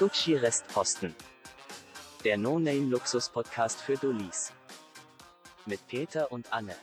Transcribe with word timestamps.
Gucci 0.00 0.34
Restposten. 0.34 1.14
Der 2.24 2.38
No-Name-Luxus-Podcast 2.38 3.82
für 3.82 3.98
Dullis. 3.98 4.50
Mit 5.66 5.86
Peter 5.88 6.32
und 6.32 6.50
Anne. 6.54 6.74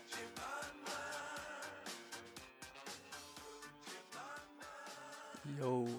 Yo. 5.57 5.89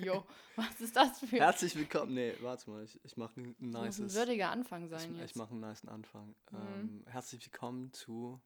Jo, 0.02 0.24
was 0.56 0.80
ist 0.80 0.96
das 0.96 1.18
für 1.20 1.26
Herzlich 1.26 1.76
willkommen. 1.76 2.14
Nee, 2.14 2.36
warte 2.40 2.70
mal, 2.70 2.84
ich, 2.84 2.98
ich 3.04 3.18
mache 3.18 3.38
ein 3.42 3.54
das 3.72 3.98
muss 3.98 3.98
ein 3.98 4.14
würdiger 4.14 4.48
Anfang 4.48 4.84
Ich, 4.84 4.90
sein 4.90 5.14
ich 5.16 5.20
jetzt. 5.20 5.36
mache 5.36 5.50
einen 5.50 5.60
niceen 5.60 5.90
Anfang. 5.90 6.34
Mhm. 6.52 6.58
Ähm, 6.58 7.04
herzlich 7.06 7.44
willkommen 7.44 7.92
zu 7.92 8.40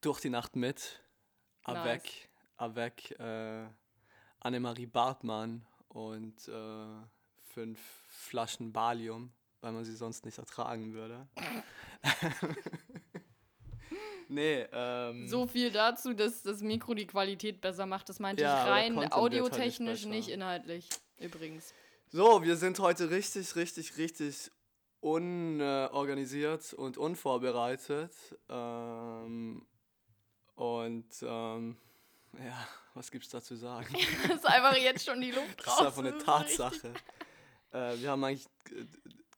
Durch 0.00 0.18
die 0.18 0.30
Nacht 0.30 0.56
mit 0.56 1.00
Avec, 1.62 2.28
avec 2.56 3.12
äh, 3.20 3.68
Annemarie 4.40 4.86
Bartmann 4.86 5.66
und 5.88 6.48
äh, 6.48 7.06
fünf 7.54 7.78
Flaschen 8.08 8.74
Valium, 8.74 9.32
weil 9.60 9.72
man 9.72 9.84
sie 9.84 9.94
sonst 9.94 10.24
nicht 10.24 10.38
ertragen 10.38 10.92
würde. 10.94 11.28
nee, 14.28 14.66
ähm, 14.72 15.26
So 15.28 15.46
viel 15.46 15.70
dazu, 15.70 16.14
dass 16.14 16.42
das 16.42 16.60
Mikro 16.60 16.94
die 16.94 17.06
Qualität 17.06 17.60
besser 17.60 17.86
macht. 17.86 18.08
Das 18.08 18.18
meinte 18.18 18.42
Ja, 18.42 18.64
ich 18.64 18.70
rein 18.70 18.96
wird 18.96 19.12
halt 19.14 19.32
nicht 19.32 19.42
audiotechnisch, 19.42 20.06
nicht 20.06 20.28
inhaltlich. 20.28 20.88
Übrigens. 21.18 21.74
So, 22.08 22.42
wir 22.42 22.56
sind 22.56 22.78
heute 22.80 23.10
richtig, 23.10 23.54
richtig, 23.56 23.96
richtig 23.96 24.50
unorganisiert 25.00 26.72
und 26.74 26.98
unvorbereitet. 26.98 28.12
Ähm, 28.48 29.66
und 30.54 31.06
ähm, 31.22 31.76
ja, 32.38 32.68
was 33.00 33.10
gibt's 33.10 33.30
da 33.30 33.40
zu 33.42 33.56
sagen? 33.56 33.94
Das 34.28 34.36
ist 34.36 34.46
einfach 34.46 34.76
jetzt 34.76 35.04
schon 35.06 35.20
die 35.20 35.30
Luft 35.38 35.58
Das 35.60 35.66
raus. 35.68 35.80
ist 35.80 35.86
einfach 35.86 35.98
eine 35.98 36.12
Das 36.12 36.20
ist 36.20 36.56
so 36.56 36.64
richtig- 36.64 36.82
Tatsache. 36.82 36.94
Äh, 37.72 38.00
wir 38.02 38.10
haben 38.10 38.22
eigentlich 38.24 38.46
äh, 38.70 38.84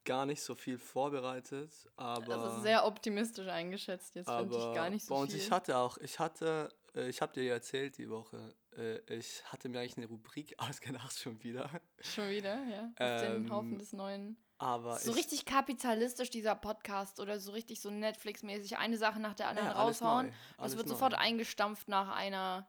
gar 0.04 0.26
nicht 0.26 0.42
so 0.42 0.54
viel 0.54 0.78
vorbereitet, 0.78 1.70
aber, 1.96 2.26
Das 2.36 2.56
ist 2.56 2.62
sehr 2.62 2.84
optimistisch 2.86 3.46
eingeschätzt. 3.46 4.14
Jetzt 4.16 4.28
finde 4.30 4.56
ich 4.56 4.74
gar 4.74 4.90
nicht 4.90 5.04
so 5.06 5.14
uns, 5.14 5.32
viel. 5.32 5.40
ich 5.40 5.50
hatte 5.50 5.76
auch, 5.76 5.96
ich 5.98 6.18
hatte, 6.18 6.70
äh, 6.96 7.08
ich 7.08 7.20
habe 7.22 7.32
dir 7.34 7.44
ja 7.44 7.54
erzählt 7.54 7.98
die 7.98 8.08
Woche, 8.10 8.54
äh, 8.76 8.98
ich 9.14 9.42
hatte 9.52 9.68
mir 9.68 9.78
eigentlich 9.80 9.96
eine 9.98 10.06
Rubrik 10.06 10.54
ausgedacht 10.58 11.18
schon 11.20 11.40
wieder, 11.44 11.68
Schon 12.00 12.30
wieder, 12.30 12.56
ja. 12.64 12.84
Auf 12.98 13.22
den 13.22 13.44
Ähm, 13.46 13.52
Haufen 13.52 13.78
des 13.78 13.92
Neuen. 13.92 14.36
aber 14.58 14.98
So 14.98 15.10
ich, 15.12 15.18
richtig 15.18 15.44
kapitalistisch, 15.44 16.30
dieser 16.30 16.54
Podcast. 16.56 17.20
Oder 17.20 17.38
so 17.38 17.52
richtig 17.52 17.80
so 17.80 17.90
Netflix-mäßig. 17.90 18.78
Eine 18.78 18.96
Sache 18.96 19.20
nach 19.20 19.34
der 19.34 19.48
anderen 19.48 19.68
ja, 19.68 19.74
raushauen. 19.80 20.32
Das 20.58 20.76
wird 20.76 20.86
neu. 20.86 20.94
sofort 20.94 21.14
eingestampft 21.14 21.86
nach 21.88 22.08
einer, 22.16 22.66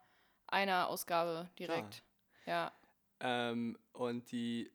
einer 0.54 0.88
Ausgabe 0.88 1.50
direkt. 1.60 2.04
Ja. 2.46 2.72
Ähm, 3.20 3.78
und 3.92 4.32
die, 4.32 4.72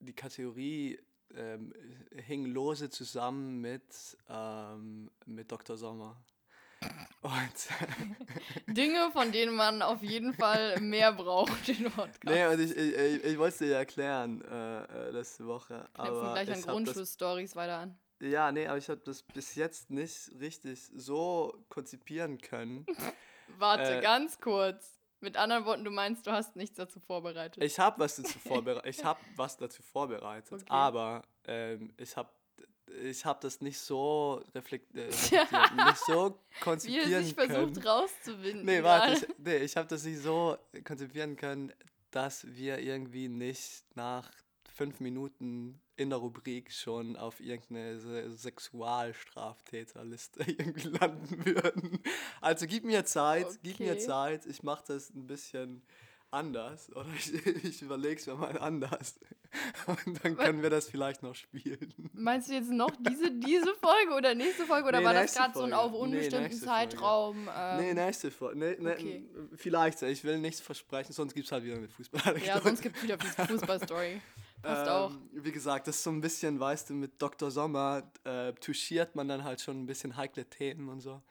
die 0.00 0.14
Kategorie 0.14 0.98
ähm, 1.34 1.72
hing 2.14 2.46
lose 2.46 2.90
zusammen 2.90 3.60
mit, 3.60 3.82
ähm, 4.28 5.10
mit 5.24 5.50
Dr. 5.50 5.76
Sommer. 5.76 6.22
Dinge, 8.68 9.10
von 9.12 9.32
denen 9.32 9.56
man 9.56 9.82
auf 9.82 10.02
jeden 10.02 10.34
Fall 10.34 10.78
mehr 10.80 11.12
braucht 11.12 11.68
in 11.68 11.90
Podcast. 11.90 12.24
nee, 12.24 12.46
und 12.46 12.60
ich, 12.60 12.76
ich, 12.76 12.94
ich, 12.94 13.24
ich 13.24 13.38
wollte 13.38 13.52
es 13.54 13.58
dir 13.58 13.74
erklären 13.76 14.42
äh, 14.42 14.84
äh, 14.84 15.10
letzte 15.10 15.46
Woche. 15.46 15.88
Knüpfen 15.94 16.14
Aber 16.16 16.32
gleich 16.34 16.52
an 16.52 16.62
Grundschulstories 16.62 17.56
weiter 17.56 17.78
an. 17.78 17.98
ja, 18.20 18.52
nee, 18.52 18.66
aber 18.66 18.78
ich 18.78 18.88
habe 18.88 19.00
das 19.04 19.22
bis 19.22 19.54
jetzt 19.54 19.90
nicht 19.90 20.30
richtig 20.38 20.88
so 20.94 21.64
konzipieren 21.68 22.38
können. 22.38 22.86
Warte, 23.58 23.98
Äh, 23.98 24.02
ganz 24.02 24.38
kurz. 24.40 24.95
Mit 25.20 25.36
anderen 25.36 25.64
Worten, 25.64 25.84
du 25.84 25.90
meinst, 25.90 26.26
du 26.26 26.30
hast 26.32 26.56
nichts 26.56 26.76
dazu 26.76 27.00
vorbereitet. 27.00 27.62
Ich 27.62 27.78
habe 27.78 27.98
was 28.00 28.16
dazu 28.16 28.38
vorbereitet. 28.46 28.86
Ich 28.94 29.04
habe 29.04 29.18
was 29.36 29.56
dazu 29.56 29.82
vorbereitet, 29.82 30.52
Okay. 30.52 30.64
aber 30.68 31.22
ähm, 31.46 31.92
ich 31.96 32.16
habe 32.16 32.28
ich 33.02 33.24
habe 33.24 33.40
das 33.42 33.60
nicht 33.60 33.78
so 33.80 34.40
reflektiert, 34.54 35.12
Ja. 35.30 35.44
nicht 35.86 35.98
so 36.06 36.30
Wie 36.30 36.54
er 36.54 36.60
konzipieren 36.60 37.24
sich 37.24 37.36
können. 37.36 37.50
versucht 37.74 37.86
rauszuwinden. 37.86 38.64
Nee, 38.64 38.82
warte, 38.82 39.14
ich, 39.26 39.26
nee, 39.38 39.56
ich 39.56 39.76
habe 39.76 39.88
das 39.88 40.04
nicht 40.04 40.20
so 40.20 40.56
konzipieren 40.84 41.34
können, 41.36 41.72
dass 42.12 42.46
wir 42.46 42.78
irgendwie 42.78 43.28
nicht 43.28 43.84
nach 43.96 44.30
fünf 44.76 45.00
Minuten 45.00 45.80
in 45.96 46.10
der 46.10 46.18
Rubrik 46.18 46.70
schon 46.70 47.16
auf 47.16 47.40
irgendeine 47.40 47.98
Se 47.98 48.30
Sexualstraftäterliste 48.36 50.40
irgendwie 50.46 50.88
landen 50.88 51.46
würden. 51.46 51.98
Also 52.40 52.66
gib 52.66 52.84
mir 52.84 53.04
Zeit, 53.06 53.46
gib 53.62 53.80
mir 53.80 53.92
Okay. 53.92 54.00
Zeit. 54.00 54.44
Ich 54.46 54.62
mache 54.62 54.84
das 54.88 55.10
ein 55.14 55.26
bisschen 55.26 55.82
anders 56.30 56.94
oder 56.94 57.06
ich, 57.16 57.32
ich 57.64 57.80
überlege 57.82 58.20
es 58.20 58.26
mir 58.26 58.34
mal 58.34 58.58
anders. 58.58 59.18
Und 59.86 60.22
dann 60.22 60.36
können 60.36 60.60
wir 60.60 60.68
das 60.68 60.86
vielleicht 60.88 61.22
noch 61.22 61.34
spielen. 61.34 61.94
Meinst 62.12 62.50
du 62.50 62.54
jetzt 62.54 62.68
noch 62.70 62.90
diese, 62.98 63.30
diese 63.30 63.74
Folge 63.76 64.12
oder 64.14 64.34
nächste 64.34 64.66
Folge? 64.66 64.88
Oder 64.88 64.98
Nee, 64.98 65.04
war 65.06 65.14
das 65.14 65.34
gerade 65.34 65.54
so 65.54 65.62
ein 65.64 65.72
auf 65.72 65.92
Nee, 65.92 65.98
unbestimmten 65.98 66.50
Folge. 66.50 66.66
Zeitraum? 66.66 67.48
Ähm, 67.56 67.80
nee, 67.80 67.94
nächste 67.94 68.30
Folge. 68.30 68.58
Nee, 68.58 68.76
nee, 68.78 68.90
okay. 68.90 69.24
Vielleicht, 69.54 70.02
ich 70.02 70.22
will 70.24 70.38
nichts 70.38 70.60
versprechen, 70.60 71.14
sonst 71.14 71.32
gibt 71.32 71.46
es 71.46 71.52
halt 71.52 71.64
wieder 71.64 71.76
eine 71.76 71.88
Fußball. 71.88 72.36
Ja, 72.44 72.60
sonst 72.60 72.82
gibt 72.82 72.98
es 72.98 73.04
wieder 73.04 73.18
Fußballstory. 73.18 74.20
Passt 74.62 74.88
auch. 74.88 75.12
Ähm, 75.12 75.28
Wie 75.32 75.52
gesagt, 75.52 75.86
das 75.86 75.96
ist 75.96 76.02
so 76.04 76.10
ein 76.10 76.20
bisschen, 76.20 76.58
weißt 76.58 76.90
du, 76.90 76.94
mit 76.94 77.20
Dr. 77.22 77.50
Sommer 77.50 78.10
äh, 78.24 78.52
touchiert 78.54 79.14
man 79.14 79.28
dann 79.28 79.44
halt 79.44 79.60
schon 79.60 79.82
ein 79.82 79.86
bisschen 79.86 80.16
heikle 80.16 80.44
Themen 80.46 80.88
und 80.88 81.00
so. 81.00 81.22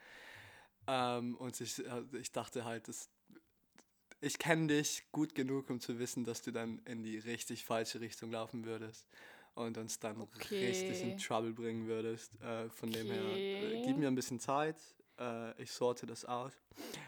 Ähm, 0.88 1.36
und 1.38 1.60
ich, 1.62 1.86
äh, 1.86 2.04
ich 2.20 2.32
dachte 2.32 2.66
halt, 2.66 2.88
das, 2.88 3.10
ich 4.22 4.38
kenne 4.40 4.68
dich 4.68 5.04
gut 5.12 5.36
genug, 5.36 5.70
um 5.70 5.80
zu 5.80 6.00
wissen, 6.00 6.24
dass 6.24 6.42
du 6.42 6.52
dann 6.52 6.80
in 6.86 7.04
die 7.04 7.18
richtig 7.20 7.66
falsche 7.66 8.00
Richtung 8.02 8.32
laufen 8.32 8.66
würdest 8.66 9.08
und 9.56 9.78
uns 9.78 10.00
dann 10.00 10.28
richtig 10.62 11.04
in 11.04 11.16
Okay. 11.16 11.18
Trouble 11.18 11.54
bringen 11.54 11.88
würdest. 11.88 12.40
Äh, 12.42 12.70
von 12.70 12.92
dem 12.92 13.12
her, 13.12 13.42
äh, 13.60 13.78
Okay. 13.78 13.80
gib 13.84 13.98
mir 13.98 14.08
ein 14.08 14.16
bisschen 14.16 14.40
Zeit. 14.40 14.78
Äh, 15.18 15.62
ich 15.62 15.72
sorte 15.72 16.06
das 16.06 16.26
aus. 16.26 16.52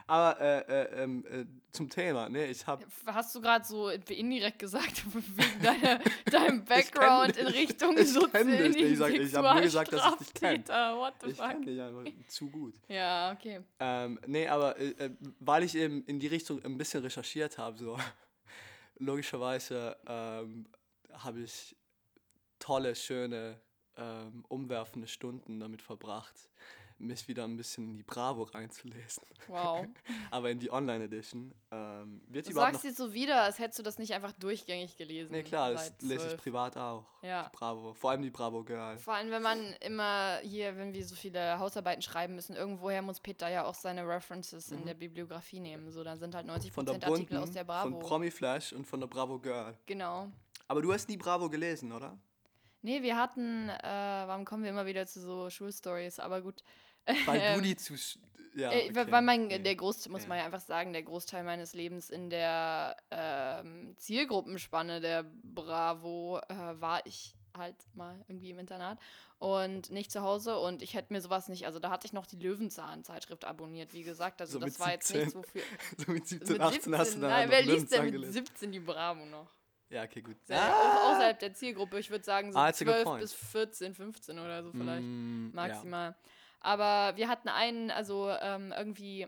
Aber 0.05 0.39
äh, 0.39 0.59
äh, 0.61 1.03
ähm, 1.03 1.25
äh, 1.29 1.45
zum 1.73 1.89
Thema, 1.89 2.29
ne, 2.29 2.45
ich 2.47 2.65
habe 2.65 2.85
Hast 3.05 3.35
du 3.35 3.41
gerade 3.41 3.65
so 3.65 3.89
indirekt 3.89 4.59
gesagt, 4.59 5.03
wegen 5.13 5.61
deiner, 5.61 5.99
deinem 6.31 6.63
Background 6.63 7.35
in. 7.35 7.47
Richtung 7.47 7.97
Ich 7.97 8.13
so 8.13 8.27
kenn 8.29 8.47
dich. 8.47 8.77
Ich 8.77 8.97
sag- 8.97 9.13
ich 9.13 9.35
hab 9.35 9.53
nur 9.55 9.61
gesagt, 9.61 9.91
dass 9.91 10.13
ich 10.13 10.17
dich 10.19 10.33
kenn. 10.35 10.55
Sexualstraftäter, 10.65 10.97
What 10.97 11.13
the 11.21 11.29
ich 11.31 11.37
kenne 11.37 11.65
dich 11.65 11.81
einfach 11.81 12.27
zu 12.29 12.49
gut. 12.49 12.75
Ja, 12.87 13.33
okay. 13.33 13.59
Ähm, 13.79 14.19
nee, 14.25 14.47
aber 14.47 14.77
äh, 14.79 14.89
äh, 14.91 15.09
weil 15.41 15.63
ich 15.63 15.75
eben 15.75 16.03
in 16.05 16.19
die 16.21 16.27
Richtung 16.27 16.63
ein 16.63 16.77
bisschen 16.77 17.03
recherchiert 17.03 17.57
habe, 17.57 17.77
so 17.77 17.97
logischerweise 18.99 19.97
ähm, 20.07 20.65
habe 21.11 21.41
ich 21.41 21.75
tolle, 22.59 22.95
schöne, 22.95 23.59
ähm, 23.97 24.45
umwerfende 24.47 25.07
Stunden 25.07 25.59
damit 25.59 25.81
verbracht, 25.81 26.49
mich 26.99 27.27
wieder 27.27 27.43
ein 27.43 27.55
bisschen 27.57 27.91
in 27.91 27.97
die 27.97 28.03
Bravo 28.03 28.43
reinzulesen. 28.43 29.23
Wow. 29.47 29.85
aber 30.31 30.49
in 30.49 30.59
die 30.59 30.71
Online-Edition. 30.71 31.53
Ähm, 31.71 32.21
wird 32.27 32.47
Du 32.47 32.53
sagst 32.53 32.83
jetzt 32.83 32.97
so 32.97 33.13
wieder, 33.13 33.43
als 33.43 33.59
hättest 33.59 33.79
du 33.79 33.83
das 33.83 33.97
nicht 33.97 34.13
einfach 34.13 34.31
durchgängig 34.33 34.97
gelesen. 34.97 35.31
Nee, 35.31 35.43
klar, 35.43 35.71
das 35.71 35.93
lese 36.01 36.15
ich 36.15 36.19
12. 36.29 36.37
privat 36.37 36.77
auch. 36.77 37.05
Ja. 37.21 37.43
Die 37.43 37.57
Bravo. 37.57 37.93
Vor 37.93 38.11
allem 38.11 38.21
die 38.21 38.29
Bravo 38.29 38.63
Girl. 38.63 38.97
Vor 38.97 39.13
allem, 39.13 39.29
wenn 39.31 39.41
man 39.41 39.73
immer 39.81 40.39
hier, 40.43 40.75
wenn 40.77 40.93
wir 40.93 41.05
so 41.05 41.15
viele 41.15 41.59
Hausarbeiten 41.59 42.01
schreiben 42.01 42.35
müssen, 42.35 42.55
irgendwoher 42.55 43.01
muss 43.01 43.19
Peter 43.19 43.49
ja 43.49 43.65
auch 43.65 43.75
seine 43.75 44.07
References 44.07 44.71
in 44.71 44.85
der 44.85 44.93
Bibliografie 44.93 45.59
nehmen. 45.59 45.91
So, 45.91 46.03
dann 46.03 46.17
sind 46.19 46.33
halt 46.35 46.47
90% 46.47 46.67
Mhm. 46.67 46.71
Von 46.71 46.85
der 46.85 46.95
Artikel 46.95 47.09
Bunten, 47.17 47.37
aus 47.37 47.51
der 47.51 47.65
von 47.65 47.91
Bravo. 47.91 47.99
Promi 47.99 48.31
Flash 48.31 48.73
und 48.73 48.85
von 48.85 48.99
der 48.99 49.07
Bravo 49.07 49.39
Girl. 49.39 49.77
genau. 49.85 50.29
Aber 50.69 50.81
du 50.81 50.91
hast 50.91 51.07
nie 51.07 51.17
Bravo 51.17 51.49
gelesen, 51.49 51.91
oder? 51.93 52.17
Nee, 52.81 53.01
wir 53.01 53.17
hatten, 53.17 53.69
äh, 53.69 53.83
warum 53.83 54.45
kommen 54.45 54.63
wir 54.63 54.69
immer 54.69 54.85
wieder 54.85 55.05
zu 55.07 55.19
so 55.21 55.49
Schulstories, 55.49 56.19
aber 56.19 56.41
gut. 56.41 56.63
Weil 57.25 57.39
Ähm, 57.43 57.55
du 57.55 57.61
die 57.61 57.75
zu. 57.75 57.95
Ja, 58.55 58.71
Äh, 58.71 58.89
okay. 58.89 59.11
Weil 59.11 59.21
mein, 59.21 59.47
Nee. 59.47 59.59
der 59.59 59.75
Groß, 59.75 60.09
muss 60.09 60.23
Ja. 60.23 60.29
man 60.29 60.37
ja 60.39 60.45
einfach 60.45 60.59
sagen, 60.61 60.91
der 60.93 61.03
Großteil 61.03 61.43
meines 61.43 61.73
Lebens 61.73 62.09
in 62.09 62.29
der 62.29 62.97
ähm, 63.11 63.95
Zielgruppenspanne 63.97 64.99
der 64.99 65.25
Bravo 65.43 66.39
äh, 66.49 66.55
war 66.81 67.05
ich 67.05 67.35
halt 67.55 67.75
mal 67.95 68.23
irgendwie 68.27 68.51
im 68.51 68.59
Internat 68.59 68.99
und 69.39 69.89
nicht 69.89 70.11
zu 70.11 70.21
Hause 70.21 70.57
und 70.59 70.81
ich 70.83 70.93
hätte 70.93 71.11
mir 71.11 71.21
sowas 71.21 71.47
nicht, 71.49 71.65
also 71.65 71.79
da 71.79 71.89
hatte 71.89 72.05
ich 72.05 72.13
noch 72.13 72.27
die 72.27 72.35
Löwenzahn-Zeitschrift 72.35 73.45
abonniert, 73.45 73.93
wie 73.93 74.03
gesagt, 74.03 74.41
also 74.41 74.59
So 74.59 74.65
das 74.65 74.79
war 74.79 74.91
jetzt 74.91 75.07
17. 75.07 75.21
nichts, 75.21 75.35
wofür... 75.35 75.63
so 75.97 76.11
mit 76.11 76.27
17, 76.27 76.53
mit 76.53 76.61
18 76.61 76.97
hast 76.97 77.07
du 77.07 77.11
17, 77.13 77.21
dann 77.21 77.31
nein, 77.31 77.49
wer 77.49 77.61
liest 77.63 77.91
denn 77.91 78.03
mit 78.05 78.11
gelesen. 78.13 78.33
17 78.33 78.71
die 78.71 78.79
Bravo 78.79 79.25
noch? 79.25 79.49
Ja, 79.89 80.03
okay, 80.03 80.21
gut. 80.21 80.35
Sehr, 80.45 80.57
auch 80.75 81.11
außerhalb 81.11 81.39
der 81.39 81.53
Zielgruppe, 81.53 81.97
ich 81.99 82.09
würde 82.11 82.25
sagen 82.25 82.51
so 82.51 82.59
Ah, 82.59 82.65
that's 82.67 82.81
a 82.81 82.85
good 82.85 82.93
12 82.95 83.03
point. 83.05 83.21
bis 83.21 83.33
14, 83.33 83.93
15 83.95 84.37
oder 84.39 84.63
so 84.63 84.71
vielleicht 84.71 85.03
Mm, 85.07 85.49
maximal. 85.53 86.15
Aber 86.59 87.15
wir 87.17 87.27
hatten 87.27 87.49
einen, 87.49 87.91
also 87.91 88.29
ähm, 88.29 88.73
irgendwie 88.75 89.27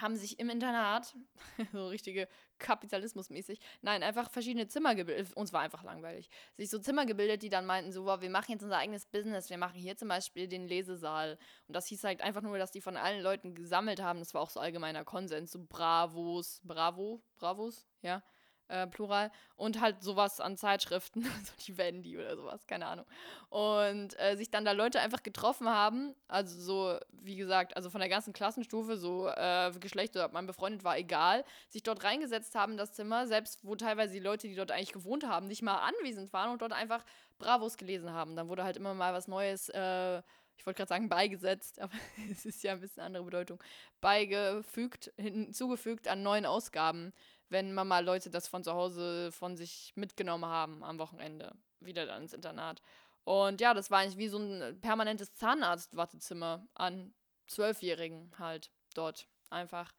haben 0.00 0.16
sich 0.16 0.38
im 0.38 0.48
Internat, 0.48 1.14
so 1.72 1.88
richtige 1.88 2.28
Kapitalismusmäßig, 2.58 3.60
nein, 3.82 4.02
einfach 4.02 4.30
verschiedene 4.30 4.68
Zimmer 4.68 4.94
gebildet, 4.94 5.34
uns 5.36 5.52
war 5.52 5.60
einfach 5.60 5.82
langweilig, 5.82 6.30
sich 6.56 6.70
so 6.70 6.78
Zimmer 6.78 7.06
gebildet, 7.06 7.42
die 7.42 7.48
dann 7.48 7.66
meinten, 7.66 7.92
so, 7.92 8.04
wow, 8.04 8.20
wir 8.20 8.30
machen 8.30 8.52
jetzt 8.52 8.62
unser 8.62 8.78
eigenes 8.78 9.06
Business, 9.06 9.50
wir 9.50 9.58
machen 9.58 9.78
hier 9.78 9.96
zum 9.96 10.08
Beispiel 10.08 10.48
den 10.48 10.66
Lesesaal. 10.66 11.38
Und 11.66 11.76
das 11.76 11.86
hieß 11.88 12.04
halt 12.04 12.22
einfach 12.22 12.42
nur, 12.42 12.58
dass 12.58 12.70
die 12.70 12.80
von 12.80 12.96
allen 12.96 13.22
Leuten 13.22 13.54
gesammelt 13.54 14.00
haben, 14.00 14.20
das 14.20 14.32
war 14.34 14.40
auch 14.40 14.50
so 14.50 14.60
allgemeiner 14.60 15.04
Konsens, 15.04 15.52
so 15.52 15.64
Bravos, 15.64 16.60
Bravo, 16.64 17.22
Bravos, 17.36 17.86
ja, 18.00 18.22
äh, 18.72 18.86
Plural, 18.86 19.30
und 19.56 19.80
halt 19.80 20.02
sowas 20.02 20.40
an 20.40 20.56
Zeitschriften, 20.56 21.22
so 21.44 21.52
die 21.66 21.76
Wendy 21.76 22.16
oder 22.16 22.36
sowas, 22.36 22.66
keine 22.66 22.86
Ahnung. 22.86 23.04
Und 23.50 24.18
äh, 24.18 24.36
sich 24.36 24.50
dann 24.50 24.64
da 24.64 24.72
Leute 24.72 24.98
einfach 25.00 25.22
getroffen 25.22 25.68
haben, 25.68 26.14
also 26.26 26.58
so, 26.58 26.98
wie 27.12 27.36
gesagt, 27.36 27.76
also 27.76 27.90
von 27.90 28.00
der 28.00 28.08
ganzen 28.08 28.32
Klassenstufe, 28.32 28.96
so 28.96 29.28
äh, 29.28 29.70
Geschlecht 29.78 30.16
oder 30.16 30.24
ob 30.24 30.32
man 30.32 30.46
befreundet 30.46 30.84
war, 30.84 30.96
egal, 30.96 31.44
sich 31.68 31.82
dort 31.82 32.02
reingesetzt 32.02 32.54
haben 32.54 32.72
in 32.72 32.78
das 32.78 32.92
Zimmer, 32.92 33.26
selbst 33.26 33.64
wo 33.64 33.76
teilweise 33.76 34.14
die 34.14 34.20
Leute, 34.20 34.48
die 34.48 34.54
dort 34.54 34.72
eigentlich 34.72 34.92
gewohnt 34.92 35.26
haben, 35.26 35.46
nicht 35.48 35.62
mal 35.62 35.76
anwesend 35.76 36.32
waren 36.32 36.50
und 36.50 36.62
dort 36.62 36.72
einfach 36.72 37.04
Bravos 37.38 37.76
gelesen 37.76 38.10
haben. 38.12 38.36
Dann 38.36 38.48
wurde 38.48 38.64
halt 38.64 38.76
immer 38.76 38.94
mal 38.94 39.12
was 39.12 39.28
Neues, 39.28 39.68
äh, 39.68 40.22
ich 40.56 40.66
wollte 40.66 40.78
gerade 40.78 40.88
sagen 40.88 41.08
beigesetzt, 41.08 41.78
aber 41.80 41.92
es 42.30 42.46
ist 42.46 42.62
ja 42.62 42.72
ein 42.72 42.80
bisschen 42.80 43.02
andere 43.02 43.24
Bedeutung, 43.24 43.62
beigefügt, 44.00 45.12
hinzugefügt 45.16 46.08
an 46.08 46.22
neuen 46.22 46.46
Ausgaben 46.46 47.12
wenn 47.52 47.74
man 47.74 47.86
mal 47.86 48.04
Leute 48.04 48.30
das 48.30 48.48
von 48.48 48.64
zu 48.64 48.72
Hause 48.72 49.30
von 49.30 49.56
sich 49.56 49.92
mitgenommen 49.94 50.46
haben 50.46 50.82
am 50.82 50.98
Wochenende, 50.98 51.54
wieder 51.80 52.06
dann 52.06 52.22
ins 52.22 52.32
Internat. 52.32 52.82
Und 53.24 53.60
ja, 53.60 53.74
das 53.74 53.90
war 53.90 54.00
eigentlich 54.00 54.16
wie 54.16 54.28
so 54.28 54.38
ein 54.38 54.80
permanentes 54.80 55.34
Zahnarzt-Wartezimmer 55.34 56.66
an 56.74 57.14
Zwölfjährigen 57.46 58.32
halt 58.38 58.70
dort 58.94 59.28
einfach. 59.50 59.92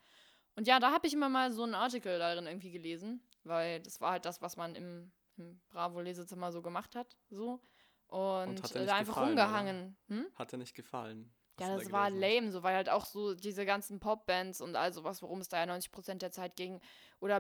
Und 0.56 0.68
ja, 0.68 0.80
da 0.80 0.92
habe 0.92 1.08
ich 1.08 1.14
immer 1.14 1.30
mal 1.30 1.52
so 1.52 1.64
einen 1.64 1.76
Artikel 1.76 2.20
darin 2.20 2.48
irgendwie 2.48 2.72
gelesen, 2.72 3.22
weil 3.44 3.82
das 3.82 4.02
war 4.02 4.12
halt 4.12 4.26
das, 4.26 4.42
was 4.42 4.58
man 4.58 4.76
im, 4.76 5.12
im 5.38 5.62
Bravo-Lesezimmer 5.70 6.52
so 6.52 6.62
gemacht 6.62 6.96
hat, 6.96 7.16
so. 7.30 7.62
Und, 8.08 8.62
Und 8.62 8.76
da 8.76 8.96
einfach 8.96 9.14
gefallen, 9.14 9.30
rumgehangen. 9.30 9.98
Hm? 10.08 10.28
Hat 10.36 10.52
er 10.52 10.60
nicht 10.60 10.76
gefallen? 10.76 11.34
Ja, 11.60 11.76
das 11.78 11.92
war 11.92 12.10
lame, 12.10 12.52
so, 12.52 12.64
weil 12.64 12.76
halt 12.76 12.90
auch 12.90 13.06
so 13.06 13.36
diese 13.36 13.66
ganzen 13.66 14.00
Popbands 14.00 14.60
und 14.60 14.76
all 14.76 14.92
sowas, 14.92 15.22
worum 15.22 15.40
es 15.40 15.50
da 15.50 15.58
ja 15.58 15.66
90% 15.66 16.22
der 16.22 16.32
Zeit 16.32 16.56
ging, 16.56 16.82
oder 17.20 17.40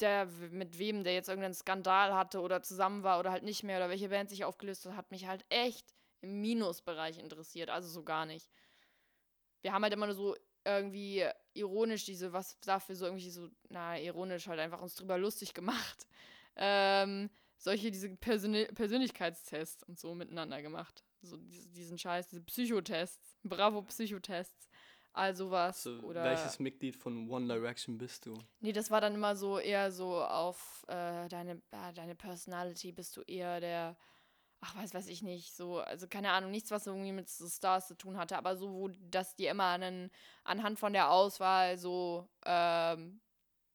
der, 0.00 0.26
mit 0.50 0.78
wem 0.78 1.02
der 1.02 1.14
jetzt 1.14 1.28
irgendeinen 1.28 1.54
Skandal 1.54 2.14
hatte 2.14 2.40
oder 2.40 2.62
zusammen 2.62 3.02
war 3.02 3.18
oder 3.18 3.32
halt 3.32 3.42
nicht 3.42 3.64
mehr, 3.64 3.78
oder 3.78 3.88
welche 3.88 4.10
Band 4.10 4.30
sich 4.30 4.44
aufgelöst 4.44 4.86
hat, 4.86 4.94
hat 4.96 5.10
mich 5.10 5.26
halt 5.26 5.44
echt 5.48 5.92
im 6.20 6.40
Minusbereich 6.40 7.18
interessiert, 7.18 7.68
also 7.68 7.88
so 7.88 8.04
gar 8.04 8.26
nicht. 8.26 8.48
Wir 9.62 9.72
haben 9.72 9.82
halt 9.82 9.92
immer 9.92 10.06
nur 10.06 10.14
so 10.14 10.36
irgendwie 10.64 11.26
ironisch 11.54 12.04
diese, 12.04 12.32
was 12.32 12.58
dafür 12.60 12.94
so 12.94 13.06
irgendwie 13.06 13.30
so, 13.30 13.48
na, 13.68 13.98
ironisch 13.98 14.46
halt 14.46 14.60
einfach 14.60 14.82
uns 14.82 14.94
drüber 14.94 15.18
lustig 15.18 15.54
gemacht. 15.54 16.06
Ähm, 16.60 17.30
solche, 17.56 17.92
diese 17.92 18.08
Persön 18.16 18.66
Persönlichkeitstests 18.74 19.84
und 19.84 19.96
so 19.96 20.12
miteinander 20.16 20.60
gemacht. 20.60 21.04
So 21.28 21.36
diesen 21.38 21.98
Scheiß, 21.98 22.28
diese 22.28 22.42
Psychotests, 22.42 23.36
Bravo-Psychotests, 23.44 24.68
all 25.12 25.34
sowas. 25.34 25.82
So, 25.82 25.98
oder 26.00 26.24
welches 26.24 26.58
Mitglied 26.58 26.96
von 26.96 27.28
One 27.28 27.46
Direction 27.46 27.98
bist 27.98 28.26
du? 28.26 28.34
Nee, 28.60 28.72
das 28.72 28.90
war 28.90 29.00
dann 29.00 29.14
immer 29.14 29.36
so 29.36 29.58
eher 29.58 29.90
so 29.90 30.22
auf 30.22 30.84
äh, 30.88 31.28
deine, 31.28 31.62
äh, 31.70 31.92
deine 31.94 32.14
Personality 32.14 32.92
bist 32.92 33.16
du 33.16 33.22
eher 33.22 33.60
der, 33.60 33.96
ach, 34.60 34.76
weiß, 34.76 34.94
weiß 34.94 35.08
ich 35.08 35.22
nicht, 35.22 35.54
so, 35.54 35.78
also 35.78 36.06
keine 36.08 36.30
Ahnung, 36.30 36.50
nichts, 36.50 36.70
was 36.70 36.86
irgendwie 36.86 37.12
mit 37.12 37.28
so 37.28 37.48
Stars 37.48 37.88
zu 37.88 37.96
tun 37.96 38.16
hatte, 38.16 38.36
aber 38.36 38.56
so, 38.56 38.72
wo 38.72 38.88
das 39.10 39.36
dir 39.36 39.50
immer 39.50 39.68
einen, 39.68 40.10
anhand 40.44 40.78
von 40.78 40.92
der 40.92 41.10
Auswahl 41.10 41.78
so 41.78 42.28
ähm, 42.44 43.20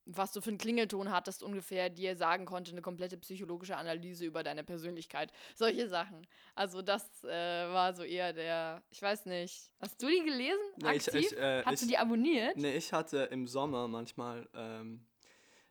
was 0.06 0.34
du 0.34 0.42
für 0.42 0.50
einen 0.50 0.58
Klingelton 0.58 1.12
hattest, 1.12 1.44
ungefähr 1.44 1.90
dir 1.90 2.16
sagen 2.16 2.46
konnte, 2.46 2.72
eine 2.72 2.82
komplette 2.82 3.18
psychologische 3.18 3.78
Analyse 3.78 4.26
über 4.26 4.44
deine 4.44 4.64
Persönlichkeit. 4.64 5.32
Solche 5.56 5.88
Sachen. 5.88 6.28
Also 6.56 6.82
das 6.82 7.24
äh, 7.24 7.28
war 7.30 7.94
so 7.94 8.04
eher 8.04 8.34
der, 8.34 8.84
ich 8.90 9.02
weiß 9.02 9.26
nicht. 9.26 9.72
Hast 9.80 10.02
du 10.02 10.08
die 10.08 10.24
gelesen? 10.24 10.60
Nee, 10.78 10.88
aktiv? 10.88 11.14
Ich, 11.14 11.32
ich, 11.32 11.38
äh, 11.38 11.64
Hast 11.64 11.74
ich, 11.76 11.80
du 11.82 11.88
die 11.88 11.98
abonniert? 11.98 12.58
Nee, 12.58 12.76
ich 12.76 12.92
hatte 12.92 13.24
im 13.32 13.48
Sommer 13.48 13.88
manchmal, 13.88 14.48
ähm, 14.54 15.06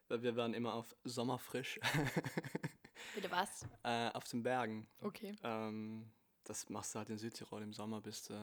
weil 0.08 0.22
wir 0.22 0.36
waren 0.36 0.54
immer 0.54 0.74
auf 0.74 0.94
Sommerfrisch. 1.04 1.78
Bitte 3.14 3.30
was? 3.30 3.66
Äh, 3.82 4.10
auf 4.12 4.24
den 4.24 4.42
Bergen. 4.42 4.88
Okay. 5.00 5.36
Ähm, 5.42 6.10
das 6.44 6.68
machst 6.70 6.94
du 6.94 6.98
halt 6.98 7.10
in 7.10 7.18
Südtirol 7.18 7.62
im 7.62 7.72
Sommer, 7.72 8.00
bist, 8.00 8.30
äh, 8.30 8.34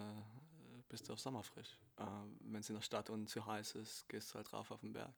bist 0.88 1.09
du 1.09 1.13
auf 1.13 1.19
Sommerfrisch. 1.19 1.80
Äh, 1.97 2.03
Wenn 2.41 2.62
es 2.62 2.69
in 2.69 2.75
der 2.75 2.83
Stadt 2.83 3.09
und 3.09 3.27
zu 3.27 3.45
heiß 3.45 3.75
ist, 3.75 4.07
gehst 4.07 4.31
du 4.31 4.36
halt 4.36 4.51
drauf 4.51 4.69
auf 4.69 4.81
den 4.81 4.94
Berg. 4.94 5.13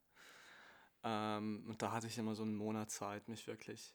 Ähm, 1.04 1.66
und 1.68 1.82
da 1.82 1.92
hatte 1.92 2.08
ich 2.08 2.18
immer 2.18 2.36
so 2.36 2.44
einen 2.44 2.56
Monat 2.56 2.92
Zeit, 2.92 3.28
mich 3.28 3.48
wirklich 3.48 3.94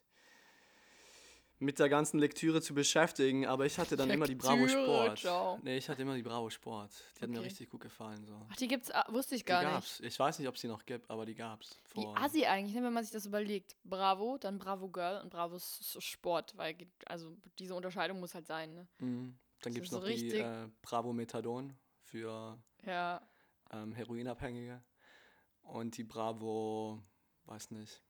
mit 1.59 1.79
der 1.79 1.89
ganzen 1.89 2.19
Lektüre 2.19 2.61
zu 2.61 2.73
beschäftigen, 2.73 3.47
aber 3.47 3.65
ich 3.65 3.79
hatte 3.79 3.95
dann 3.95 4.09
Lektüre, 4.09 4.15
immer 4.15 4.27
die 4.27 4.35
Bravo 4.35 4.67
Sport. 4.67 5.19
Ciao. 5.19 5.59
Nee, 5.63 5.77
ich 5.77 5.89
hatte 5.89 6.01
immer 6.03 6.15
die 6.15 6.21
Bravo 6.21 6.49
Sport. 6.49 6.91
Die 6.91 7.17
okay. 7.17 7.21
hat 7.23 7.29
mir 7.29 7.41
richtig 7.41 7.69
gut 7.69 7.81
gefallen. 7.81 8.23
So. 8.25 8.39
Ach, 8.49 8.55
die 8.57 8.67
gibt's, 8.67 8.91
ah, 8.91 9.05
wusste 9.09 9.35
ich 9.35 9.45
gar 9.45 9.61
die 9.61 9.67
gab's. 9.67 9.99
nicht. 9.99 10.13
Ich 10.13 10.19
weiß 10.19 10.37
nicht, 10.37 10.47
ob 10.47 10.55
es 10.55 10.61
die 10.61 10.67
noch 10.67 10.85
gibt, 10.85 11.09
aber 11.09 11.25
die 11.25 11.33
gab's. 11.33 11.79
Wie 11.93 12.05
assi 12.15 12.45
eigentlich, 12.45 12.75
ne, 12.75 12.83
wenn 12.83 12.93
man 12.93 13.03
sich 13.03 13.13
das 13.13 13.25
überlegt. 13.25 13.75
Bravo, 13.83 14.37
dann 14.37 14.59
Bravo 14.59 14.87
Girl 14.89 15.21
und 15.21 15.31
Bravo 15.31 15.57
Sport, 15.59 16.55
weil 16.57 16.75
also 17.05 17.35
diese 17.57 17.73
Unterscheidung 17.73 18.19
muss 18.19 18.35
halt 18.35 18.45
sein. 18.45 18.73
Ne? 18.73 18.87
Mhm. 18.99 19.37
Dann 19.61 19.73
gibt 19.73 19.87
es 19.87 19.91
noch 19.91 20.05
die 20.05 20.29
äh, 20.29 20.67
Bravo 20.83 21.11
Methadon 21.11 21.75
für 22.03 22.59
ja. 22.85 23.27
ähm, 23.71 23.93
Heroinabhängige 23.93 24.83
und 25.67 25.97
die 25.97 26.03
Bravo, 26.03 27.01
weiß 27.45 27.71
nicht. 27.71 28.03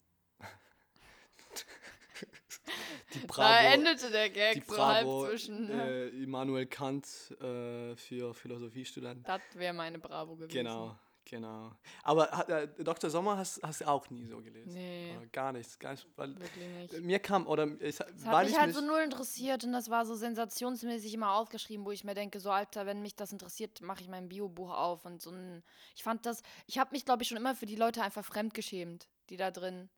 die 3.13 3.19
Bravo, 3.19 3.41
da 3.41 3.73
endete 3.73 4.11
der 4.11 4.29
Gag 4.29 4.53
die 4.53 4.59
Bravo, 4.61 4.75
so 4.75 4.87
halb 4.87 5.29
zwischen. 5.29 5.69
Äh, 5.69 6.07
Immanuel 6.07 6.65
Kant 6.65 7.05
äh, 7.41 7.95
für 7.95 8.33
Philosophiestudenten. 8.33 9.23
Das 9.23 9.41
wäre 9.53 9.73
meine 9.73 9.99
Bravo 9.99 10.35
gewesen. 10.35 10.53
Genau, 10.53 10.97
Genau. 11.29 11.71
Aber 12.03 12.49
äh, 12.49 12.67
Dr. 12.81 13.09
Sommer 13.09 13.37
hast 13.37 13.81
du 13.81 13.87
auch 13.87 14.09
nie 14.09 14.25
so 14.25 14.37
gelesen? 14.41 14.73
Nee. 14.73 15.13
Oder 15.17 15.25
gar 15.27 15.51
nichts. 15.51 15.77
Gar 15.77 15.91
nicht, 15.91 16.07
weil 16.15 16.33
Wirklich 16.39 16.67
nicht. 16.67 17.01
Mir 17.01 17.19
kam, 17.19 17.47
oder 17.47 17.67
ich, 17.81 17.97
das 17.97 18.25
hat 18.25 18.45
mich 18.45 18.57
halt 18.57 18.73
so 18.73 18.79
null 18.79 19.01
interessiert 19.01 19.65
und 19.65 19.73
das 19.73 19.89
war 19.89 20.05
so 20.05 20.15
sensationsmäßig 20.15 21.13
immer 21.13 21.33
aufgeschrieben, 21.33 21.85
wo 21.85 21.91
ich 21.91 22.05
mir 22.05 22.13
denke, 22.13 22.39
so 22.39 22.49
Alter, 22.49 22.85
wenn 22.85 23.01
mich 23.01 23.15
das 23.15 23.33
interessiert, 23.33 23.81
mache 23.81 24.01
ich 24.01 24.07
mein 24.07 24.29
Biobuch 24.29 24.71
auf 24.71 25.03
und 25.03 25.21
so 25.21 25.31
ein, 25.31 25.63
ich 25.95 26.03
fand 26.03 26.25
das, 26.25 26.43
ich 26.65 26.79
habe 26.79 26.91
mich 26.91 27.03
glaube 27.03 27.23
ich 27.23 27.27
schon 27.27 27.37
immer 27.37 27.55
für 27.55 27.65
die 27.65 27.75
Leute 27.75 28.01
einfach 28.01 28.23
fremdgeschämt, 28.23 29.09
die 29.29 29.35
da 29.35 29.51
drin 29.51 29.89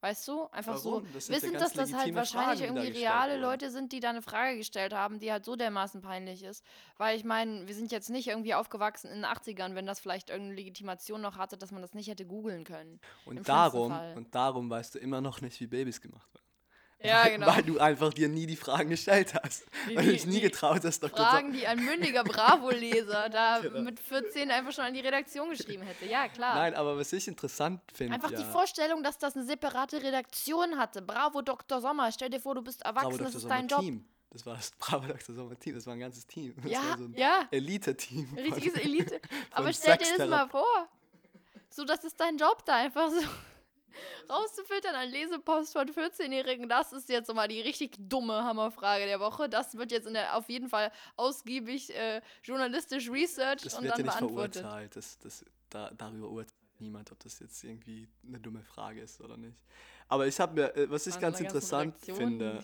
Weißt 0.00 0.28
du? 0.28 0.46
Einfach 0.52 0.76
Warum? 0.76 1.04
so. 1.06 1.12
Das 1.12 1.28
wissen, 1.28 1.54
dass 1.54 1.72
das 1.72 1.92
halt 1.92 2.14
wahrscheinlich 2.14 2.60
Fragen, 2.60 2.76
irgendwie 2.76 2.98
reale 2.98 3.32
wurden. 3.32 3.42
Leute 3.42 3.70
sind, 3.70 3.92
die 3.92 3.98
da 3.98 4.10
eine 4.10 4.22
Frage 4.22 4.56
gestellt 4.56 4.92
haben, 4.92 5.18
die 5.18 5.32
halt 5.32 5.44
so 5.44 5.56
dermaßen 5.56 6.02
peinlich 6.02 6.44
ist. 6.44 6.64
Weil 6.98 7.16
ich 7.16 7.24
meine, 7.24 7.66
wir 7.66 7.74
sind 7.74 7.90
jetzt 7.90 8.08
nicht 8.08 8.28
irgendwie 8.28 8.54
aufgewachsen 8.54 9.08
in 9.08 9.22
den 9.22 9.24
80ern, 9.24 9.74
wenn 9.74 9.86
das 9.86 9.98
vielleicht 9.98 10.30
irgendeine 10.30 10.54
Legitimation 10.54 11.20
noch 11.20 11.36
hatte, 11.36 11.58
dass 11.58 11.72
man 11.72 11.82
das 11.82 11.94
nicht 11.94 12.08
hätte 12.08 12.26
googeln 12.26 12.62
können. 12.62 13.00
Und 13.24 13.48
darum, 13.48 13.92
und 14.14 14.34
darum 14.34 14.70
weißt 14.70 14.94
du 14.94 14.98
immer 15.00 15.20
noch 15.20 15.40
nicht, 15.40 15.58
wie 15.60 15.66
Babys 15.66 16.00
gemacht 16.00 16.32
werden. 16.32 16.47
Ja, 17.00 17.24
weil, 17.24 17.30
genau. 17.32 17.46
Weil 17.46 17.62
du 17.62 17.78
einfach 17.78 18.12
dir 18.12 18.28
nie 18.28 18.46
die 18.46 18.56
Fragen 18.56 18.90
gestellt 18.90 19.34
hast. 19.34 19.66
Die, 19.88 19.96
weil 19.96 20.04
du 20.04 20.12
dich 20.12 20.26
nie 20.26 20.40
getraut 20.40 20.82
hast, 20.84 21.00
Dr. 21.00 21.24
Fragen, 21.24 21.52
die 21.52 21.66
ein 21.66 21.84
mündiger 21.84 22.24
Bravo-Leser 22.24 23.28
da 23.28 23.58
genau. 23.62 23.82
mit 23.82 24.00
14 24.00 24.50
einfach 24.50 24.72
schon 24.72 24.84
an 24.84 24.94
die 24.94 25.00
Redaktion 25.00 25.48
geschrieben 25.50 25.84
hätte. 25.84 26.06
Ja, 26.06 26.28
klar. 26.28 26.56
Nein, 26.56 26.74
aber 26.74 26.96
was 26.96 27.12
ich 27.12 27.28
interessant 27.28 27.80
finde. 27.94 28.14
Einfach 28.14 28.32
ja, 28.32 28.38
die 28.38 28.44
Vorstellung, 28.44 29.04
dass 29.04 29.16
das 29.16 29.36
eine 29.36 29.44
separate 29.44 30.02
Redaktion 30.02 30.76
hatte. 30.76 31.00
Bravo, 31.00 31.40
Dr. 31.40 31.80
Sommer. 31.80 32.10
Stell 32.10 32.30
dir 32.30 32.40
vor, 32.40 32.56
du 32.56 32.62
bist 32.62 32.82
erwachsen, 32.82 33.10
Bravo, 33.10 33.24
das 33.24 33.34
ist 33.36 33.48
dein 33.48 33.68
Job. 33.68 33.80
Team. 33.80 34.04
Das 34.30 34.44
war 34.44 34.56
das 34.56 34.72
Bravo 34.78 35.06
Dr. 35.06 35.36
Sommer 35.36 35.56
Team, 35.56 35.76
das 35.76 35.86
war 35.86 35.94
ein 35.94 36.00
ganzes 36.00 36.26
Team. 36.26 36.54
Das 36.56 36.72
ja, 36.72 36.82
war 36.82 36.98
so 36.98 37.04
ein 37.04 37.14
ja. 37.14 37.46
Elite-Team. 37.52 38.34
Richtiges 38.36 38.74
Elite. 38.82 39.20
Aber 39.52 39.72
stell 39.72 39.96
dir 39.98 40.18
das 40.18 40.28
mal 40.28 40.48
vor. 40.48 40.88
So, 41.70 41.84
das 41.84 42.02
ist 42.02 42.18
dein 42.18 42.36
Job 42.38 42.64
da 42.64 42.74
einfach 42.74 43.08
so 43.10 43.20
rauszufiltern 44.30 44.94
an 44.94 45.08
Lesepost 45.08 45.72
von 45.72 45.88
14-Jährigen, 45.88 46.68
das 46.68 46.92
ist 46.92 47.08
jetzt 47.08 47.32
mal 47.32 47.48
die 47.48 47.60
richtig 47.60 47.96
dumme 47.98 48.44
Hammerfrage 48.44 49.06
der 49.06 49.20
Woche. 49.20 49.48
Das 49.48 49.76
wird 49.76 49.92
jetzt 49.92 50.06
in 50.06 50.14
der, 50.14 50.36
auf 50.36 50.48
jeden 50.48 50.68
Fall 50.68 50.92
ausgiebig 51.16 51.94
äh, 51.94 52.20
journalistisch 52.42 53.10
researched 53.10 53.66
das 53.66 53.74
und 53.74 53.84
dann 53.84 53.98
ja 53.98 54.04
nicht 54.04 54.18
beantwortet. 54.18 54.62
Verurteilt. 54.62 54.96
Das, 54.96 55.18
das, 55.18 55.44
da, 55.70 55.90
darüber 55.96 56.28
urteilt 56.28 56.54
niemand, 56.80 57.10
ob 57.12 57.18
das 57.20 57.38
jetzt 57.40 57.62
irgendwie 57.64 58.08
eine 58.26 58.38
dumme 58.38 58.62
Frage 58.62 59.00
ist 59.00 59.20
oder 59.20 59.36
nicht. 59.36 59.58
Aber 60.08 60.26
ich 60.26 60.38
habe 60.40 60.54
mir, 60.54 60.76
äh, 60.76 60.90
was 60.90 61.06
ich 61.06 61.18
ganz 61.18 61.40
interessant 61.40 61.96
finde. 62.00 62.62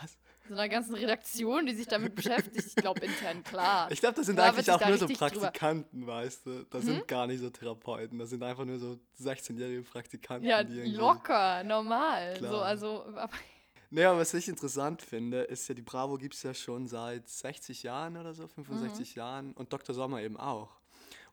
Was? 0.00 0.16
So 0.48 0.54
einer 0.54 0.68
ganzen 0.68 0.94
Redaktion, 0.94 1.66
die 1.66 1.74
sich 1.74 1.86
damit 1.86 2.14
beschäftigt. 2.14 2.66
Ich 2.66 2.74
glaube, 2.74 3.00
intern, 3.00 3.44
klar. 3.44 3.90
Ich 3.92 4.00
glaube, 4.00 4.16
das 4.16 4.26
sind 4.26 4.36
da 4.36 4.48
eigentlich 4.48 4.70
auch 4.70 4.86
nur 4.86 4.98
so 4.98 5.06
Praktikanten, 5.06 6.00
drüber. 6.00 6.14
weißt 6.14 6.46
du. 6.46 6.64
Das 6.64 6.82
hm? 6.82 6.94
sind 6.94 7.08
gar 7.08 7.26
nicht 7.26 7.40
so 7.40 7.50
Therapeuten. 7.50 8.18
Das 8.18 8.30
sind 8.30 8.42
einfach 8.42 8.64
nur 8.64 8.78
so 8.78 8.98
16-jährige 9.20 9.82
Praktikanten. 9.82 10.48
Ja, 10.48 10.62
locker, 10.62 11.62
normal. 11.62 12.34
Klar. 12.38 12.50
So, 12.50 12.58
also, 12.58 13.04
aber 13.14 13.30
naja, 13.94 14.16
was 14.16 14.32
ich 14.32 14.48
interessant 14.48 15.02
finde, 15.02 15.42
ist 15.42 15.68
ja, 15.68 15.74
die 15.74 15.82
Bravo 15.82 16.16
gibt 16.16 16.32
es 16.34 16.42
ja 16.42 16.54
schon 16.54 16.88
seit 16.88 17.28
60 17.28 17.82
Jahren 17.82 18.16
oder 18.16 18.32
so, 18.32 18.48
65 18.48 19.14
mhm. 19.14 19.18
Jahren 19.18 19.52
und 19.52 19.70
Dr. 19.70 19.94
Sommer 19.94 20.22
eben 20.22 20.38
auch. 20.38 20.70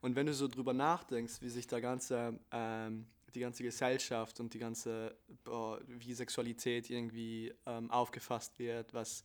Und 0.02 0.18
wenn 0.18 0.26
du 0.26 0.34
so 0.34 0.50
drüber 0.50 0.74
nachdenkst, 0.74 1.42
wie 1.42 1.48
sich 1.48 1.68
der 1.68 1.80
ganze 1.80 2.38
ähm, 2.52 3.08
die 3.36 3.40
ganze 3.40 3.64
Gesellschaft 3.64 4.40
und 4.40 4.54
die 4.54 4.60
ganze, 4.60 5.16
boah, 5.44 5.80
wie 5.88 6.14
Sexualität 6.14 6.90
irgendwie 6.90 7.54
ähm, 7.66 7.90
aufgefasst 7.92 8.60
wird, 8.60 8.94
was 8.94 9.24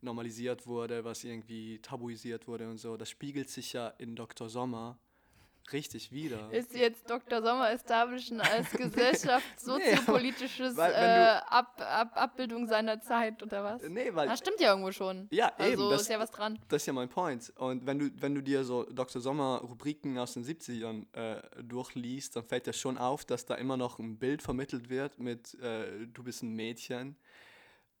normalisiert 0.00 0.66
wurde, 0.66 1.04
was 1.04 1.24
irgendwie 1.24 1.78
tabuisiert 1.80 2.46
wurde 2.46 2.68
und 2.68 2.78
so, 2.78 2.96
das 2.96 3.10
spiegelt 3.10 3.48
sich 3.48 3.72
ja 3.72 3.88
in 3.98 4.14
Dr. 4.16 4.48
Sommer 4.48 4.98
richtig 5.72 6.12
wieder. 6.12 6.52
Ist 6.52 6.74
jetzt 6.74 7.08
Dr. 7.08 7.42
Sommer 7.42 7.70
establishen 7.70 8.40
als 8.40 8.70
Gesellschafts 8.76 9.64
soziopolitisches 9.64 10.76
weil 10.76 10.92
wenn 10.92 11.02
äh, 11.02 11.40
Ab, 11.48 11.80
Ab, 11.80 12.12
Abbildung 12.14 12.66
seiner 12.66 13.00
Zeit 13.00 13.42
oder 13.42 13.64
was? 13.64 13.82
Nee, 13.88 14.10
weil 14.14 14.28
Das 14.28 14.38
stimmt 14.38 14.60
ja 14.60 14.70
irgendwo 14.70 14.92
schon. 14.92 15.28
Ja, 15.30 15.52
eben, 15.58 15.80
Also 15.82 15.92
ist 15.92 16.08
ja 16.08 16.18
was 16.18 16.30
dran. 16.30 16.58
Das 16.68 16.82
ist 16.82 16.86
ja 16.86 16.92
mein 16.92 17.08
Point. 17.08 17.52
Und 17.56 17.86
wenn 17.86 17.98
du, 17.98 18.10
wenn 18.16 18.34
du 18.34 18.42
dir 18.42 18.64
so 18.64 18.84
Dr. 18.84 19.20
Sommer 19.20 19.60
Rubriken 19.62 20.18
aus 20.18 20.34
den 20.34 20.44
70ern 20.44 21.06
äh, 21.12 21.42
durchliest, 21.62 22.36
dann 22.36 22.44
fällt 22.44 22.66
dir 22.66 22.72
schon 22.72 22.98
auf, 22.98 23.24
dass 23.24 23.46
da 23.46 23.54
immer 23.54 23.76
noch 23.76 23.98
ein 23.98 24.18
Bild 24.18 24.42
vermittelt 24.42 24.88
wird 24.90 25.18
mit 25.18 25.54
äh, 25.60 26.06
du 26.06 26.22
bist 26.22 26.42
ein 26.42 26.54
Mädchen. 26.54 27.16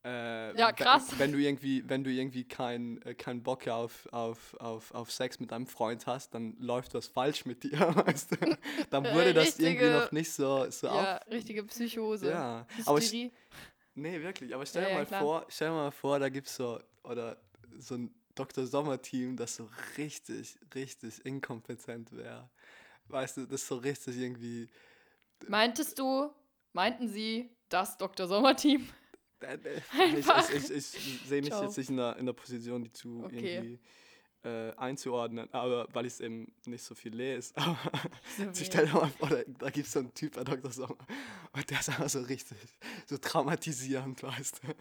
Äh, 0.04 0.56
Ja, 0.58 0.70
krass. 0.72 1.18
Wenn 1.18 1.32
du 1.32 1.38
irgendwie, 1.38 1.88
wenn 1.88 2.04
du 2.04 2.10
irgendwie 2.10 2.44
keinen 2.44 3.00
äh, 3.02 3.14
kein 3.14 3.42
Bock 3.42 3.66
auf, 3.68 4.06
auf, 4.12 4.54
auf, 4.60 4.92
auf 4.94 5.10
Sex 5.10 5.40
mit 5.40 5.50
deinem 5.50 5.66
Freund 5.66 6.06
hast, 6.06 6.34
dann 6.34 6.56
läuft 6.58 6.92
was 6.94 7.06
falsch 7.08 7.46
mit 7.46 7.62
dir, 7.64 7.70
weißt 8.06 8.32
du? 8.32 8.58
Dann 8.90 9.04
wurde 9.14 9.32
das 9.32 9.58
irgendwie 9.58 9.84
Richtige- 9.84 9.90
noch 9.92 10.12
nicht 10.12 10.30
so, 10.32 10.70
so 10.70 10.86
Ja, 10.88 11.16
richtige 11.30 11.64
Psychose. 11.64 12.28
Ja, 12.30 12.66
aber 12.86 12.98
ich- 12.98 13.04
Hysterie. 13.04 13.32
Nee, 13.94 14.20
wirklich. 14.20 14.54
Aber 14.54 14.66
stell 14.66 14.82
Ja, 14.82 14.88
dir 14.88 14.94
mal 14.96 15.06
klar. 15.06 15.20
vor, 15.20 15.46
stell 15.48 15.68
dir 15.68 15.74
mal 15.74 15.90
vor, 15.92 16.18
da 16.18 16.28
gibt's 16.28 16.56
so 16.56 16.80
oder 17.04 17.36
so 17.78 17.94
ein 17.94 18.14
Dr. 18.34 18.66
Sommer-Team, 18.66 19.36
das 19.36 19.54
so 19.56 19.70
richtig, 19.96 20.58
richtig 20.74 21.24
inkompetent 21.24 22.10
wäre. 22.16 22.50
Weißt 23.06 23.36
du, 23.36 23.46
das 23.46 23.66
so 23.66 23.76
richtig 23.76 24.16
irgendwie. 24.18 24.68
Meintest 25.46 25.98
du, 25.98 26.30
meinten 26.72 27.06
sie 27.08 27.50
das 27.68 27.96
Dr. 27.96 28.26
Sommer-Team? 28.26 28.88
Äh, 29.44 29.54
äh, 29.54 29.80
Einfach. 30.16 30.50
Ich, 30.50 30.70
ich, 30.70 30.70
ich, 30.70 31.20
sehe 31.26 31.40
mich 31.40 31.50
Ciao. 31.50 31.62
jetzt 31.64 31.76
nicht 31.78 31.90
in 31.90 31.96
der, 31.96 32.16
in 32.16 32.26
der 32.26 32.32
Position, 32.32 32.82
die 32.84 32.92
zu 32.92 33.24
Okay. 33.24 33.56
irgendwie 33.56 33.78
äh, 34.42 34.72
einzuordnen, 34.76 35.48
aber 35.52 35.88
weil 35.92 36.06
ich 36.06 36.14
es 36.14 36.20
eben 36.20 36.52
nicht 36.66 36.82
so 36.84 36.94
viel 36.94 37.14
lese. 37.14 37.52
Aber 37.56 37.78
So 38.36 38.42
also 38.44 38.60
wie- 38.60 38.64
stell 38.66 38.86
dir 38.86 38.92
mal 38.92 39.08
vor, 39.10 39.28
da, 39.30 39.38
da 39.58 39.70
gibt 39.70 39.86
es 39.86 39.92
so 39.92 40.00
einen 40.00 40.12
Typ 40.12 40.34
bei 40.34 40.44
Dr. 40.44 40.70
Sommer 40.70 40.98
und 41.52 41.70
der 41.70 41.80
ist 41.80 41.88
einfach 41.88 42.08
so 42.10 42.20
richtig, 42.20 42.58
so 43.06 43.16
traumatisierend, 43.16 44.22
weißt 44.22 44.60
du. 44.62 44.74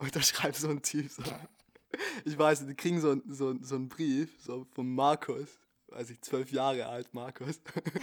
Und 0.00 0.14
da 0.16 0.20
schreibt 0.20 0.56
so 0.56 0.68
ein 0.68 0.82
Typ 0.82 1.08
so, 1.10 1.22
ich 2.24 2.36
weiß 2.36 2.66
die 2.66 2.74
kriegen 2.74 3.00
so, 3.00 3.16
so, 3.28 3.54
so 3.62 3.76
einen 3.76 3.88
Brief 3.88 4.30
so 4.42 4.66
von 4.74 4.92
Markus, 4.94 5.48
weiß 5.88 6.10
ich, 6.10 6.20
zwölf 6.22 6.50
Jahre 6.50 6.86
alt, 6.86 7.12
Markus, 7.14 7.60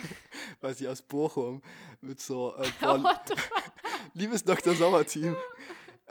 weiß 0.62 0.80
ich, 0.82 0.88
aus 0.88 1.02
Bochum, 1.02 1.62
mit 2.02 2.20
so, 2.22 2.56
äh, 2.56 2.64
the- 2.80 3.34
liebes 4.14 4.44
Dr. 4.44 4.76
Sommer-Team, 4.76 5.36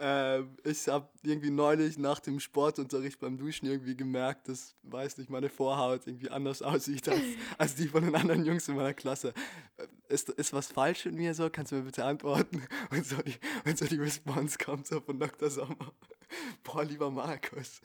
ähm, 0.00 0.56
ich 0.62 0.86
habe 0.86 1.08
irgendwie 1.24 1.50
neulich 1.50 1.98
nach 1.98 2.20
dem 2.20 2.38
Sportunterricht 2.38 3.18
beim 3.18 3.36
Duschen 3.36 3.66
irgendwie 3.66 3.96
gemerkt, 3.96 4.48
dass, 4.48 4.76
weiß 4.84 5.18
nicht, 5.18 5.28
meine 5.28 5.48
Vorhaut 5.48 6.06
irgendwie 6.06 6.30
anders 6.30 6.62
aussieht 6.62 7.08
als, 7.08 7.20
als 7.58 7.74
die 7.74 7.88
von 7.88 8.04
den 8.04 8.14
anderen 8.14 8.44
Jungs 8.44 8.68
in 8.68 8.76
meiner 8.76 8.94
Klasse. 8.94 9.34
Äh, 9.76 9.86
Ist, 10.08 10.28
ist 10.30 10.52
was 10.52 10.68
falsch 10.68 11.04
mit 11.06 11.14
mir 11.16 11.34
so? 11.34 11.50
Kannst 11.50 11.72
du 11.72 11.76
mir 11.76 11.82
bitte 11.82 12.04
antworten? 12.04 12.62
Und 12.90 13.04
so 13.04 13.16
die, 13.16 13.34
und 13.64 13.76
so 13.76 13.86
die 13.86 13.96
Response 13.96 14.56
kommt 14.56 14.86
so 14.86 15.00
von 15.00 15.18
Dr. 15.18 15.50
Sommer. 15.50 15.92
Boah, 16.62 16.84
lieber 16.84 17.10
Markus, 17.10 17.80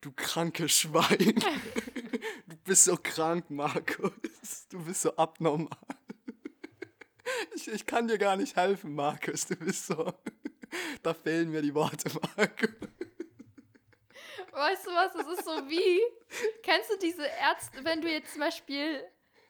du 0.00 0.10
kranke 0.12 0.68
Schwein. 0.68 1.34
Du 2.46 2.56
bist 2.64 2.84
so 2.84 2.96
krank, 2.96 3.50
Markus. 3.50 4.66
Du 4.70 4.82
bist 4.82 5.02
so 5.02 5.14
abnormal. 5.16 5.68
Ich, 7.54 7.68
ich 7.68 7.86
kann 7.86 8.08
dir 8.08 8.18
gar 8.18 8.36
nicht 8.36 8.56
helfen, 8.56 8.94
Markus. 8.94 9.46
Du 9.46 9.56
bist 9.56 9.86
so. 9.86 10.12
Da 11.02 11.14
fehlen 11.14 11.50
mir 11.50 11.62
die 11.62 11.74
Worte, 11.74 12.10
Markus. 12.36 12.68
Weißt 14.52 14.86
du 14.86 14.90
was, 14.90 15.12
das 15.14 15.38
ist 15.38 15.44
so 15.46 15.68
wie, 15.70 15.98
kennst 16.62 16.90
du 16.90 16.98
diese 16.98 17.24
Ärzte, 17.24 17.84
wenn 17.84 18.02
du 18.02 18.10
jetzt 18.10 18.32
zum 18.32 18.40
Beispiel 18.40 19.02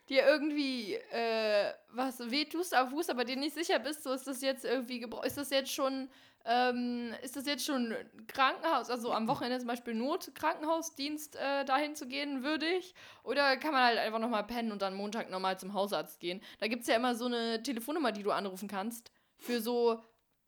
dir 0.08 0.26
irgendwie 0.26 0.94
äh, 0.94 1.72
was 1.90 2.18
wehtust 2.30 2.74
am 2.74 2.88
Fuß, 2.90 3.08
aber 3.10 3.24
dir 3.24 3.36
nicht 3.36 3.54
sicher 3.54 3.78
bist, 3.78 4.02
so 4.04 4.12
ist 4.12 4.26
das 4.26 4.40
jetzt 4.42 4.64
irgendwie, 4.64 5.06
ist 5.24 5.36
das 5.36 5.50
jetzt 5.50 5.72
schon, 5.72 6.08
ähm, 6.44 7.12
ist 7.22 7.36
das 7.36 7.46
jetzt 7.46 7.64
schon 7.64 7.94
Krankenhaus, 8.26 8.90
also 8.90 9.12
am 9.12 9.28
Wochenende 9.28 9.58
zum 9.58 9.68
Beispiel 9.68 9.94
Notkrankenhausdienst 9.94 11.36
äh, 11.36 11.64
dahin 11.64 11.94
zu 11.94 12.06
gehen, 12.06 12.42
würdig? 12.42 12.94
Oder 13.22 13.56
kann 13.56 13.72
man 13.72 13.82
halt 13.84 13.98
einfach 13.98 14.18
nochmal 14.18 14.44
pennen 14.44 14.72
und 14.72 14.82
dann 14.82 14.94
Montag 14.94 15.30
nochmal 15.30 15.58
zum 15.58 15.72
Hausarzt 15.74 16.20
gehen? 16.20 16.40
Da 16.58 16.68
gibt 16.68 16.82
es 16.82 16.88
ja 16.88 16.96
immer 16.96 17.14
so 17.14 17.26
eine 17.26 17.62
Telefonnummer, 17.62 18.12
die 18.12 18.22
du 18.22 18.30
anrufen 18.30 18.68
kannst, 18.68 19.10
für 19.36 19.60
so, 19.60 20.02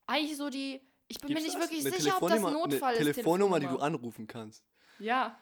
eigentlich 0.06 0.36
so 0.36 0.48
die, 0.50 0.80
ich 1.08 1.18
bin 1.18 1.28
mir 1.28 1.34
Gibt's 1.40 1.44
nicht 1.44 1.54
das? 1.56 1.70
wirklich 1.70 1.86
Eine 1.86 1.96
sicher, 1.96 2.16
ob 2.20 2.28
das 2.28 2.38
Telefonnummer- 2.38 2.50
Notfall 2.52 2.94
eine 2.96 3.08
ist. 3.08 3.14
Telefonnummer, 3.16 3.60
die 3.60 3.66
du 3.66 3.72
Telefonnummer. 3.72 3.98
anrufen 3.98 4.26
kannst. 4.26 4.64
Ja, 4.98 5.38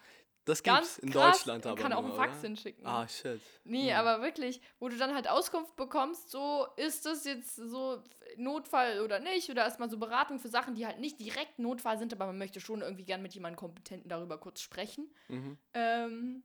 Das 0.49 0.63
ganz 0.63 0.95
gibt's 0.95 0.99
in 0.99 1.11
krass. 1.11 1.39
Deutschland 1.39 1.65
Man 1.65 1.73
aber. 1.73 1.83
kann 1.83 1.93
auch 1.93 2.05
einen 2.05 2.15
Fax 2.15 2.39
oder? 2.39 2.49
hinschicken. 2.49 2.87
Ah, 2.87 3.07
shit. 3.07 3.41
Nee, 3.65 3.91
Hm. 3.91 3.97
aber 3.99 4.23
wirklich, 4.23 4.61
wo 4.79 4.89
du 4.89 4.97
dann 4.97 5.15
halt 5.15 5.29
Auskunft 5.29 5.77
bekommst, 5.77 6.31
so 6.31 6.67
ist 6.77 7.05
das 7.07 7.25
jetzt 7.25 7.55
so 7.57 8.03
Notfall 8.37 9.01
oder 9.01 9.19
nicht, 9.21 9.51
oder 9.51 9.63
erstmal 9.65 9.91
so 9.91 9.99
Beratung 9.99 10.39
für 10.39 10.49
Sachen, 10.49 10.75
die 10.75 10.87
halt 10.87 11.01
nicht 11.01 11.21
direkt 11.21 11.59
Notfall 11.59 11.99
sind, 11.99 12.13
aber 12.13 12.27
man 12.27 12.39
möchte 12.39 12.61
schon 12.61 12.81
irgendwie 12.83 13.05
gern 13.05 13.23
mit 13.23 13.35
jemandem 13.35 13.59
Kompetenten 13.59 14.09
darüber 14.09 14.39
kurz 14.39 14.61
sprechen. 14.61 15.09
Mhm. 15.29 15.59
Ähm, 15.75 16.43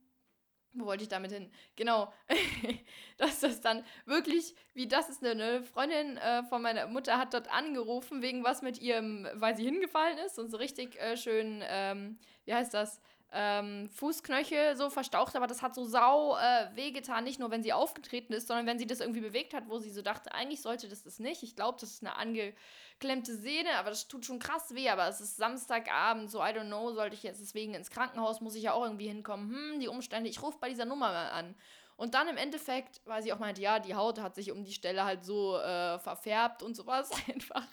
wo 0.76 0.86
wollte 0.86 1.04
ich 1.04 1.10
damit 1.10 1.32
hin? 1.32 1.52
Genau, 1.76 2.12
dass 3.18 3.42
das 3.42 3.62
dann 3.62 3.86
wirklich, 4.06 4.56
wie 4.74 4.88
das 4.88 5.08
ist 5.08 5.24
eine 5.24 5.64
Freundin 5.64 6.18
äh, 6.18 6.44
von 6.44 6.62
meiner 6.62 6.88
Mutter 6.88 7.18
hat 7.18 7.34
dort 7.34 7.52
angerufen, 7.54 8.22
wegen 8.22 8.44
was 8.44 8.62
mit 8.64 8.80
ihrem, 8.80 9.28
weil 9.36 9.56
sie 9.56 9.64
hingefallen 9.66 10.18
ist 10.20 10.40
und 10.40 10.50
so 10.50 10.58
richtig 10.58 11.00
äh, 11.00 11.16
schön, 11.16 11.64
ähm, 11.68 12.18
wie 12.46 12.54
heißt 12.54 12.74
das? 12.74 13.00
Ähm, 13.36 13.90
Fußknöchel 13.90 14.76
so 14.76 14.92
verstaucht, 14.92 15.36
aber 15.36 15.48
das 15.48 15.62
hat 15.62 15.74
so 15.74 15.86
sau 15.86 16.38
äh, 16.38 16.68
wehgetan, 16.76 17.24
nicht 17.24 17.40
nur 17.40 17.50
wenn 17.50 17.64
sie 17.64 17.74
aufgetreten 17.74 18.32
ist, 18.34 18.48
sondern 18.48 18.68
wenn 18.68 18.78
sie 18.78 18.86
das 18.86 19.00
irgendwie 19.00 19.22
bewegt 19.22 19.54
hat, 19.54 19.68
wo 19.68 19.80
sie 19.80 19.90
so 19.90 20.04
dachte, 20.04 20.34
eigentlich 20.34 20.62
sollte 20.62 20.88
das 20.88 21.04
das 21.04 21.18
nicht. 21.18 21.42
Ich 21.42 21.56
glaube, 21.56 21.78
das 21.82 21.92
ist 21.92 22.04
eine 22.04 22.16
angeklemmte 22.16 23.36
Sehne, 23.36 23.72
aber 23.78 23.90
das 23.90 24.08
tut 24.08 24.26
schon 24.26 24.38
krass 24.38 24.76
weh, 24.76 24.90
aber 24.90 25.08
es 25.08 25.20
ist 25.20 25.38
Samstagabend, 25.38 26.30
so 26.30 26.40
I 26.40 26.50
don't 26.50 26.68
know, 26.68 26.94
sollte 26.94 27.16
ich 27.16 27.24
jetzt 27.24 27.42
deswegen 27.42 27.74
ins 27.74 27.90
Krankenhaus, 27.90 28.40
muss 28.40 28.56
ich 28.56 28.64
ja 28.64 28.74
auch 28.74 28.84
irgendwie 28.84 29.08
hinkommen. 29.08 29.50
Hm, 29.50 29.80
die 29.80 29.88
Umstände, 29.88 30.30
ich 30.30 30.42
rufe 30.44 30.60
bei 30.60 30.70
dieser 30.70 30.86
Nummer 30.86 31.12
mal 31.12 31.30
an. 31.32 31.56
Und 31.96 32.16
dann 32.16 32.28
im 32.28 32.38
Endeffekt, 32.38 33.02
weil 33.06 33.24
sie 33.24 33.34
auch 33.34 33.40
meinte, 33.40 33.62
ja, 33.62 33.80
die 33.80 33.96
Haut 33.96 34.20
hat 34.20 34.36
sich 34.36 34.52
um 34.52 34.64
die 34.64 34.74
Stelle 34.74 35.06
halt 35.06 35.24
so 35.24 35.58
äh, 35.58 36.00
verfärbt 36.00 36.64
und 36.64 36.76
sowas, 36.76 37.12
einfach 37.34 37.68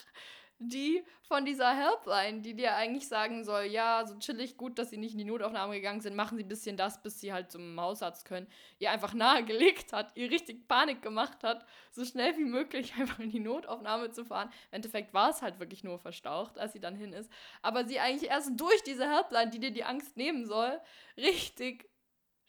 die 0.61 1.03
von 1.23 1.47
dieser 1.47 1.75
Helpline, 1.75 2.43
die 2.43 2.55
dir 2.55 2.75
eigentlich 2.75 3.09
sagen 3.09 3.45
soll, 3.45 3.65
ja, 3.65 4.07
so 4.07 4.19
chillig, 4.19 4.59
gut, 4.59 4.79
dass 4.79 4.91
sie 4.91 4.99
nicht 4.99 5.13
in 5.13 5.19
die 5.19 5.25
Notaufnahme 5.25 5.75
gegangen 5.75 6.03
sind, 6.03 6.15
machen 6.15 6.37
sie 6.37 6.45
ein 6.45 6.49
bisschen 6.49 6.77
das, 6.77 7.03
bis 7.03 7.19
sie 7.19 7.33
halt 7.33 7.51
zum 7.51 7.81
Hausarzt 7.81 8.27
können, 8.27 8.47
ihr 8.79 8.91
einfach 8.91 9.15
nahegelegt 9.15 9.95
hat, 9.95 10.15
ihr 10.17 10.31
richtig 10.31 10.69
Panik 10.69 11.01
gemacht 11.01 11.43
hat, 11.45 11.65
so 11.93 12.05
schnell 12.05 12.37
wie 12.37 12.45
möglich 12.45 12.93
einfach 12.99 13.19
in 13.21 13.31
die 13.31 13.41
Notaufnahme 13.41 14.11
zu 14.11 14.25
fahren. 14.25 14.51
Im 14.71 14.77
Endeffekt 14.77 15.15
war 15.15 15.31
es 15.31 15.41
halt 15.41 15.59
wirklich 15.61 15.83
nur 15.83 15.99
verstaucht, 15.99 16.59
als 16.59 16.75
sie 16.75 16.81
dann 16.81 16.95
hin 16.95 17.15
ist. 17.15 17.31
Aber 17.63 17.87
sie 17.87 17.99
eigentlich 17.99 18.31
erst 18.31 18.61
durch 18.61 18.83
diese 18.83 19.11
Helpline, 19.11 19.51
die 19.51 19.61
dir 19.61 19.71
die 19.71 19.85
Angst 19.85 20.17
nehmen 20.19 20.45
soll, 20.45 20.79
richtig 21.17 21.89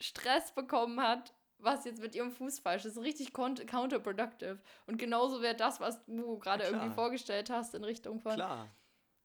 Stress 0.02 0.52
bekommen 0.54 1.02
hat, 1.02 1.34
was 1.64 1.86
jetzt 1.86 2.02
mit 2.02 2.16
ihrem 2.16 2.32
Fuß 2.32 2.60
falsch 2.60 2.86
ist. 2.86 2.98
Richtig 2.98 3.34
count- 3.34 3.66
counterproductive. 3.68 4.60
Und 4.88 4.98
genauso 4.98 5.42
wäre 5.42 5.56
das, 5.56 5.80
was 5.80 6.04
du 6.06 6.38
gerade 6.40 6.64
Ja, 6.64 6.70
irgendwie 6.70 6.94
vorgestellt 6.94 7.50
hast, 7.50 7.74
in 7.76 7.84
Richtung 7.84 8.20
von. 8.20 8.34
Klar. 8.36 8.70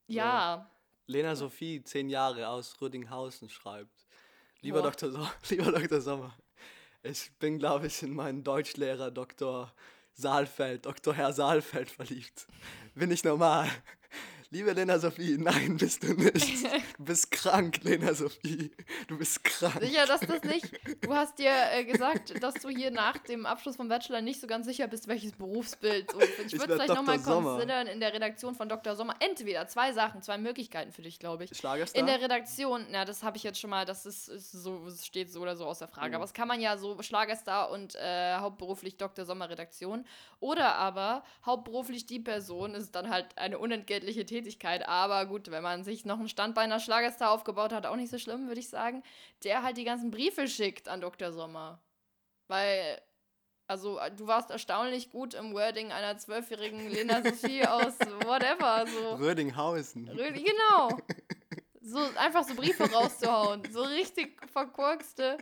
Ja. 0.07 0.71
Lena 1.07 1.37
Sophie, 1.37 1.83
zehn 1.83 2.09
Jahre 2.09 2.49
aus 2.49 2.81
Rüdinghausen, 2.81 3.49
schreibt. 3.49 4.07
Lieber 4.61 4.83
Boah. 4.83 4.90
Dr. 4.90 5.11
So 5.11 5.28
Lieber 5.55 5.71
Dr. 5.73 6.00
Sommer, 6.00 6.37
ich 7.02 7.31
bin, 7.38 7.59
glaube 7.59 7.87
ich, 7.87 8.02
in 8.02 8.14
meinen 8.14 8.43
Deutschlehrer 8.43 9.11
Dr. 9.11 9.73
Saalfeld, 10.14 10.87
Dr. 10.87 11.14
Herr 11.14 11.33
Saalfeld 11.33 11.90
verliebt. 11.90 12.47
Bin 12.95 13.11
ich 13.11 13.23
normal? 13.23 13.69
Liebe 14.50 14.73
Lena 14.73 14.99
Sophie, 14.99 15.37
nein, 15.38 15.76
bist 15.76 16.02
du 16.02 16.14
nicht. 16.14 16.66
Du 16.99 17.05
bist 17.05 17.31
krank, 17.31 17.81
Lena 17.83 18.15
Sophie. 18.15 18.71
Du 19.07 19.19
bist 19.19 19.45
krank. 19.45 19.81
Sicher, 19.81 20.07
dass 20.07 20.21
das 20.21 20.43
nicht. 20.45 20.67
Du 21.03 21.15
hast 21.15 21.38
dir 21.38 21.53
äh, 21.73 21.85
gesagt, 21.85 22.43
dass 22.43 22.55
du 22.55 22.71
hier 22.71 22.91
nach 22.91 23.19
dem 23.19 23.45
Abschluss 23.45 23.76
vom 23.76 23.88
Bachelor 23.88 24.23
nicht 24.23 24.41
so 24.41 24.47
ganz 24.47 24.67
sicher 24.67 24.88
bist, 24.88 25.07
welches 25.07 25.33
Berufsbild. 25.33 26.15
Und 26.15 26.23
ich 26.47 26.59
würde 26.59 26.75
vielleicht 26.75 26.95
nochmal 26.95 27.21
considern 27.21 27.87
in 27.87 28.00
der 28.00 28.15
Redaktion 28.15 28.55
von 28.55 28.71
Dr. 28.71 28.97
Sommer. 28.97 29.15
Entweder 29.21 29.67
zwei 29.69 29.93
Sachen, 29.93 30.23
zwei 30.23 30.38
Möglichkeiten 30.38 30.91
für 30.91 31.03
dich, 31.03 31.19
glaube 31.19 31.45
ich. 31.45 31.55
Schlagerstar? 31.55 32.00
In 32.00 32.07
der 32.07 32.23
Redaktion, 32.23 32.87
na, 32.91 33.05
das 33.05 33.23
habe 33.23 33.37
ich 33.37 33.43
jetzt 33.43 33.61
schon 33.61 33.71
mal, 33.71 33.85
das 33.85 34.07
ist, 34.07 34.29
ist 34.29 34.53
so, 34.53 34.91
steht 34.91 35.31
so 35.31 35.41
oder 35.41 35.55
so 35.55 35.67
außer 35.67 35.88
Frage. 35.88 36.11
Mhm. 36.11 36.15
Aber 36.15 36.25
es 36.25 36.33
kann 36.33 36.49
man 36.49 36.62
ja 36.62 36.79
so 36.79 37.03
Schlagerstar 37.03 37.71
und 37.71 37.95
äh, 37.97 38.37
hauptberuflich 38.37 38.97
Dr. 38.97 39.26
Sommer 39.26 39.50
Redaktion. 39.50 40.07
Oder 40.41 40.76
aber 40.76 41.25
hauptberuflich 41.45 42.07
die 42.07 42.21
Person 42.21 42.75
ist 42.75 42.95
dann 42.95 43.11
halt 43.11 43.26
eine 43.37 43.59
unentgeltliche 43.59 44.25
Tätigkeit. 44.25 44.88
Aber 44.88 45.26
gut, 45.26 45.50
wenn 45.50 45.62
man 45.62 45.85
sich 45.85 46.07
noch 46.07 46.19
einen 46.19 46.29
Stand 46.29 46.55
bei 46.55 46.62
einer 46.62 46.81
Schlagerstar 46.87 47.31
aufgebaut 47.31 47.73
hat, 47.73 47.85
auch 47.85 47.97
nicht 47.97 48.11
so 48.11 48.19
schlimm, 48.19 48.47
würde 48.49 48.61
ich 48.61 48.71
sagen. 48.71 49.02
Der 49.45 49.62
halt 49.62 49.76
die 49.76 49.85
ganzen 49.85 50.11
Briefe 50.11 50.49
schickt 50.49 50.88
an 50.88 51.00
Dr. 51.02 51.33
Sommer. 51.33 51.83
Weil. 52.49 53.02
Also, 53.69 53.99
du 54.16 54.28
warst 54.28 54.52
erstaunlich 54.52 55.11
gut 55.11 55.35
im 55.35 55.52
Wording 55.52 55.90
einer 55.90 56.16
zwölfjährigen 56.16 56.88
Lena 56.88 57.21
Sophie 57.21 57.66
aus 57.66 57.99
whatever. 58.25 58.87
So. 58.87 59.16
Rödinghausen. 59.16 60.09
Rödi, 60.09 60.45
genau. 60.45 60.97
So 61.83 61.99
einfach 62.16 62.45
so 62.45 62.55
Briefe 62.55 62.85
rauszuhauen. 62.88 63.62
So 63.73 63.83
richtig 63.83 64.40
verkorkste. 64.52 65.38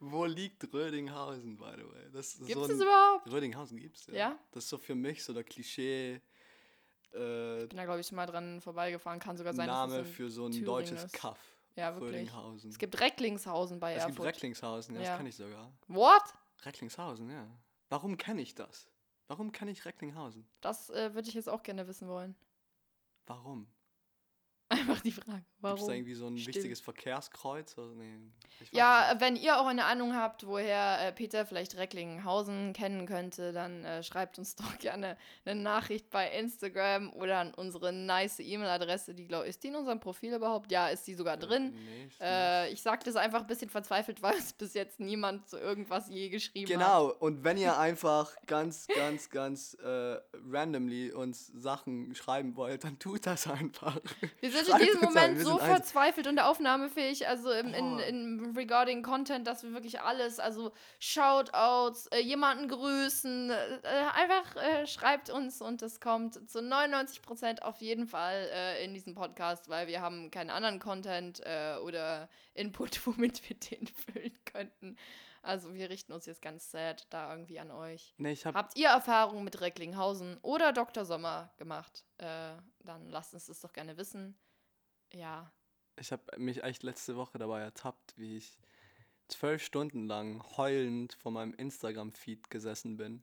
Wo 0.00 0.26
liegt 0.26 0.72
Rödinghausen, 0.72 1.56
by 1.56 1.72
the 1.76 1.84
way? 1.84 2.10
Das 2.12 2.38
Gibt 2.38 2.52
so 2.52 2.64
es 2.64 2.70
ein, 2.70 2.82
überhaupt? 2.82 3.30
Rödinghausen 3.30 3.78
gibt's, 3.78 4.06
ja. 4.06 4.14
Ja? 4.14 4.38
Das 4.52 4.64
ist 4.64 4.70
so 4.70 4.78
für 4.78 4.94
mich 4.94 5.24
so 5.24 5.32
der 5.32 5.44
Klischee 5.44 6.20
äh, 7.14 7.62
Ich 7.62 7.68
bin 7.68 7.76
da, 7.78 7.84
glaube 7.84 8.00
ich, 8.00 8.06
schon 8.06 8.16
mal 8.16 8.26
dran 8.26 8.60
vorbeigefahren. 8.60 9.18
Kann 9.20 9.36
sogar 9.36 9.54
sein, 9.54 9.66
Name 9.66 9.98
dass 9.98 10.06
es 10.08 10.12
für 10.14 10.30
so 10.30 10.46
ein 10.46 10.50
Thüringen 10.52 10.66
deutsches 10.66 11.04
ist. 11.04 11.12
Kaff. 11.14 11.38
Ja, 11.76 11.94
wirklich. 11.98 12.30
Es 12.68 12.78
gibt 12.78 13.00
Recklingshausen 13.00 13.78
bei 13.78 13.94
es 13.94 14.04
gibt 14.04 14.18
Erfurt. 14.18 14.26
Recklinghausen, 14.34 14.94
ja, 14.96 15.00
Ja. 15.00 15.08
das 15.10 15.16
kann 15.18 15.26
ich 15.26 15.36
sogar. 15.36 15.72
What? 15.86 16.22
Recklinghausen, 16.64 17.30
ja. 17.30 17.46
Warum 17.88 18.16
kenne 18.16 18.42
ich 18.42 18.54
das? 18.54 18.88
Warum 19.28 19.52
kenne 19.52 19.70
ich 19.70 19.84
Recklinghausen? 19.84 20.48
Das 20.60 20.90
äh, 20.90 21.14
würde 21.14 21.28
ich 21.28 21.34
jetzt 21.34 21.48
auch 21.48 21.62
gerne 21.62 21.86
wissen 21.86 22.08
wollen. 22.08 22.34
Warum? 23.26 23.68
Einfach 24.88 25.00
die 25.00 25.12
Frage. 25.12 25.38
Gibt 25.38 25.46
es 25.48 25.62
Warum? 25.62 25.86
da 25.88 25.94
irgendwie 25.94 26.14
so 26.14 26.26
ein 26.26 26.36
Still. 26.38 26.54
wichtiges 26.54 26.80
Verkehrskreuz? 26.80 27.76
Oder? 27.78 27.94
Nee, 27.94 28.18
Ja, 28.70 29.12
äh, 29.12 29.20
wenn 29.20 29.34
ihr 29.34 29.58
auch 29.58 29.66
eine 29.66 29.86
Ahnung 29.86 30.14
habt, 30.14 30.46
woher 30.46 30.98
äh, 31.08 31.12
Peter 31.12 31.46
vielleicht 31.46 31.76
Recklinghausen 31.78 32.74
kennen 32.74 33.06
könnte, 33.06 33.52
dann 33.52 33.82
äh, 33.84 34.02
schreibt 34.02 34.38
uns 34.38 34.56
doch 34.56 34.78
gerne 34.78 35.16
eine 35.46 35.58
Nachricht 35.60 36.10
bei 36.10 36.30
Instagram 36.32 37.12
oder 37.14 37.38
an 37.38 37.54
unsere 37.54 37.92
nice 37.94 38.40
E-Mail-Adresse. 38.40 39.14
Die 39.14 39.26
glaube 39.26 39.46
ist 39.48 39.62
die 39.64 39.68
in 39.68 39.76
unserem 39.76 40.00
Profil 40.00 40.34
überhaupt? 40.34 40.70
Ja, 40.70 40.88
ist 40.88 41.06
die 41.06 41.14
sogar 41.14 41.36
nicht. 41.36 41.48
drin. 41.48 41.74
Nee, 41.74 42.08
Äh, 42.20 42.70
ich 42.72 42.82
sage 42.82 43.02
das 43.04 43.16
einfach 43.16 43.40
ein 43.40 43.46
bisschen 43.46 43.70
verzweifelt, 43.70 44.20
weil 44.22 44.34
es 44.36 44.52
bis 44.52 44.74
jetzt 44.74 45.00
niemand 45.00 45.48
so 45.48 45.56
irgendwas 45.56 46.08
je 46.10 46.28
geschrieben 46.28 46.70
hat. 46.70 46.78
Genau, 46.78 47.06
und 47.20 47.42
wenn 47.42 47.56
ihr 47.56 47.78
einfach 47.78 48.36
ganz, 48.46 48.86
ganz, 48.86 49.30
ganz 49.30 49.74
äh, 49.82 50.18
randomly 50.50 51.10
uns 51.12 51.46
Sachen 51.48 52.14
schreiben 52.14 52.54
wollt, 52.56 52.84
dann 52.84 52.98
tut 52.98 53.24
das 53.26 53.46
einfach. 53.46 53.98
Wir 54.40 54.50
sind 54.50 54.57
in 54.60 54.66
Schreibt 54.66 54.82
diesem 54.84 55.00
Moment 55.00 55.40
so 55.40 55.52
sind 55.52 55.60
eins- 55.62 55.70
verzweifelt 55.70 56.26
und 56.26 56.38
aufnahmefähig, 56.38 57.28
also 57.28 57.50
im, 57.50 57.74
in, 57.74 57.98
in 57.98 58.52
regarding 58.56 59.02
Content, 59.02 59.46
dass 59.46 59.62
wir 59.62 59.72
wirklich 59.72 60.00
alles, 60.00 60.38
also 60.40 60.72
Shoutouts, 60.98 62.06
äh, 62.08 62.20
jemanden 62.20 62.68
grüßen, 62.68 63.50
äh, 63.50 63.80
einfach 64.14 64.56
äh, 64.56 64.86
schreibt 64.86 65.30
uns 65.30 65.60
und 65.60 65.82
es 65.82 66.00
kommt 66.00 66.48
zu 66.50 66.60
99% 66.60 67.60
auf 67.62 67.80
jeden 67.80 68.06
Fall 68.06 68.48
äh, 68.52 68.84
in 68.84 68.94
diesem 68.94 69.14
Podcast, 69.14 69.68
weil 69.68 69.86
wir 69.88 70.00
haben 70.00 70.30
keinen 70.30 70.50
anderen 70.50 70.78
Content 70.78 71.40
äh, 71.44 71.76
oder 71.82 72.28
Input, 72.54 73.00
womit 73.06 73.48
wir 73.48 73.56
den 73.56 73.86
füllen 73.86 74.38
könnten. 74.44 74.96
Also 75.42 75.72
wir 75.72 75.88
richten 75.88 76.12
uns 76.12 76.26
jetzt 76.26 76.42
ganz 76.42 76.70
sad 76.70 77.06
da 77.10 77.30
irgendwie 77.30 77.60
an 77.60 77.70
euch. 77.70 78.12
Nee, 78.18 78.34
habe 78.36 78.58
Habt 78.58 78.76
ihr 78.76 78.88
Erfahrungen 78.88 79.44
mit 79.44 79.60
Recklinghausen 79.60 80.36
oder 80.42 80.72
Dr. 80.72 81.04
Sommer 81.04 81.50
gemacht? 81.56 82.04
Äh, 82.18 82.52
dann 82.80 83.08
lasst 83.08 83.34
uns 83.34 83.46
das 83.46 83.60
doch 83.60 83.72
gerne 83.72 83.96
wissen. 83.96 84.36
Ja. 85.12 85.50
ich 86.00 86.12
hab 86.12 86.36
mich 86.38 86.62
echt 86.62 86.82
letzte 86.82 87.16
Woche 87.16 87.38
dabei 87.38 87.60
ertappt, 87.60 88.14
wie 88.16 88.36
ich 88.36 88.58
zwölf 89.28 89.62
Stunden 89.62 90.06
lang 90.06 90.42
heulend 90.56 91.14
vor 91.14 91.32
meinem 91.32 91.54
Instagram-Feed 91.54 92.50
gesessen 92.50 92.96
bin 92.96 93.22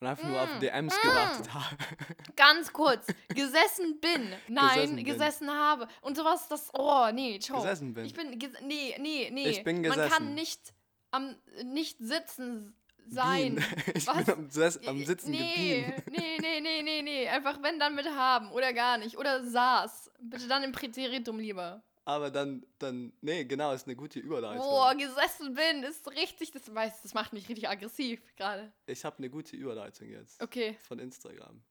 und 0.00 0.06
einfach 0.06 0.26
nur 0.28 0.40
auf 0.40 0.48
Mm, 0.56 0.60
DMs 0.60 0.94
mm. 0.94 1.06
gewartet 1.08 1.54
habe. 1.54 1.76
Ganz 2.36 2.72
kurz. 2.72 3.06
Gesessen 3.28 4.00
bin. 4.00 4.32
Nein, 4.48 4.74
Gesessen 4.74 5.04
gesessen, 5.04 5.46
bin. 5.46 5.56
habe. 5.56 5.88
Und 6.00 6.16
sowas, 6.16 6.48
das. 6.48 6.70
Oh, 6.72 7.08
nee, 7.12 7.38
ciao. 7.38 7.58
Gesessen 7.60 7.92
bin. 7.94 8.04
Ich 8.06 8.14
bin. 8.14 8.38
Nee, 8.62 8.96
nee, 8.98 9.30
nee. 9.30 9.48
Ich 9.48 9.62
bin 9.64 9.82
Man 9.82 9.92
kann 9.92 10.00
gesessen. 10.08 10.34
nicht 10.34 10.74
am. 11.10 11.36
Nicht 11.64 11.98
sitzen 12.00 12.74
sein. 13.08 13.56
Bien. 13.56 13.64
Ich 13.94 14.06
Was? 14.06 14.24
bin 14.24 14.34
am, 14.34 14.50
Ses 14.50 14.86
am 14.86 15.04
Sitzen 15.04 15.30
nee, 15.32 15.92
nee, 16.10 16.38
nee, 16.40 16.60
nee, 16.60 16.82
nee, 16.82 17.02
nee. 17.02 17.28
Einfach 17.28 17.62
wenn 17.62 17.78
dann 17.78 17.94
mit 17.94 18.06
haben 18.06 18.50
oder 18.52 18.72
gar 18.72 18.96
nicht. 18.98 19.18
Oder 19.18 19.44
saß. 19.44 20.09
Bitte 20.20 20.48
dann 20.48 20.62
im 20.62 20.72
Präteritum 20.72 21.38
lieber. 21.38 21.82
Aber 22.04 22.30
dann, 22.30 22.66
dann, 22.78 23.12
nee, 23.20 23.44
genau, 23.44 23.72
ist 23.72 23.86
eine 23.86 23.94
gute 23.94 24.18
Überleitung. 24.18 24.66
Boah, 24.66 24.94
gesessen 24.94 25.54
bin, 25.54 25.82
ist 25.84 26.08
richtig, 26.08 26.50
das 26.50 26.74
weiß, 26.74 27.02
das 27.02 27.14
macht 27.14 27.32
mich 27.32 27.48
richtig 27.48 27.68
aggressiv 27.68 28.20
gerade. 28.36 28.72
Ich 28.86 29.04
habe 29.04 29.18
eine 29.18 29.30
gute 29.30 29.54
Überleitung 29.56 30.08
jetzt 30.08 30.42
Okay. 30.42 30.76
von 30.82 30.98
Instagram. 30.98 31.62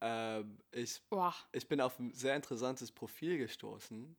Ähm, 0.00 0.58
ich, 0.70 1.02
Boah. 1.10 1.34
ich 1.52 1.66
bin 1.68 1.80
auf 1.80 1.98
ein 1.98 2.14
sehr 2.14 2.36
interessantes 2.36 2.92
Profil 2.92 3.36
gestoßen 3.38 4.16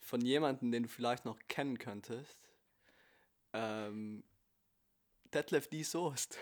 von 0.00 0.20
jemandem, 0.22 0.72
den 0.72 0.84
du 0.84 0.88
vielleicht 0.88 1.24
noch 1.24 1.38
kennen 1.46 1.78
könntest. 1.78 2.38
Ähm, 3.52 4.24
Detlef 5.32 5.68
D. 5.68 5.82
Soest. 5.82 6.38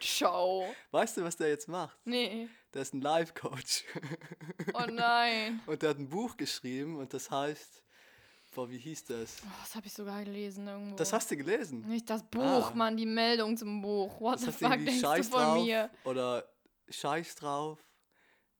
Ciao. 0.00 0.64
Weißt 0.90 1.16
du, 1.16 1.22
was 1.24 1.36
der 1.36 1.48
jetzt 1.48 1.68
macht? 1.68 1.98
Nee. 2.04 2.48
Der 2.74 2.82
ist 2.82 2.94
ein 2.94 3.00
Life-Coach. 3.00 3.84
Oh 4.74 4.84
nein. 4.90 5.60
Und 5.66 5.82
der 5.82 5.90
hat 5.90 5.98
ein 5.98 6.08
Buch 6.08 6.36
geschrieben 6.36 6.96
und 6.98 7.12
das 7.12 7.30
heißt, 7.30 7.82
boah, 8.54 8.70
wie 8.70 8.78
hieß 8.78 9.04
das? 9.06 9.38
Oh, 9.44 9.50
das 9.60 9.74
habe 9.74 9.86
ich 9.86 9.92
sogar 9.92 10.22
gelesen 10.24 10.66
irgendwo. 10.68 10.96
Das 10.96 11.12
hast 11.12 11.30
du 11.30 11.36
gelesen? 11.36 11.80
Nicht 11.88 12.08
das 12.08 12.22
Buch, 12.22 12.70
Ah. 12.70 12.72
Mann, 12.74 12.96
die 12.96 13.06
Meldung 13.06 13.56
zum 13.56 13.82
Buch. 13.82 14.20
What 14.20 14.34
Das 14.34 14.42
the 14.44 14.52
fuck 14.52 14.70
denkst 14.72 14.94
du 14.94 15.00
Scheiß 15.00 15.28
von 15.28 15.40
drauf 15.40 15.64
mir? 15.64 15.90
oder 16.04 16.48
Scheiß 16.88 17.34
drauf. 17.36 17.78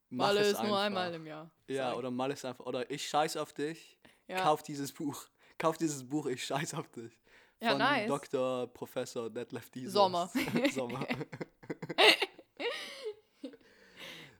Mach 0.08 0.26
Malle 0.26 0.40
ist 0.40 0.60
nur 0.62 0.76
einmal 0.78 1.14
im 1.14 1.24
Jahr. 1.26 1.50
Ja, 1.68 1.94
oder 1.94 2.10
mal 2.10 2.32
ist 2.32 2.44
einfach, 2.44 2.66
oder 2.66 2.90
ich 2.90 3.08
scheiß 3.08 3.36
auf 3.36 3.52
dich, 3.52 3.96
ja. 4.26 4.40
kauf 4.42 4.64
dieses 4.64 4.92
Buch. 4.92 5.24
Kauf 5.56 5.76
dieses 5.78 6.08
Buch, 6.08 6.26
ich 6.26 6.44
scheiß 6.44 6.74
auf 6.74 6.88
dich. 6.88 7.16
Ja, 7.60 7.70
Von 7.70 7.78
nice. 7.78 8.08
Dr. 8.08 8.66
Professor 8.68 9.30
Detlef 9.30 9.70
D. 9.70 9.86
Sommer. 9.86 10.30
Sommer. 10.74 11.06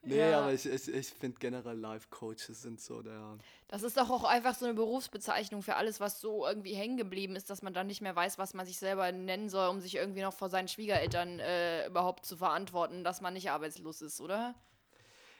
nee, 0.03 0.17
Ja. 0.17 0.41
aber 0.41 0.53
ich, 0.53 0.65
ich, 0.65 0.87
ich 0.87 1.07
finde 1.09 1.37
generell 1.39 1.77
Life-Coaches 1.77 2.61
sind 2.61 2.81
so 2.81 3.01
der. 3.01 3.37
Das 3.67 3.83
ist 3.83 3.97
doch 3.97 4.09
auch 4.09 4.23
einfach 4.23 4.55
so 4.55 4.65
eine 4.65 4.73
Berufsbezeichnung 4.73 5.61
für 5.61 5.75
alles, 5.75 5.99
was 5.99 6.19
so 6.19 6.45
irgendwie 6.47 6.73
hängen 6.73 6.97
geblieben 6.97 7.35
ist, 7.35 7.49
dass 7.49 7.61
man 7.61 7.73
dann 7.73 7.87
nicht 7.87 8.01
mehr 8.01 8.15
weiß, 8.15 8.37
was 8.37 8.53
man 8.53 8.65
sich 8.65 8.79
selber 8.79 9.11
nennen 9.11 9.49
soll, 9.49 9.69
um 9.69 9.79
sich 9.79 9.95
irgendwie 9.95 10.21
noch 10.21 10.33
vor 10.33 10.49
seinen 10.49 10.67
Schwiegereltern 10.67 11.39
äh, 11.39 11.87
überhaupt 11.87 12.25
zu 12.25 12.37
verantworten, 12.37 13.03
dass 13.03 13.21
man 13.21 13.33
nicht 13.33 13.51
arbeitslos 13.51 14.01
ist, 14.01 14.19
oder? 14.19 14.55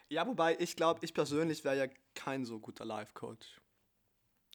Ja, 0.10 0.28
wobei 0.28 0.58
ich 0.60 0.76
glaube, 0.76 1.00
ich 1.04 1.13
persönlich 1.13 1.63
wäre 1.63 1.78
ja 1.78 1.88
kein 2.15 2.46
so 2.46 2.60
guter 2.60 2.86
Life-Coach. 2.86 3.61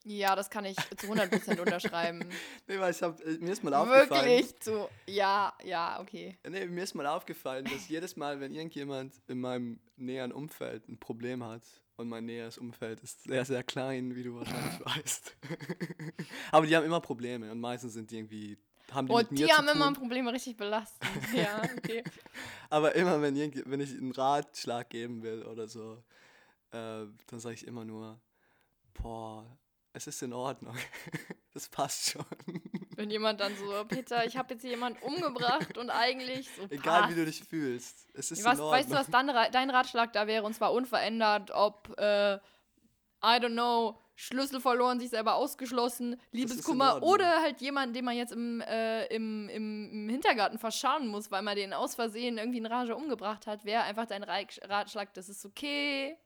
Ja, 0.07 0.35
das 0.35 0.49
kann 0.49 0.63
ich 0.65 0.77
zu 0.97 1.07
100% 1.07 1.59
unterschreiben. 1.59 2.29
Nee, 2.67 2.79
weil 2.79 2.91
ich 2.91 3.01
hab, 3.01 3.19
äh, 3.25 3.37
mir 3.39 3.51
ist 3.51 3.63
mal 3.63 3.73
aufgefallen. 3.73 4.25
Wirklich 4.25 4.59
zu. 4.59 4.89
Ja, 5.05 5.53
ja, 5.63 5.99
okay. 5.99 6.37
Nee, 6.47 6.65
mir 6.65 6.83
ist 6.83 6.95
mal 6.95 7.07
aufgefallen, 7.07 7.65
dass 7.65 7.89
jedes 7.89 8.15
Mal, 8.15 8.39
wenn 8.39 8.53
irgendjemand 8.53 9.13
in 9.27 9.39
meinem 9.39 9.79
näheren 9.97 10.31
Umfeld 10.31 10.87
ein 10.87 10.97
Problem 10.97 11.43
hat, 11.43 11.63
und 11.97 12.09
mein 12.09 12.25
näheres 12.25 12.59
Umfeld 12.59 13.01
ist 13.01 13.23
sehr, 13.23 13.43
sehr 13.43 13.63
klein, 13.63 14.15
wie 14.15 14.23
du 14.23 14.35
wahrscheinlich 14.35 14.79
weißt. 14.85 15.35
Aber 16.51 16.65
die 16.67 16.75
haben 16.75 16.85
immer 16.85 17.01
Probleme 17.01 17.51
und 17.51 17.59
meistens 17.59 17.93
sind 17.93 18.11
die 18.11 18.17
irgendwie, 18.17 18.57
haben 18.91 19.07
die 19.07 19.13
mit 19.15 19.23
Und 19.23 19.31
mir 19.31 19.47
die 19.47 19.51
zu 19.51 19.57
haben 19.57 19.67
immer. 19.67 19.91
Probleme 19.93 20.31
richtig 20.31 20.57
belastend. 20.57 21.09
ja, 21.33 21.61
okay. 21.75 22.03
Aber 22.69 22.93
immer, 22.95 23.19
wenn, 23.21 23.35
wenn 23.35 23.79
ich 23.79 23.97
einen 23.97 24.11
Ratschlag 24.11 24.89
geben 24.89 25.23
will 25.23 25.43
oder 25.43 25.67
so, 25.67 26.03
äh, 26.71 27.05
dann 27.27 27.39
sage 27.39 27.55
ich 27.55 27.65
immer 27.65 27.83
nur, 27.83 28.21
boah, 28.93 29.57
es 29.97 30.05
ist 30.07 30.21
in 30.21 30.31
Ordnung. 30.31 30.75
das 31.53 31.67
passt 31.69 32.11
schon. 32.11 32.25
Wenn 32.95 33.09
jemand 33.09 33.39
dann 33.39 33.55
so, 33.57 33.83
Peter, 33.85 34.25
ich 34.25 34.37
habe 34.37 34.53
jetzt 34.53 34.61
hier 34.61 34.71
jemand 34.71 35.01
umgebracht 35.01 35.77
und 35.77 35.89
eigentlich 35.89 36.49
so. 36.55 36.63
Egal, 36.69 37.01
passt. 37.01 37.11
wie 37.11 37.15
du 37.15 37.25
dich 37.25 37.43
fühlst. 37.43 38.07
Es 38.13 38.31
ist 38.31 38.45
Was, 38.45 38.59
in 38.59 38.61
Ordnung. 38.61 38.71
weißt 38.71 38.91
du, 38.91 38.95
was 38.95 39.07
dann, 39.07 39.27
dein 39.51 39.69
Ratschlag 39.69 40.13
da 40.13 40.27
wäre? 40.27 40.43
Und 40.43 40.53
zwar 40.53 40.71
unverändert, 40.71 41.51
ob, 41.51 41.93
äh, 41.97 42.35
I 42.35 42.39
don't 43.21 43.53
know, 43.53 43.99
Schlüssel 44.15 44.61
verloren, 44.61 44.99
sich 44.99 45.09
selber 45.09 45.35
ausgeschlossen, 45.35 46.19
Liebeskummer 46.31 47.03
oder 47.03 47.41
halt 47.41 47.61
jemand, 47.61 47.95
den 47.95 48.05
man 48.05 48.15
jetzt 48.15 48.31
im, 48.31 48.61
äh, 48.61 49.05
im, 49.07 49.47
im, 49.49 50.09
Hintergarten 50.09 50.57
verscharren 50.57 51.07
muss, 51.07 51.29
weil 51.29 51.43
man 51.43 51.55
den 51.55 51.71
aus 51.71 51.93
Versehen 51.93 52.39
irgendwie 52.39 52.57
in 52.57 52.65
Rage 52.65 52.95
umgebracht 52.95 53.45
hat, 53.45 53.63
wäre 53.63 53.83
einfach 53.83 54.07
dein 54.07 54.23
Ratschlag, 54.23 55.13
das 55.13 55.29
ist 55.29 55.45
okay. 55.45 56.17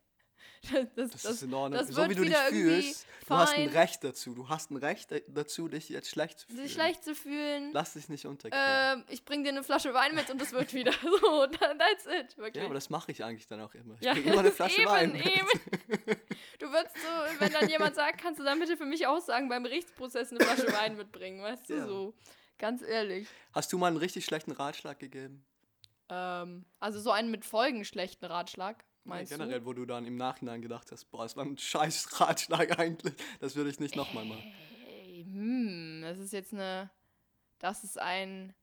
Das, 0.95 1.09
Das, 1.11 1.25
ist 1.25 1.43
in 1.43 1.53
Ordnung. 1.53 1.79
das 1.79 1.87
so 1.89 2.07
wie 2.09 2.13
du 2.15 2.23
dich 2.23 2.35
fühlst, 2.35 3.07
du 3.27 3.33
hast 3.35 3.53
ein. 3.55 3.67
Recht 3.69 4.03
dazu. 4.03 4.35
Du 4.35 4.47
hast 4.47 4.69
ein 4.69 4.77
Recht 4.77 5.11
da- 5.11 5.17
dazu, 5.27 5.67
dich 5.67 5.89
jetzt 5.89 6.09
schlecht 6.09 6.39
zu 6.39 6.47
fühlen. 6.47 6.61
sich 6.63 6.73
schlecht 6.73 7.03
zu 7.03 7.15
fühlen. 7.15 7.71
Lass 7.73 7.93
dich 7.93 8.09
nicht 8.09 8.25
unterkriegen. 8.25 8.59
Ähm, 8.63 9.03
ich 9.09 9.25
bring 9.25 9.43
dir 9.43 9.49
eine 9.49 9.63
Flasche 9.63 9.93
Wein 9.95 10.13
mit 10.13 10.29
und 10.29 10.39
es 10.41 10.51
wird 10.51 10.73
wieder 10.73 10.91
so. 11.01 11.47
That's 11.47 12.05
it. 12.05 12.37
Wirklich. 12.37 12.55
ja, 12.61 12.65
aber 12.65 12.75
das 12.75 12.89
mache 12.91 13.11
ich 13.11 13.23
eigentlich 13.23 13.47
dann 13.47 13.61
auch 13.61 13.73
immer. 13.73 13.95
Ich 13.99 14.05
Ja, 14.05 14.13
bring 14.13 14.25
immer 14.25 14.39
eine 14.39 14.51
Flasche 14.51 14.81
eben, 14.81 14.91
Wein. 14.91 15.11
mit. 15.13 15.25
Eben. 15.25 15.47
Du 16.59 16.67
würdest 16.71 16.95
so, 16.95 17.39
wenn 17.39 17.51
dann 17.53 17.67
jemand 17.67 17.95
sagt, 17.95 18.21
kannst 18.21 18.39
du 18.39 18.43
dann 18.43 18.59
bitte 18.59 18.77
für 18.77 18.85
mich 18.85 19.07
aussagen, 19.07 19.49
beim 19.49 19.63
Gerichtsprozess 19.63 20.31
eine 20.31 20.41
Flasche 20.45 20.71
Wein 20.73 20.95
mitbringen, 20.95 21.41
weißt 21.41 21.69
du 21.69 21.73
Ja. 21.75 21.85
so. 21.87 22.13
Ganz 22.59 22.83
ehrlich. 22.83 23.27
Hast 23.53 23.73
du 23.73 23.79
mal 23.79 23.87
einen 23.87 23.97
richtig 23.97 24.25
schlechten 24.25 24.51
Ratschlag 24.51 24.99
gegeben? 24.99 25.43
Ähm, 26.09 26.65
also 26.79 26.99
so 26.99 27.09
einen 27.09 27.31
mit 27.31 27.45
Folgen 27.45 27.83
schlechten 27.85 28.25
Ratschlag, 28.25 28.83
Meinst 29.03 29.31
generell, 29.31 29.65
wo 29.65 29.73
du 29.73 29.85
dann 29.85 30.05
im 30.05 30.15
Nachhinein 30.15 30.61
gedacht 30.61 30.91
hast, 30.91 31.05
boah, 31.05 31.23
das 31.23 31.35
war 31.35 31.45
ein 31.45 31.57
scheiß 31.57 32.19
Ratschlag 32.19 32.79
eigentlich. 32.79 33.15
Das 33.39 33.55
würde 33.55 33.69
ich 33.69 33.79
nicht 33.79 33.95
nochmal 33.95 34.25
machen. 34.25 34.43
du? 34.43 34.91
Ey, 34.91 35.25
hm, 35.25 36.01
das 36.03 36.19
ist 36.19 36.33
jetzt 36.33 36.53
eine. 36.53 36.89
Das 37.59 37.83
ist 37.83 37.99
ein. 37.99 38.53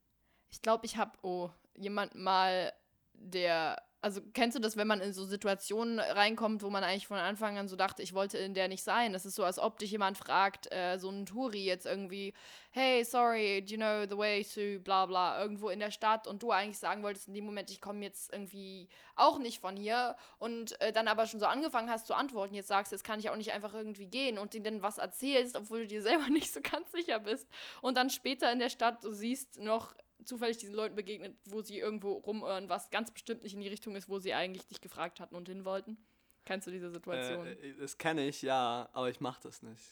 Ich 0.51 0.61
glaube, 0.61 0.85
ich 0.85 0.97
habe, 0.97 1.17
oh, 1.21 1.49
jemand 1.75 2.15
mal, 2.15 2.73
der 3.13 3.81
also 4.01 4.21
kennst 4.33 4.55
du 4.55 4.61
das, 4.61 4.77
wenn 4.77 4.87
man 4.87 5.01
in 5.01 5.11
so 5.11 5.25
Situationen 5.25 5.99
reinkommt, 5.99 6.63
wo 6.63 6.69
man 6.69 6.83
eigentlich 6.83 7.07
von 7.07 7.17
Anfang 7.17 7.57
an 7.57 7.67
so 7.67 7.75
dachte, 7.75 8.01
ich 8.01 8.13
wollte 8.13 8.37
in 8.37 8.53
der 8.53 8.69
nicht 8.69 8.83
sein? 8.83 9.11
Das 9.11 9.25
ist 9.25 9.35
so, 9.35 9.43
als 9.43 9.59
ob 9.59 9.77
dich 9.77 9.91
jemand 9.91 10.17
fragt, 10.17 10.71
äh, 10.71 10.97
so 10.97 11.09
ein 11.09 11.25
Touri 11.25 11.65
jetzt 11.65 11.85
irgendwie, 11.85 12.33
hey, 12.71 13.03
sorry, 13.03 13.61
do 13.61 13.71
you 13.73 13.77
know 13.77 14.05
the 14.09 14.17
way 14.17 14.43
to 14.43 14.81
bla 14.81 15.05
bla, 15.05 15.41
irgendwo 15.41 15.69
in 15.69 15.79
der 15.79 15.91
Stadt 15.91 16.27
und 16.27 16.41
du 16.41 16.51
eigentlich 16.51 16.79
sagen 16.79 17.03
wolltest 17.03 17.27
in 17.27 17.33
dem 17.33 17.45
Moment, 17.45 17.71
ich 17.71 17.81
komme 17.81 18.01
jetzt 18.05 18.31
irgendwie 18.31 18.87
auch 19.15 19.37
nicht 19.37 19.59
von 19.59 19.75
hier 19.75 20.15
und 20.37 20.79
äh, 20.79 20.93
dann 20.93 21.09
aber 21.09 21.25
schon 21.25 21.41
so 21.41 21.45
angefangen 21.45 21.89
hast 21.89 22.07
zu 22.07 22.13
antworten, 22.13 22.55
jetzt 22.55 22.69
sagst, 22.69 22.93
jetzt 22.93 23.03
kann 23.03 23.19
ich 23.19 23.29
auch 23.29 23.35
nicht 23.35 23.51
einfach 23.51 23.73
irgendwie 23.73 24.07
gehen 24.07 24.37
und 24.37 24.53
denen 24.53 24.63
dann 24.63 24.81
was 24.81 24.97
erzählst, 24.97 25.57
obwohl 25.57 25.81
du 25.81 25.87
dir 25.87 26.01
selber 26.01 26.27
nicht 26.29 26.53
so 26.53 26.61
ganz 26.61 26.89
sicher 26.91 27.19
bist 27.19 27.49
und 27.81 27.97
dann 27.97 28.09
später 28.09 28.49
in 28.51 28.59
der 28.59 28.69
Stadt 28.69 29.03
du 29.03 29.11
siehst 29.11 29.59
noch 29.59 29.93
zufällig 30.23 30.57
diesen 30.57 30.75
Leuten 30.75 30.95
begegnet, 30.95 31.35
wo 31.45 31.61
sie 31.61 31.79
irgendwo 31.79 32.13
rumirren, 32.13 32.69
was 32.69 32.89
ganz 32.89 33.11
bestimmt 33.11 33.43
nicht 33.43 33.53
in 33.53 33.61
die 33.61 33.67
Richtung 33.67 33.95
ist, 33.95 34.09
wo 34.09 34.19
sie 34.19 34.33
eigentlich 34.33 34.67
dich 34.67 34.81
gefragt 34.81 35.19
hatten 35.19 35.35
und 35.35 35.47
hin 35.47 35.65
wollten. 35.65 35.97
Kennst 36.45 36.67
du 36.67 36.71
diese 36.71 36.89
Situation? 36.89 37.45
Äh, 37.45 37.75
das 37.79 37.97
kenne 37.97 38.27
ich, 38.27 38.41
ja, 38.41 38.89
aber 38.93 39.09
ich 39.09 39.19
mache 39.19 39.41
das 39.43 39.61
nicht. 39.61 39.83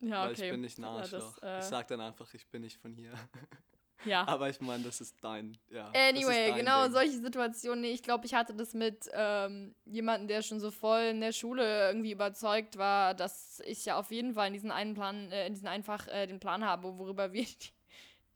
ja, 0.00 0.24
weil 0.24 0.32
okay. 0.32 0.44
ich 0.46 0.50
bin 0.52 0.60
nicht 0.60 0.78
ein 0.78 0.84
Ja, 0.84 1.00
das, 1.00 1.36
ich 1.36 1.42
äh, 1.42 1.62
sag 1.62 1.88
dann 1.88 2.00
einfach, 2.00 2.32
ich 2.34 2.46
bin 2.46 2.62
nicht 2.62 2.78
von 2.78 2.94
hier. 2.94 3.12
ja. 4.04 4.22
aber 4.26 4.48
ich 4.48 4.60
meine, 4.60 4.84
das 4.84 5.00
ist 5.00 5.16
dein, 5.22 5.58
ja. 5.70 5.88
Anyway, 5.88 6.48
dein 6.48 6.58
genau 6.58 6.84
Ding. 6.84 6.92
solche 6.92 7.18
Situationen. 7.18 7.82
Nee, 7.82 7.92
ich 7.92 8.02
glaube, 8.02 8.26
ich 8.26 8.34
hatte 8.34 8.54
das 8.54 8.74
mit 8.74 9.08
ähm, 9.12 9.74
jemandem, 9.84 10.28
der 10.28 10.42
schon 10.42 10.60
so 10.60 10.70
voll 10.70 11.02
in 11.02 11.20
der 11.20 11.32
Schule 11.32 11.88
irgendwie 11.88 12.12
überzeugt 12.12 12.78
war, 12.78 13.14
dass 13.14 13.60
ich 13.66 13.84
ja 13.84 13.98
auf 13.98 14.10
jeden 14.10 14.34
Fall 14.34 14.46
in 14.48 14.54
diesen 14.54 14.70
einen 14.70 14.94
Plan, 14.94 15.30
äh, 15.30 15.46
in 15.46 15.54
diesen 15.54 15.68
einfach 15.68 16.06
äh, 16.08 16.26
den 16.26 16.40
Plan 16.40 16.64
habe, 16.64 16.96
worüber 16.96 17.32
wir 17.32 17.44
die, 17.44 17.72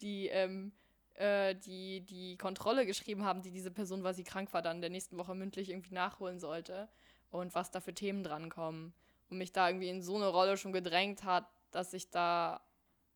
die, 0.02 0.26
ähm, 0.28 0.72
äh, 1.14 1.55
die, 1.55 2.01
die 2.01 2.37
Kontrolle 2.37 2.87
geschrieben 2.87 3.25
haben, 3.25 3.42
die 3.42 3.51
diese 3.51 3.70
Person, 3.70 4.03
weil 4.03 4.14
sie 4.14 4.25
krank 4.25 4.53
war, 4.53 4.62
dann 4.62 4.81
der 4.81 4.90
nächsten 4.90 5.16
Woche 5.16 5.35
mündlich 5.35 5.70
irgendwie 5.70 5.94
nachholen 5.94 6.38
sollte 6.38 6.88
und 7.31 7.55
was 7.55 7.70
da 7.70 7.81
für 7.81 7.94
Themen 7.94 8.22
drankommen. 8.22 8.94
Und 9.31 9.38
mich 9.38 9.53
da 9.53 9.68
irgendwie 9.68 9.88
in 9.88 10.03
so 10.03 10.16
eine 10.16 10.27
Rolle 10.27 10.57
schon 10.57 10.72
gedrängt 10.72 11.25
hat, 11.25 11.46
dass 11.70 11.92
ich 11.94 12.11
da 12.11 12.62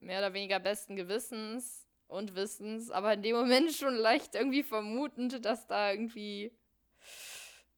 mehr 0.00 0.18
oder 0.18 0.34
weniger 0.34 0.60
besten 0.60 0.96
Gewissens 0.96 1.86
und 2.08 2.34
Wissens, 2.34 2.90
aber 2.90 3.14
in 3.14 3.22
dem 3.22 3.36
Moment 3.36 3.72
schon 3.72 3.94
leicht 3.94 4.34
irgendwie 4.34 4.62
vermutend, 4.62 5.44
dass 5.44 5.66
da 5.66 5.90
irgendwie 5.90 6.52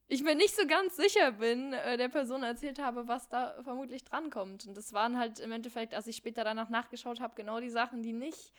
ich 0.09 0.23
mir 0.23 0.35
nicht 0.35 0.57
so 0.57 0.67
ganz 0.67 0.97
sicher 0.97 1.33
bin, 1.33 1.75
äh, 1.75 1.97
der 1.99 2.09
Person 2.09 2.43
erzählt 2.43 2.79
habe, 2.79 3.09
was 3.09 3.29
da 3.29 3.63
vermutlich 3.63 4.05
drankommt. 4.05 4.67
Und 4.67 4.75
das 4.75 4.93
waren 4.95 5.19
halt 5.19 5.39
im 5.39 5.53
Endeffekt, 5.53 5.95
als 5.95 6.07
ich 6.07 6.17
später 6.17 6.45
danach 6.45 6.71
nachgeschaut 6.71 7.21
habe, 7.21 7.35
genau 7.37 7.61
die 7.61 7.69
Sachen, 7.69 8.03
die 8.03 8.15
nicht 8.15 8.53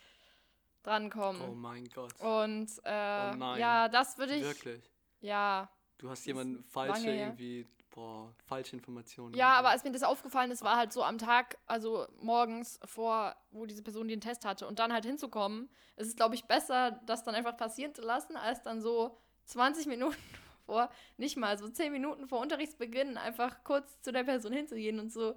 drankommen. 0.89 1.41
Oh 1.49 1.54
mein 1.54 1.86
Gott. 1.89 2.13
Und 2.19 2.69
äh, 2.84 3.34
Oh 3.36 3.56
ja, 3.56 3.88
das 3.88 4.17
würde 4.17 4.36
ich. 4.36 4.43
Wirklich. 4.43 4.91
Ja. 5.21 5.69
Du 5.97 6.10
hast 6.10 6.19
ist 6.19 6.25
jemanden 6.25 6.63
falsche 6.63 7.08
lange 7.08 7.19
irgendwie, 7.19 7.67
boah, 7.89 8.34
falsche 8.45 8.75
Informationen. 8.75 9.34
Ja, 9.36 9.52
aber 9.52 9.69
als 9.69 9.84
mir 9.84 9.91
das 9.91 10.04
aufgefallen 10.04 10.49
ist, 10.52 10.63
war 10.63 10.78
halt 10.78 10.93
so 10.93 11.04
am 11.04 11.17
Tag, 11.17 11.58
also 11.65 12.08
morgens 12.21 12.80
vor, 12.86 13.36
wo 13.52 13.65
diese 13.65 13.84
Person 13.84 14.08
den 14.08 14.21
Test 14.21 14.45
hatte 14.45 14.67
und 14.67 14.80
dann 14.80 14.93
halt 14.93 15.06
hinzukommen, 15.06 15.69
ist 15.97 16.08
es, 16.08 16.15
glaube 16.15 16.36
ich, 16.36 16.45
besser, 16.45 16.91
das 17.06 17.23
dann 17.23 17.36
einfach 17.36 17.58
passieren 17.58 17.93
zu 17.93 18.02
lassen, 18.02 18.38
als 18.38 18.63
dann 18.63 18.82
so 18.82 19.17
20 19.45 19.88
Minuten 19.88 20.15
vor, 20.65 20.89
nicht 21.17 21.38
mal, 21.38 21.58
so 21.58 21.67
10 21.67 21.91
Minuten 21.91 22.28
vor 22.28 22.39
Unterrichtsbeginn 22.39 23.17
einfach 23.17 23.63
kurz 23.63 24.02
zu 24.02 24.12
der 24.12 24.23
Person 24.23 24.54
hinzugehen 24.54 24.99
und 24.99 25.12
so, 25.12 25.36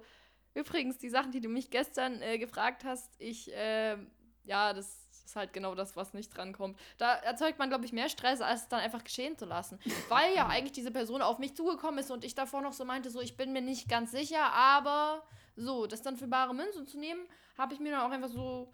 übrigens, 0.53 0.97
die 0.97 1.09
Sachen, 1.09 1.31
die 1.31 1.41
du 1.41 1.49
mich 1.49 1.69
gestern 1.69 2.21
äh, 2.21 2.37
gefragt 2.37 2.85
hast, 2.85 3.11
ich, 3.19 3.53
äh, 3.53 3.97
ja, 4.45 4.73
das 4.73 5.02
ist 5.25 5.35
halt 5.35 5.53
genau 5.53 5.75
das, 5.75 5.95
was 5.95 6.13
nicht 6.13 6.35
drankommt. 6.35 6.79
Da 6.97 7.13
erzeugt 7.15 7.59
man, 7.59 7.69
glaube 7.69 7.85
ich, 7.85 7.93
mehr 7.93 8.09
Stress, 8.09 8.41
als 8.41 8.63
es 8.63 8.67
dann 8.67 8.79
einfach 8.79 9.03
geschehen 9.03 9.37
zu 9.37 9.45
lassen. 9.45 9.79
Weil 10.09 10.35
ja 10.35 10.47
eigentlich 10.47 10.73
diese 10.73 10.91
Person 10.91 11.21
auf 11.21 11.39
mich 11.39 11.55
zugekommen 11.55 11.99
ist 11.99 12.11
und 12.11 12.23
ich 12.23 12.35
davor 12.35 12.61
noch 12.61 12.73
so 12.73 12.85
meinte, 12.85 13.09
so, 13.09 13.21
ich 13.21 13.37
bin 13.37 13.53
mir 13.53 13.61
nicht 13.61 13.87
ganz 13.89 14.11
sicher, 14.11 14.51
aber 14.51 15.23
so, 15.55 15.87
das 15.87 16.01
dann 16.01 16.17
für 16.17 16.27
bare 16.27 16.53
Münze 16.53 16.85
zu 16.85 16.97
nehmen, 16.97 17.27
habe 17.57 17.73
ich 17.73 17.79
mir 17.79 17.91
dann 17.91 18.01
auch 18.01 18.11
einfach 18.11 18.29
so 18.29 18.73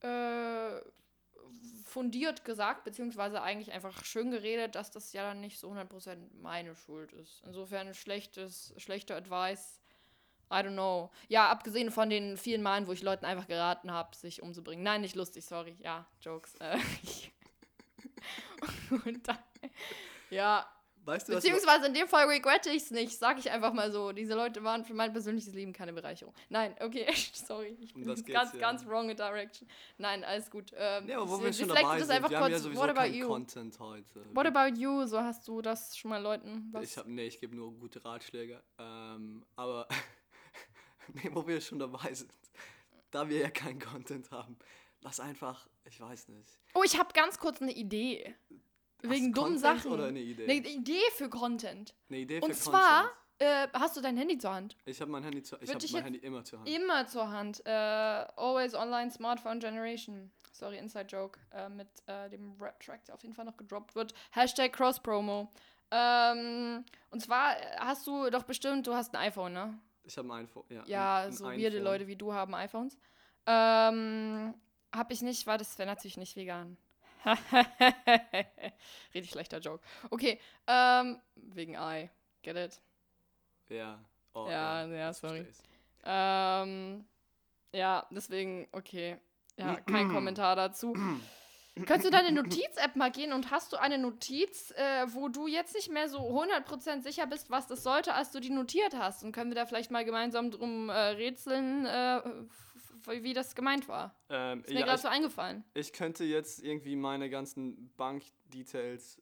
äh, 0.00 0.80
fundiert 1.84 2.44
gesagt, 2.44 2.84
beziehungsweise 2.84 3.42
eigentlich 3.42 3.72
einfach 3.72 4.04
schön 4.04 4.30
geredet, 4.30 4.74
dass 4.74 4.90
das 4.90 5.12
ja 5.12 5.22
dann 5.28 5.40
nicht 5.40 5.58
so 5.58 5.70
100% 5.70 6.16
meine 6.40 6.74
Schuld 6.74 7.12
ist. 7.12 7.42
Insofern 7.44 7.92
schlechtes, 7.94 8.72
schlechter 8.78 9.16
Advice. 9.16 9.81
I 10.52 10.56
don't 10.56 10.74
know. 10.74 11.10
Ja, 11.28 11.48
abgesehen 11.48 11.90
von 11.90 12.10
den 12.10 12.36
vielen 12.36 12.62
Malen, 12.62 12.86
wo 12.86 12.92
ich 12.92 13.02
Leuten 13.02 13.24
einfach 13.24 13.46
geraten 13.46 13.90
habe, 13.90 14.14
sich 14.16 14.42
umzubringen. 14.42 14.84
Nein, 14.84 15.00
nicht 15.00 15.16
lustig, 15.16 15.44
sorry. 15.44 15.76
Ja, 15.80 16.06
Jokes. 16.20 16.54
Äh, 16.56 16.78
und 19.04 19.26
dann, 19.26 19.38
ja, 20.30 20.66
Weißt 21.04 21.28
du, 21.28 21.32
was 21.32 21.42
beziehungsweise 21.42 21.86
in 21.86 21.94
dem 21.94 22.06
Fall 22.06 22.28
regrette 22.28 22.70
ich 22.70 22.84
es 22.84 22.90
nicht, 22.92 23.18
sag 23.18 23.38
ich 23.38 23.50
einfach 23.50 23.72
mal 23.72 23.90
so. 23.90 24.12
Diese 24.12 24.34
Leute 24.34 24.62
waren 24.62 24.84
für 24.84 24.94
mein 24.94 25.12
persönliches 25.12 25.52
Leben 25.52 25.72
keine 25.72 25.92
Bereicherung. 25.92 26.32
Nein, 26.48 26.76
okay, 26.80 27.06
sorry. 27.32 27.76
Ich 27.80 27.92
bin 27.92 28.04
ganz, 28.04 28.24
ja. 28.28 28.58
ganz 28.60 28.86
wrong 28.86 29.08
direction. 29.08 29.68
Nein, 29.98 30.22
alles 30.22 30.48
gut. 30.48 30.72
Ähm, 30.76 31.08
Ja, 31.08 31.16
aber 31.16 31.28
wo 31.28 31.42
wir 31.42 31.52
schon 31.52 31.68
dabei 31.68 31.98
sind, 31.98 32.10
einfach 32.10 32.30
wir 32.30 32.38
haben 32.38 32.44
kurz. 32.44 32.52
ja 32.52 32.58
sowieso 32.60 32.80
What 32.80 32.90
about 32.90 33.12
you? 33.12 33.26
Content 33.26 33.78
heute. 33.80 34.24
What 34.32 34.46
about 34.46 34.76
you? 34.76 35.04
So 35.06 35.20
hast 35.20 35.46
du 35.48 35.60
das 35.60 35.96
schon 35.96 36.10
mal 36.10 36.22
Leuten 36.22 36.68
was 36.70 36.84
Ich 36.84 36.96
hab, 36.96 37.06
nee, 37.08 37.26
ich 37.26 37.40
gebe 37.40 37.56
nur 37.56 37.72
gute 37.72 38.04
Ratschläge. 38.04 38.62
Ähm, 38.78 39.44
aber, 39.56 39.88
nee, 41.14 41.30
wo 41.32 41.46
wir 41.46 41.60
schon 41.60 41.78
dabei 41.78 42.12
sind, 42.14 42.32
da 43.10 43.28
wir 43.28 43.38
ja 43.38 43.50
keinen 43.50 43.80
Content 43.80 44.30
haben, 44.30 44.56
lass 45.00 45.20
einfach, 45.20 45.66
ich 45.84 46.00
weiß 46.00 46.28
nicht. 46.28 46.58
Oh, 46.74 46.82
ich 46.84 46.98
habe 46.98 47.12
ganz 47.12 47.38
kurz 47.38 47.60
eine 47.60 47.72
Idee. 47.72 48.34
Wegen 49.02 49.32
du 49.32 49.40
dummen 49.40 49.58
Sachen. 49.58 49.90
Oder 49.92 50.06
eine 50.06 50.20
Idee? 50.20 50.44
Eine 50.44 50.68
Idee 50.68 51.02
für 51.16 51.28
Content. 51.28 51.94
Eine 52.08 52.18
Idee 52.18 52.38
für 52.38 52.46
Und 52.46 52.54
zwar 52.54 53.10
äh, 53.38 53.66
hast 53.72 53.96
du 53.96 54.00
dein 54.00 54.16
Handy 54.16 54.38
zur 54.38 54.54
Hand. 54.54 54.76
Ich 54.84 55.00
habe 55.00 55.10
mein 55.10 55.24
Handy, 55.24 55.42
zu, 55.42 55.56
ich 55.56 55.62
Würd 55.62 55.74
hab 55.74 55.82
ich 55.82 55.92
mein 55.92 55.98
jetzt 55.98 56.06
Handy 56.06 56.18
immer 56.20 56.44
zur 56.44 56.60
Hand. 56.60 56.68
Immer 56.68 57.06
zur 57.06 57.28
Hand. 57.28 57.66
Äh, 57.66 57.70
always 57.70 58.74
online 58.74 59.10
Smartphone 59.10 59.58
Generation. 59.58 60.30
Sorry, 60.52 60.78
Inside 60.78 61.06
Joke. 61.06 61.40
Äh, 61.50 61.68
mit 61.68 61.88
äh, 62.06 62.30
dem 62.30 62.54
Rap-Track, 62.60 63.04
der 63.06 63.16
auf 63.16 63.22
jeden 63.22 63.34
Fall 63.34 63.44
noch 63.44 63.56
gedroppt 63.56 63.96
wird. 63.96 64.14
Hashtag 64.30 64.72
Cross-Promo. 64.72 65.50
Ähm, 65.90 66.84
und 67.10 67.20
zwar 67.20 67.56
äh, 67.58 67.76
hast 67.78 68.06
du 68.06 68.30
doch 68.30 68.44
bestimmt, 68.44 68.86
du 68.86 68.94
hast 68.94 69.14
ein 69.14 69.20
iPhone, 69.20 69.52
ne? 69.52 69.78
Ich 70.04 70.16
habe 70.18 70.28
ein 70.32 70.44
iPhone. 70.44 70.64
Ja, 70.68 70.82
Ja, 70.86 71.16
ein, 71.18 71.26
ein 71.28 71.32
so 71.32 71.44
weirde 71.46 71.66
iPhone. 71.76 71.82
Leute 71.84 72.06
wie 72.06 72.16
du 72.16 72.32
haben 72.32 72.54
iPhones. 72.54 72.98
Ähm, 73.46 74.54
hab 74.94 75.10
ich 75.10 75.22
nicht, 75.22 75.46
weil 75.46 75.58
das 75.58 75.78
wäre 75.78 75.88
natürlich 75.88 76.16
nicht 76.16 76.36
vegan. 76.36 76.76
Richtig 79.14 79.30
schlechter 79.30 79.58
Joke. 79.58 79.84
Okay, 80.10 80.40
ähm, 80.66 81.20
wegen 81.36 81.76
Ei. 81.76 82.10
Get 82.42 82.56
it? 82.56 82.82
Ja. 83.68 84.04
Oh, 84.34 84.46
Ja, 84.48 84.86
ja, 84.86 85.10
ich 85.10 85.16
sorry. 85.16 85.46
Ähm, 86.04 87.06
ja, 87.72 88.06
deswegen, 88.10 88.68
okay. 88.72 89.18
Ja, 89.56 89.80
kein 89.80 90.08
Kommentar 90.12 90.56
dazu. 90.56 90.96
Könntest 91.74 92.04
du 92.04 92.10
deine 92.10 92.32
Notiz-App 92.32 92.96
mal 92.96 93.10
gehen 93.10 93.32
und 93.32 93.50
hast 93.50 93.72
du 93.72 93.78
eine 93.80 93.96
Notiz, 93.96 94.72
äh, 94.72 95.06
wo 95.14 95.28
du 95.28 95.46
jetzt 95.46 95.74
nicht 95.74 95.90
mehr 95.90 96.06
so 96.08 96.18
100% 96.18 97.02
sicher 97.02 97.26
bist, 97.26 97.50
was 97.50 97.66
das 97.66 97.82
sollte, 97.82 98.12
als 98.12 98.30
du 98.30 98.40
die 98.40 98.50
notiert 98.50 98.94
hast? 98.94 99.24
Und 99.24 99.32
können 99.32 99.50
wir 99.50 99.54
da 99.54 99.64
vielleicht 99.64 99.90
mal 99.90 100.04
gemeinsam 100.04 100.50
drum 100.50 100.90
äh, 100.90 100.92
rätseln, 100.92 101.86
äh, 101.86 102.20
wie 103.22 103.32
das 103.32 103.54
gemeint 103.54 103.88
war? 103.88 104.14
Ähm, 104.28 104.60
Ist 104.60 104.68
mir 104.68 104.80
ja, 104.80 104.86
gerade 104.86 105.00
so 105.00 105.08
eingefallen. 105.08 105.64
ich 105.72 105.94
könnte 105.94 106.24
jetzt 106.24 106.62
irgendwie 106.62 106.94
meine 106.94 107.30
ganzen 107.30 107.90
Bank-Details. 107.96 109.18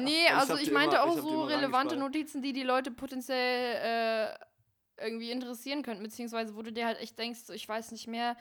Nee, 0.00 0.28
also 0.34 0.56
ich 0.56 0.70
meinte 0.70 0.96
immer- 0.96 1.04
auch 1.04 1.16
ich 1.16 1.22
so 1.22 1.42
relevante. 1.44 1.96
Notizen, 1.96 2.42
die 2.42 2.52
die 2.52 2.62
Leute 2.62 2.92
potenziell 2.92 4.28
äh, 4.30 5.04
irgendwie 5.04 5.32
interessieren 5.32 5.82
könnten, 5.82 6.04
beziehungsweise 6.04 6.54
wo 6.54 6.62
du 6.62 6.72
dir 6.72 6.86
halt 6.86 6.98
echt 7.00 7.18
denkst, 7.18 7.40
so, 7.40 7.52
ich 7.52 7.68
weiß 7.68 7.90
nicht 7.90 8.06
mehr, 8.06 8.36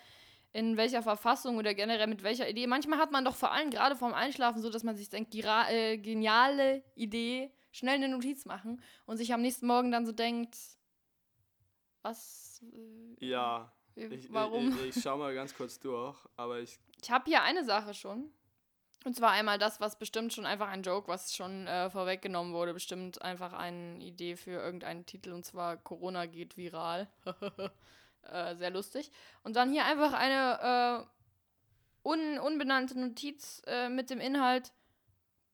in 0.58 0.76
welcher 0.76 1.04
Verfassung 1.04 1.58
oder 1.58 1.76
generell 1.76 2.08
mit 2.08 2.24
welcher 2.24 2.50
Idee. 2.50 2.66
Manchmal 2.66 2.98
hat 2.98 3.12
man 3.12 3.24
doch 3.24 3.36
vor 3.36 3.52
allem 3.52 3.70
gerade 3.70 3.96
vorm 3.96 4.16
Einschlafen 4.16 4.60
so, 4.60 4.72
dass 4.72 4.84
man 4.84 4.96
sich 4.96 5.08
denkt, 5.08 5.36
äh, 5.36 5.98
geniale 6.00 6.84
Idee, 6.96 7.52
schnell 7.72 7.94
eine 7.96 8.10
Notiz 8.10 8.44
machen 8.46 8.82
und 9.06 9.18
sich 9.18 9.32
am 9.36 9.42
nächsten 9.44 9.68
Morgen 9.68 9.92
dann 9.92 10.08
so 10.08 10.12
denkt, 10.12 10.58
was, 12.02 12.64
äh, 12.74 13.24
Ja. 13.28 13.72
äh, 13.96 14.08
Ich, 14.08 14.34
warum? 14.34 14.70
Ich, 14.70 14.76
ich, 14.90 14.98
ich 14.98 15.04
schau 15.04 15.18
mal 15.18 15.36
ganz 15.36 15.54
kurz 15.54 15.80
durch, 15.80 16.18
aber 16.36 16.60
ich. 16.60 16.80
Ich 17.04 17.12
habe 17.12 17.26
hier 17.28 17.44
eine 17.44 17.64
Sache 17.64 17.94
schon. 17.94 18.32
Und 19.06 19.16
zwar 19.16 19.30
einmal 19.34 19.60
das, 19.60 19.80
was 19.80 20.00
bestimmt 20.00 20.34
schon 20.34 20.48
einfach 20.48 20.70
ein 20.70 20.82
Joke, 20.82 21.08
was 21.08 21.36
schon 21.36 21.68
äh, 21.68 21.92
vorweggenommen 21.92 22.52
wurde, 22.54 22.74
bestimmt 22.74 23.22
einfach 23.22 23.54
eine 23.54 24.04
Idee 24.04 24.36
für 24.36 24.52
irgendeinen 24.60 25.06
Titel 25.06 25.34
und 25.34 25.46
zwar 25.46 25.78
Corona 25.78 26.26
geht 26.26 26.58
viral. 26.58 27.08
äh, 28.32 28.56
sehr 28.56 28.70
lustig. 28.72 29.12
Und 29.44 29.56
dann 29.56 29.72
hier 29.72 29.86
einfach 29.86 30.14
eine 30.14 31.06
äh, 32.04 32.08
un 32.08 32.40
unbenannte 32.40 33.00
Notiz 33.00 33.62
äh, 33.68 33.90
mit 33.90 34.10
dem 34.10 34.20
Inhalt 34.20 34.72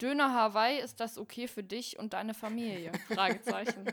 Döner 0.01 0.33
Hawaii, 0.33 0.79
ist 0.81 0.99
das 0.99 1.17
okay 1.17 1.47
für 1.47 1.63
dich 1.63 1.97
und 1.97 2.11
deine 2.13 2.33
Familie? 2.33 2.91
Fragezeichen. 3.13 3.85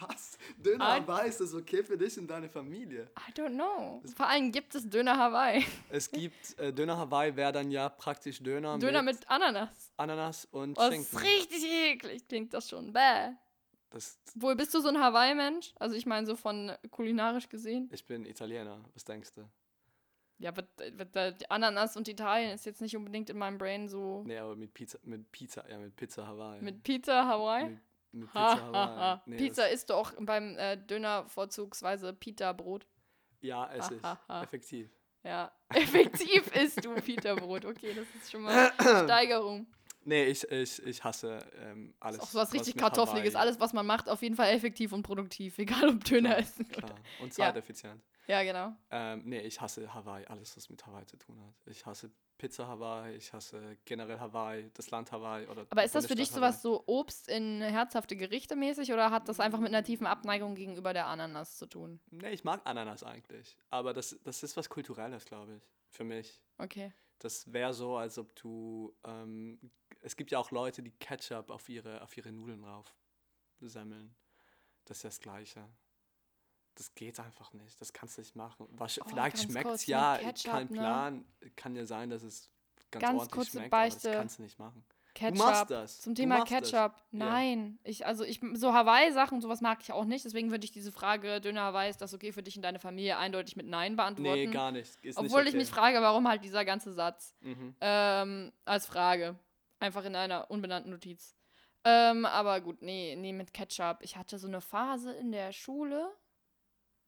Was? 0.00 0.38
Döner 0.56 0.84
I- 0.96 1.00
Hawaii 1.00 1.28
ist 1.28 1.40
das 1.40 1.52
okay 1.52 1.82
für 1.82 1.98
dich 1.98 2.16
und 2.18 2.28
deine 2.28 2.48
Familie? 2.48 3.10
I 3.28 3.32
don't 3.32 3.50
know. 3.54 4.02
Vor 4.16 4.28
allem 4.28 4.50
gibt 4.50 4.74
es 4.74 4.88
Döner 4.88 5.18
Hawaii. 5.18 5.66
Es 5.90 6.10
gibt 6.10 6.58
äh, 6.58 6.72
Döner 6.72 6.96
Hawaii, 6.96 7.36
wäre 7.36 7.52
dann 7.52 7.70
ja 7.70 7.88
praktisch 7.90 8.42
Döner, 8.42 8.78
Döner 8.78 9.02
mit 9.02 9.28
Ananas. 9.28 9.92
Ananas 9.98 10.46
und 10.46 10.78
Oh, 10.78 10.80
das 10.80 10.94
Schinken. 10.94 11.16
ist 11.18 11.22
richtig 11.22 11.64
eklig, 11.70 12.28
klingt 12.28 12.54
das 12.54 12.70
schon. 12.70 12.92
Bäh. 12.92 13.32
Das, 13.92 14.18
Wohl 14.34 14.56
bist 14.56 14.72
du 14.74 14.80
so 14.80 14.88
ein 14.88 14.98
Hawaii-Mensch? 14.98 15.72
Also 15.78 15.94
ich 15.96 16.06
meine 16.06 16.26
so 16.26 16.34
von 16.34 16.72
kulinarisch 16.90 17.48
gesehen. 17.48 17.88
ich 17.92 18.04
bin 18.06 18.24
Italiener, 18.24 18.80
was 18.94 19.04
denkst 19.04 19.32
du? 19.34 19.48
Ja, 20.38 20.50
aber 20.50 20.62
die 21.32 21.50
Ananas 21.50 21.96
und 21.96 22.08
Italien 22.08 22.50
ist 22.52 22.66
jetzt 22.66 22.80
nicht 22.80 22.96
unbedingt 22.96 23.30
in 23.30 23.38
meinem 23.38 23.58
Brain 23.58 23.88
so 23.88 24.24
Nee, 24.26 24.38
aber 24.38 24.56
mit 24.56 24.74
Pizza, 24.74 24.98
mit 25.04 25.30
Pizza, 25.30 25.64
ja, 25.70 25.78
mit 25.78 25.94
Pizza 25.94 26.26
Hawaii. 26.26 26.60
mit 26.60 26.82
Pizza 26.82 27.26
Hawaii. 27.26 27.64
mit, 27.66 27.80
mit 28.12 28.28
Pizza 28.28 28.42
ha, 28.42 28.60
Hawaii. 28.60 28.98
ha. 28.98 29.22
Nee, 29.26 29.36
Pizza 29.36 29.70
isst 29.70 29.90
du 29.90 29.94
auch 29.94 30.12
beim 30.18 30.56
äh, 30.58 30.76
Döner 30.76 31.28
vorzugsweise 31.28 32.12
Pita-Brot. 32.12 32.86
Ja, 33.40 33.70
esse 33.72 33.96
ich. 33.96 34.02
Effektiv. 34.42 34.90
Ja, 35.24 35.52
effektiv 35.68 36.56
isst 36.56 36.84
du 36.84 36.94
Pita-Brot. 36.94 37.64
Okay, 37.64 37.94
das 37.94 38.06
ist 38.16 38.32
schon 38.32 38.42
mal 38.42 38.72
Steigerung. 39.04 39.66
Nee, 40.04 40.24
ich, 40.24 40.44
ich, 40.50 40.82
ich 40.84 41.04
hasse 41.04 41.38
ähm, 41.60 41.94
alles. 42.00 42.20
Auch 42.20 42.26
so 42.28 42.38
was 42.38 42.52
richtig 42.52 42.76
Kartoffeliges. 42.76 43.34
Hawaii- 43.34 43.40
Alles, 43.42 43.60
was 43.60 43.72
man 43.72 43.86
macht, 43.86 44.08
auf 44.08 44.22
jeden 44.22 44.34
Fall 44.36 44.50
effektiv 44.50 44.92
und 44.92 45.02
produktiv. 45.02 45.58
Egal 45.84 45.88
ob 45.90 46.04
Döner 46.04 46.30
Klar, 46.30 46.38
essen. 46.40 46.66
oder- 46.66 46.86
Klar. 46.86 46.94
Und 47.20 47.36
Ja. 47.38 47.46
zeiteffizient. 47.46 48.02
Ja, 48.28 48.42
genau. 48.44 48.72
Ähm, 48.90 49.22
nee, 49.24 49.40
ich 49.40 49.60
hasse 49.60 49.92
Hawaii, 49.92 50.24
alles, 50.26 50.56
was 50.56 50.70
mit 50.70 50.86
Hawaii 50.86 51.04
zu 51.06 51.16
tun 51.16 51.40
hat. 51.40 51.54
Ich 51.66 51.84
hasse 51.84 52.10
Pizza 52.38 52.66
Hawaii, 52.66 53.14
ich 53.16 53.32
hasse 53.32 53.76
generell 53.84 54.18
Hawaii, 54.18 54.70
das 54.74 54.90
Land 54.90 55.10
Hawaii 55.12 55.46
oder 55.48 55.66
Aber 55.70 55.84
ist 55.84 55.94
das 55.94 56.06
für 56.06 56.14
dich 56.14 56.30
sowas 56.30 56.62
so 56.62 56.82
Obst 56.86 57.28
in 57.28 57.60
herzhafte 57.62 58.16
Gerichte 58.16 58.56
mäßig 58.56 58.92
oder 58.92 59.10
hat 59.10 59.28
das 59.28 59.38
einfach 59.40 59.58
mit 59.60 59.68
einer 59.68 59.84
tiefen 59.84 60.06
Abneigung 60.06 60.54
gegenüber 60.54 60.92
der 60.92 61.06
Ananas 61.06 61.56
zu 61.56 61.66
tun? 61.66 62.00
Nee, 62.10 62.30
ich 62.30 62.42
mag 62.44 62.60
Ananas 62.64 63.02
eigentlich. 63.04 63.56
Aber 63.70 63.92
das, 63.92 64.18
das 64.24 64.42
ist 64.42 64.56
was 64.56 64.68
Kulturelles, 64.68 65.24
glaube 65.24 65.56
ich, 65.56 65.62
für 65.90 66.04
mich. 66.04 66.40
Okay. 66.58 66.92
Das 67.18 67.52
wäre 67.52 67.72
so, 67.74 67.96
als 67.96 68.18
ob 68.18 68.34
du. 68.36 68.92
Ähm, 69.04 69.58
es 70.02 70.16
gibt 70.16 70.30
ja 70.30 70.38
auch 70.38 70.50
Leute, 70.50 70.82
die 70.82 70.90
Ketchup 70.92 71.50
auf 71.50 71.68
ihre, 71.68 72.02
auf 72.02 72.16
ihre 72.16 72.30
Nudeln 72.32 72.62
drauf 72.62 72.94
semmeln. 73.60 74.14
Das 74.84 74.98
ist 74.98 75.02
ja 75.04 75.08
das 75.10 75.20
Gleiche. 75.20 75.68
Das 76.74 76.94
geht 76.94 77.20
einfach 77.20 77.52
nicht. 77.52 77.80
Das 77.80 77.92
kannst 77.92 78.16
du 78.16 78.22
nicht 78.22 78.34
machen. 78.34 78.66
Wahrsch- 78.76 79.00
Oh, 79.04 79.08
Vielleicht 79.08 79.38
schmeckt 79.42 79.70
es 79.70 79.86
ja, 79.86 80.16
Ketchup, 80.18 80.52
kein 80.52 80.66
ne? 80.68 80.72
Plan. 80.72 81.24
Kann 81.56 81.76
ja 81.76 81.86
sein, 81.86 82.10
dass 82.10 82.22
es 82.22 82.50
ganz, 82.90 83.02
Ganz 83.02 83.18
ordentlich 83.18 83.30
kurze 83.32 83.50
schmeckt, 83.52 83.72
aber 83.72 83.82
Beichte. 83.82 84.08
das 84.08 84.16
kannst 84.16 84.38
du 84.38 84.42
nicht 84.42 84.58
machen. 84.58 84.84
Ketchup. 85.14 85.36
Du 85.38 85.44
machst 85.44 85.70
das. 85.70 86.00
Zum 86.00 86.14
Thema 86.14 86.38
machst 86.38 86.50
das. 86.52 86.60
Ketchup. 86.70 86.92
Ja. 86.96 86.96
Nein. 87.10 87.78
Ich, 87.84 88.06
also 88.06 88.24
ich, 88.24 88.40
so 88.54 88.72
Hawaii-Sachen, 88.72 89.42
sowas 89.42 89.60
mag 89.60 89.80
ich 89.82 89.92
auch 89.92 90.06
nicht. 90.06 90.24
Deswegen 90.24 90.50
würde 90.50 90.64
ich 90.64 90.70
diese 90.72 90.90
Frage, 90.90 91.42
Döner 91.42 91.60
Hawaii, 91.64 91.90
ist 91.90 92.00
das 92.00 92.14
okay 92.14 92.32
für 92.32 92.42
dich 92.42 92.56
und 92.56 92.62
deine 92.62 92.78
Familie, 92.78 93.18
eindeutig 93.18 93.54
mit 93.54 93.66
Nein 93.66 93.94
beantworten. 93.96 94.32
Nee, 94.40 94.46
gar 94.46 94.72
nicht. 94.72 94.96
Ist 95.04 95.18
Obwohl 95.18 95.40
nicht 95.44 95.48
ich 95.50 95.54
okay. 95.54 95.64
mich 95.64 95.68
frage, 95.70 96.00
warum 96.00 96.26
halt 96.26 96.42
dieser 96.42 96.64
ganze 96.64 96.94
Satz. 96.94 97.34
Mhm. 97.42 97.76
Ähm, 97.82 98.52
als 98.64 98.86
Frage. 98.86 99.38
Einfach 99.82 100.04
in 100.04 100.14
einer 100.14 100.48
unbenannten 100.48 100.92
Notiz. 100.92 101.34
Ähm, 101.84 102.24
aber 102.24 102.60
gut, 102.60 102.82
nee, 102.82 103.16
nee, 103.16 103.32
mit 103.32 103.52
Ketchup. 103.52 103.98
Ich 104.02 104.16
hatte 104.16 104.38
so 104.38 104.46
eine 104.46 104.60
Phase 104.60 105.12
in 105.12 105.32
der 105.32 105.50
Schule 105.50 106.08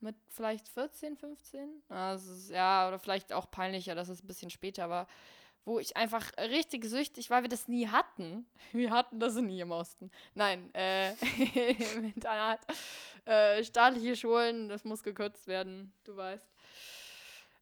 mit 0.01 0.17
vielleicht 0.27 0.67
14, 0.67 1.17
15. 1.17 1.83
Ah, 1.89 2.15
Das 2.15 2.27
ist, 2.27 2.51
ja, 2.51 2.89
oder 2.89 2.99
vielleicht 2.99 3.33
auch 3.33 3.49
peinlicher, 3.49 3.95
dass 3.95 4.09
es 4.09 4.25
ein 4.25 4.27
bisschen 4.27 4.51
später 4.51 4.91
war, 4.91 5.07
wo 5.65 5.79
ich 5.79 5.97
einfach 5.97 6.33
richtig 6.37 6.85
süchtig 6.87 7.31
war, 7.31 7.43
wir 7.43 7.49
das 7.49 7.69
nie 7.69 7.87
hatten. 7.87 8.45
Wir 8.73 8.91
hatten 8.91 9.21
das 9.21 9.37
nie 9.37 9.61
im 9.61 9.71
Osten. 9.71 10.11
Nein, 10.35 10.75
äh, 10.75 11.13
im 11.95 12.07
Internat. 12.07 12.59
Äh, 13.25 13.63
staatliche 13.63 14.17
Schulen, 14.17 14.69
das 14.69 14.83
muss 14.83 15.05
gekürzt 15.05 15.47
werden, 15.47 15.93
du 16.03 16.17
weißt. 16.17 16.51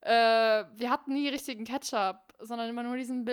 Äh, 0.01 0.65
wir 0.75 0.89
hatten 0.91 1.13
nie 1.13 1.29
richtigen 1.29 1.65
Ketchup, 1.65 2.17
sondern 2.41 2.71
immer 2.71 2.83
nur 2.83 2.97
diesen 2.97 3.27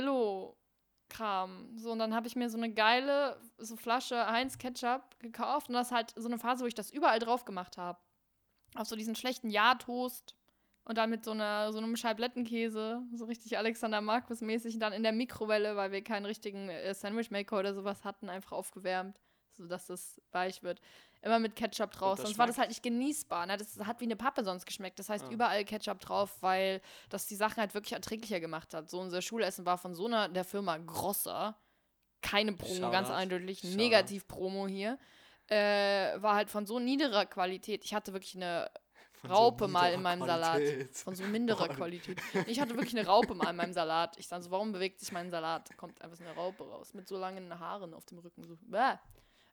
Billo-Kram. 1.10 1.78
So, 1.78 1.92
und 1.92 2.00
dann 2.00 2.14
habe 2.14 2.28
ich 2.28 2.36
mir 2.36 2.50
so 2.50 2.58
eine 2.58 2.72
geile 2.72 3.40
so 3.58 3.76
Flasche 3.76 4.28
Heinz 4.28 4.58
Ketchup 4.58 5.20
gekauft 5.20 5.70
und 5.70 5.74
das 5.74 5.88
ist 5.88 5.94
halt 5.94 6.14
so 6.16 6.28
eine 6.28 6.38
Phase, 6.38 6.64
wo 6.64 6.68
ich 6.68 6.76
das 6.76 6.92
überall 6.92 7.20
drauf 7.20 7.46
gemacht 7.46 7.78
habe. 7.78 8.00
Auf 8.76 8.88
so 8.88 8.96
diesen 8.96 9.16
schlechten 9.16 9.50
Ja-Toast 9.50 10.36
und 10.86 10.98
dann 10.98 11.10
mit 11.10 11.26
so, 11.26 11.32
einer, 11.32 11.72
so 11.72 11.80
einem 11.80 11.96
Scheiblettenkäse, 11.96 13.02
so 13.14 13.26
richtig 13.26 13.58
Alexander 13.58 14.02
Markus-mäßig 14.02 14.80
dann 14.80 14.94
in 14.94 15.04
der 15.04 15.12
Mikrowelle, 15.12 15.76
weil 15.76 15.92
wir 15.92 16.04
keinen 16.04 16.26
richtigen 16.26 16.70
äh, 16.70 16.94
Sandwich-Maker 16.94 17.60
oder 17.60 17.74
sowas 17.74 18.04
hatten, 18.04 18.30
einfach 18.30 18.52
aufgewärmt, 18.52 19.20
sodass 19.64 19.86
das 19.88 20.22
weich 20.32 20.64
wird. 20.64 20.82
Immer 21.22 21.40
mit 21.40 21.56
Ketchup 21.56 21.92
drauf, 21.92 22.16
das 22.18 22.28
sonst 22.28 22.38
war 22.40 22.48
das 22.48 22.56
schmeckt? 22.56 22.60
halt 22.60 22.70
nicht 22.70 22.84
genießbar. 22.84 23.46
Ne? 23.46 23.58
Das 23.58 23.78
hat 23.80 24.00
wie 24.00 24.06
eine 24.06 24.16
Pappe 24.16 24.44
sonst 24.44 24.66
geschmeckt. 24.66 25.00
Das 25.00 25.10
heißt, 25.10 25.26
Ah. 25.26 25.32
überall 25.32 25.66
Ketchup 25.66 26.00
drauf, 26.00 26.38
weil 26.42 26.82
das 27.10 27.28
die 27.28 27.36
Sachen 27.36 27.58
halt 27.58 27.74
wirklich 27.74 27.94
erträglicher 27.94 28.40
gemacht 28.40 28.74
hat. 28.74 28.90
So 28.90 29.00
unser 29.00 29.22
Schulessen 29.22 29.66
war 29.66 29.78
von 29.78 29.96
so 29.96 30.06
einer 30.06 30.30
der 30.30 30.46
Firma 30.46 30.78
Grosser. 30.78 31.58
Keine 32.22 32.54
Promo, 32.54 32.74
Shoutout. 32.74 32.92
ganz 32.92 33.10
eindeutig. 33.10 33.60
Shoutout. 33.60 33.76
Negativ-Promo 33.78 34.68
hier. 34.68 34.98
Äh, 35.48 36.22
war 36.22 36.36
halt 36.36 36.50
von 36.50 36.66
so 36.66 36.80
niederer 36.80 37.26
Qualität. 37.26 37.84
Ich 37.84 37.94
hatte 37.94 38.14
wirklich 38.14 38.36
eine 38.36 38.70
Von 39.14 39.32
Raupe 39.32 39.66
so 39.66 39.72
mal 39.72 39.92
in 39.94 40.02
meinem 40.02 40.26
Salat. 40.26 40.58
Qualität. 40.58 40.96
Von 40.98 41.16
so 41.16 41.24
minderer 41.24 41.68
Boah. 41.68 41.76
Qualität. 41.76 42.22
Ich 42.48 42.60
hatte 42.62 42.76
wirklich 42.76 42.98
eine 42.98 43.08
Raupe 43.08 43.34
mal 43.36 43.50
in 43.50 43.56
meinem 43.58 43.74
Salat. 43.74 44.18
Ich 44.18 44.28
dachte 44.28 44.44
so, 44.44 44.52
warum 44.52 44.72
bewegt 44.72 45.00
sich 45.00 45.12
mein 45.12 45.32
Salat? 45.32 45.76
Kommt 45.76 46.02
einfach 46.02 46.18
so 46.18 46.24
eine 46.24 46.34
Raupe 46.36 46.64
raus. 46.64 46.94
Mit 46.94 47.08
so 47.08 47.18
langen 47.18 47.58
Haaren 47.60 47.94
auf 47.94 48.06
dem 48.06 48.20
Rücken. 48.20 48.44
So. 48.46 48.56
Bäh. 48.62 48.96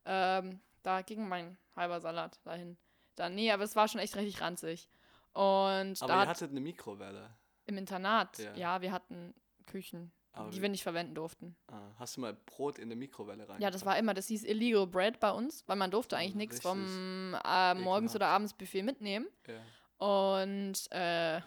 Ähm, 0.07 0.61
da 0.83 1.03
ging 1.03 1.29
mein 1.29 1.59
halber 1.75 2.01
Salat 2.01 2.38
dahin. 2.45 2.79
Dann, 3.16 3.35
nee, 3.35 3.51
aber 3.51 3.64
es 3.64 3.77
war 3.77 3.88
schon 3.88 4.01
echt 4.01 4.16
richtig 4.16 4.40
ranzig. 4.40 4.88
Und 5.33 6.01
Aber 6.01 6.07
da 6.07 6.14
ihr 6.14 6.21
hat, 6.21 6.29
hattet 6.29 6.51
eine 6.51 6.61
Mikrowelle. 6.61 7.31
im 7.66 7.77
Internat, 7.77 8.38
Ja. 8.38 8.55
ja. 8.55 8.81
wir 8.81 8.92
hatten 8.92 9.35
Küchen, 9.66 10.12
Aber 10.33 10.51
die 10.51 10.62
wir 10.62 10.69
nicht 10.69 10.83
verwenden 10.83 11.14
durften. 11.14 11.57
Ah, 11.66 11.90
hast 11.99 12.16
du 12.16 12.21
mal 12.23 12.35
Brot 12.47 12.79
in 12.79 12.88
der 12.88 12.97
Mikrowelle 12.97 13.49
rein? 13.49 13.61
Ja, 13.61 13.71
das 13.71 13.85
war 13.85 13.99
immer, 13.99 14.14
das 14.14 14.29
hieß 14.29 14.45
Illegal 14.45 14.87
Bread 14.87 15.19
bei 15.21 15.31
uns, 15.31 15.64
weil 15.66 15.77
man 15.77 15.90
durfte 15.90 16.16
eigentlich 16.16 16.35
nichts 16.37 16.57
Richtig 16.64 16.71
vom 16.71 17.37
äh, 17.45 17.75
morgens 17.75 18.14
oder 18.14 18.29
abends 18.29 18.55
Buffet 18.55 18.83
mitnehmen. 18.83 19.27
Ja. 19.47 19.61
Und 19.99 20.75
äh, 20.92 21.40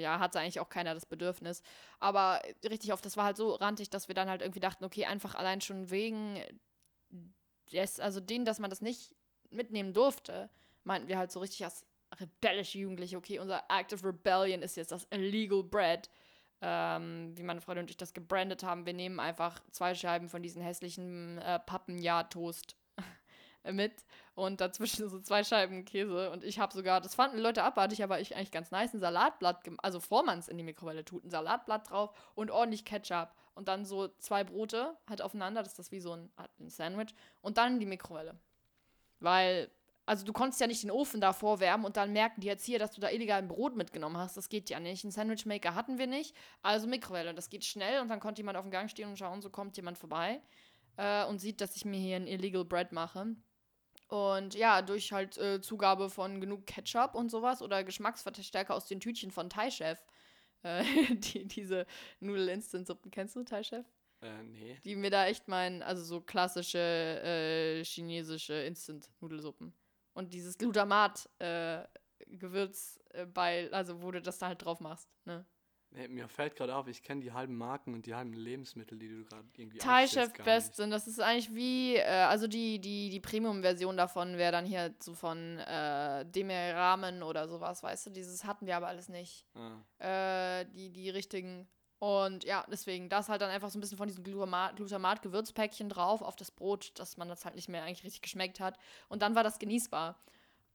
ja, 0.00 0.18
hatte 0.18 0.40
eigentlich 0.40 0.60
auch 0.60 0.68
keiner 0.68 0.94
das 0.94 1.06
Bedürfnis. 1.06 1.62
Aber 2.00 2.40
richtig 2.68 2.92
oft, 2.92 3.04
das 3.04 3.16
war 3.16 3.24
halt 3.24 3.36
so 3.36 3.54
rantig, 3.54 3.90
dass 3.90 4.08
wir 4.08 4.14
dann 4.14 4.28
halt 4.28 4.42
irgendwie 4.42 4.60
dachten, 4.60 4.84
okay, 4.84 5.04
einfach 5.06 5.34
allein 5.34 5.60
schon 5.60 5.90
wegen 5.90 6.40
des, 7.72 8.00
also 8.00 8.20
denen, 8.20 8.44
dass 8.44 8.58
man 8.58 8.70
das 8.70 8.80
nicht 8.80 9.14
mitnehmen 9.50 9.92
durfte, 9.92 10.50
meinten 10.84 11.08
wir 11.08 11.18
halt 11.18 11.32
so 11.32 11.40
richtig 11.40 11.64
als 11.64 11.86
rebellische 12.20 12.78
Jugendliche, 12.78 13.16
okay, 13.16 13.38
unser 13.38 13.64
Act 13.68 13.92
of 13.92 14.04
Rebellion 14.04 14.62
ist 14.62 14.76
jetzt 14.76 14.92
das 14.92 15.06
Illegal 15.10 15.62
Bread. 15.62 16.08
Ähm, 16.62 17.36
wie 17.36 17.42
meine 17.42 17.60
Freunde 17.60 17.82
und 17.82 17.90
ich 17.90 17.98
das 17.98 18.14
gebrandet 18.14 18.62
haben. 18.62 18.86
Wir 18.86 18.94
nehmen 18.94 19.20
einfach 19.20 19.60
zwei 19.72 19.94
Scheiben 19.94 20.30
von 20.30 20.42
diesen 20.42 20.62
hässlichen 20.62 21.36
äh, 21.36 21.58
Pappen-Ja-Toast 21.58 22.76
mit 23.72 23.92
und 24.34 24.62
dazwischen 24.62 25.10
so 25.10 25.20
zwei 25.20 25.44
Scheiben 25.44 25.84
Käse 25.84 26.30
und 26.30 26.44
ich 26.44 26.58
habe 26.58 26.72
sogar, 26.72 27.02
das 27.02 27.14
fanden 27.14 27.38
Leute 27.38 27.62
abartig, 27.62 28.02
aber 28.02 28.20
ich 28.20 28.36
eigentlich 28.36 28.52
ganz 28.52 28.70
nice, 28.70 28.94
ein 28.94 29.00
Salatblatt, 29.00 29.68
also 29.82 29.98
bevor 29.98 30.22
man 30.22 30.38
es 30.38 30.48
in 30.48 30.56
die 30.56 30.64
Mikrowelle 30.64 31.04
tut, 31.04 31.24
ein 31.24 31.30
Salatblatt 31.30 31.90
drauf 31.90 32.16
und 32.34 32.50
ordentlich 32.50 32.86
Ketchup 32.86 33.34
und 33.56 33.68
dann 33.68 33.84
so 33.84 34.08
zwei 34.18 34.44
Brote 34.44 34.96
halt 35.08 35.22
aufeinander, 35.22 35.62
das 35.62 35.72
ist 35.72 35.78
das 35.78 35.90
wie 35.90 36.00
so 36.00 36.12
ein, 36.12 36.30
halt 36.36 36.50
Sandwich 36.68 37.14
und 37.40 37.58
dann 37.58 37.74
in 37.74 37.80
die 37.80 37.86
Mikrowelle. 37.86 38.38
Weil, 39.18 39.70
also 40.04 40.24
du 40.24 40.32
konntest 40.32 40.60
ja 40.60 40.66
nicht 40.66 40.82
den 40.82 40.90
Ofen 40.90 41.20
da 41.20 41.32
vorwärmen 41.32 41.86
und 41.86 41.96
dann 41.96 42.12
merken 42.12 42.42
die 42.42 42.46
jetzt 42.46 42.64
hier, 42.64 42.78
dass 42.78 42.92
du 42.92 43.00
da 43.00 43.10
illegal 43.10 43.38
ein 43.38 43.48
Brot 43.48 43.74
mitgenommen 43.74 44.18
hast, 44.18 44.36
das 44.36 44.48
geht 44.48 44.70
ja 44.70 44.78
nicht. 44.78 45.04
Einen 45.04 45.10
Sandwichmaker 45.10 45.74
hatten 45.74 45.98
wir 45.98 46.06
nicht, 46.06 46.36
also 46.62 46.86
Mikrowelle, 46.86 47.34
das 47.34 47.48
geht 47.48 47.64
schnell 47.64 48.00
und 48.00 48.08
dann 48.08 48.20
konnte 48.20 48.40
jemand 48.40 48.58
auf 48.58 48.64
dem 48.64 48.70
Gang 48.70 48.90
stehen 48.90 49.08
und 49.08 49.18
schauen, 49.18 49.40
so 49.40 49.50
kommt 49.50 49.76
jemand 49.76 49.98
vorbei 49.98 50.42
äh, 50.96 51.24
und 51.24 51.38
sieht, 51.38 51.60
dass 51.60 51.76
ich 51.76 51.84
mir 51.84 51.98
hier 51.98 52.16
ein 52.16 52.26
Illegal 52.26 52.64
Bread 52.64 52.92
mache. 52.92 53.36
Und 54.08 54.54
ja, 54.54 54.82
durch 54.82 55.12
halt 55.12 55.36
äh, 55.38 55.60
Zugabe 55.60 56.10
von 56.10 56.40
genug 56.40 56.66
Ketchup 56.66 57.14
und 57.14 57.30
sowas 57.30 57.60
oder 57.60 57.82
Geschmacksverstärker 57.82 58.74
aus 58.74 58.86
den 58.86 59.00
Tütchen 59.00 59.32
von 59.32 59.50
Thai 59.50 59.70
Chef. 59.70 59.98
Äh, 60.66 60.82
die, 61.14 61.46
diese 61.46 61.86
Nudel-Instant-Suppen, 62.20 63.10
kennst 63.10 63.36
du 63.36 63.44
Thai 63.44 63.62
Chef? 63.62 63.86
Äh, 64.20 64.42
nee. 64.42 64.76
Die 64.84 64.96
mir 64.96 65.10
da 65.10 65.26
echt 65.26 65.46
meinen, 65.46 65.82
also 65.82 66.02
so 66.02 66.20
klassische 66.20 66.78
äh, 66.78 67.84
chinesische 67.84 68.54
Instant-Nudelsuppen. 68.54 69.72
Und 70.14 70.32
dieses 70.32 70.58
Glutamat 70.58 71.28
äh, 71.38 71.84
Gewürz 72.26 72.98
äh, 73.10 73.26
bei, 73.26 73.70
also 73.72 74.02
wo 74.02 74.10
du 74.10 74.20
das 74.20 74.38
da 74.38 74.48
halt 74.48 74.64
drauf 74.64 74.80
machst, 74.80 75.08
ne? 75.24 75.44
Nee. 75.96 76.08
Mir 76.08 76.28
fällt 76.28 76.54
gerade 76.54 76.74
auf, 76.76 76.86
ich 76.86 77.02
kenne 77.02 77.20
die 77.22 77.32
halben 77.32 77.56
Marken 77.56 77.94
und 77.94 78.06
die 78.06 78.14
halben 78.14 78.32
Lebensmittel, 78.32 78.98
die 78.98 79.08
du 79.08 79.24
gerade 79.24 79.48
irgendwie 79.56 79.78
Thai 79.78 80.06
Chef. 80.06 80.32
Best 80.44 80.76
sind. 80.76 80.90
Das 80.90 81.06
ist 81.06 81.20
eigentlich 81.20 81.54
wie, 81.54 81.96
äh, 81.96 82.04
also 82.04 82.46
die, 82.46 82.78
die, 82.78 83.10
die 83.10 83.20
Premium-Version 83.20 83.96
davon 83.96 84.36
wäre 84.36 84.52
dann 84.52 84.64
hier 84.64 84.94
so 85.00 85.14
von 85.14 85.58
äh, 85.58 86.24
Demir 86.26 86.74
Ramen 86.74 87.22
oder 87.22 87.48
sowas, 87.48 87.82
weißt 87.82 88.06
du? 88.06 88.10
Dieses 88.10 88.44
hatten 88.44 88.66
wir 88.66 88.76
aber 88.76 88.88
alles 88.88 89.08
nicht. 89.08 89.46
Ah. 89.54 90.60
Äh, 90.60 90.66
die, 90.66 90.90
die 90.90 91.10
richtigen 91.10 91.66
Und 91.98 92.44
ja, 92.44 92.64
deswegen, 92.70 93.08
da 93.08 93.20
ist 93.20 93.28
halt 93.30 93.40
dann 93.40 93.50
einfach 93.50 93.70
so 93.70 93.78
ein 93.78 93.80
bisschen 93.80 93.96
von 93.96 94.06
diesem 94.06 94.22
Glutamat- 94.22 94.76
Glutamat-Gewürzpäckchen 94.76 95.88
drauf 95.88 96.20
auf 96.20 96.36
das 96.36 96.50
Brot, 96.50 96.92
dass 96.98 97.16
man 97.16 97.28
das 97.28 97.44
halt 97.44 97.54
nicht 97.54 97.68
mehr 97.68 97.82
eigentlich 97.84 98.04
richtig 98.04 98.20
geschmeckt 98.20 98.60
hat. 98.60 98.76
Und 99.08 99.22
dann 99.22 99.34
war 99.34 99.42
das 99.42 99.58
genießbar. 99.58 100.18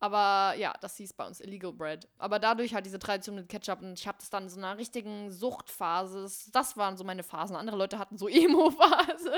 Aber 0.02 0.56
ja, 0.58 0.74
das 0.82 0.98
hieß 0.98 1.14
bei 1.14 1.28
uns 1.28 1.40
Illegal 1.42 1.72
Bread. 1.72 2.08
Aber 2.18 2.40
dadurch 2.40 2.74
halt 2.74 2.88
diese 2.88 2.98
Tradition 2.98 3.36
mit 3.36 3.48
Ketchup 3.48 3.82
und 3.84 4.00
ich 4.00 4.08
habe 4.08 4.18
das 4.18 4.32
dann 4.32 4.44
in 4.44 4.50
so 4.50 4.58
einer 4.58 4.76
richtigen 4.76 5.32
Suchtphase. 5.32 6.24
Das, 6.24 6.50
das 6.52 6.76
waren 6.76 6.98
so 6.98 7.04
meine 7.04 7.22
Phasen. 7.22 7.56
Andere 7.56 7.78
Leute 7.78 8.00
hatten 8.00 8.18
so 8.18 8.28
Emo-Phase 8.28 9.32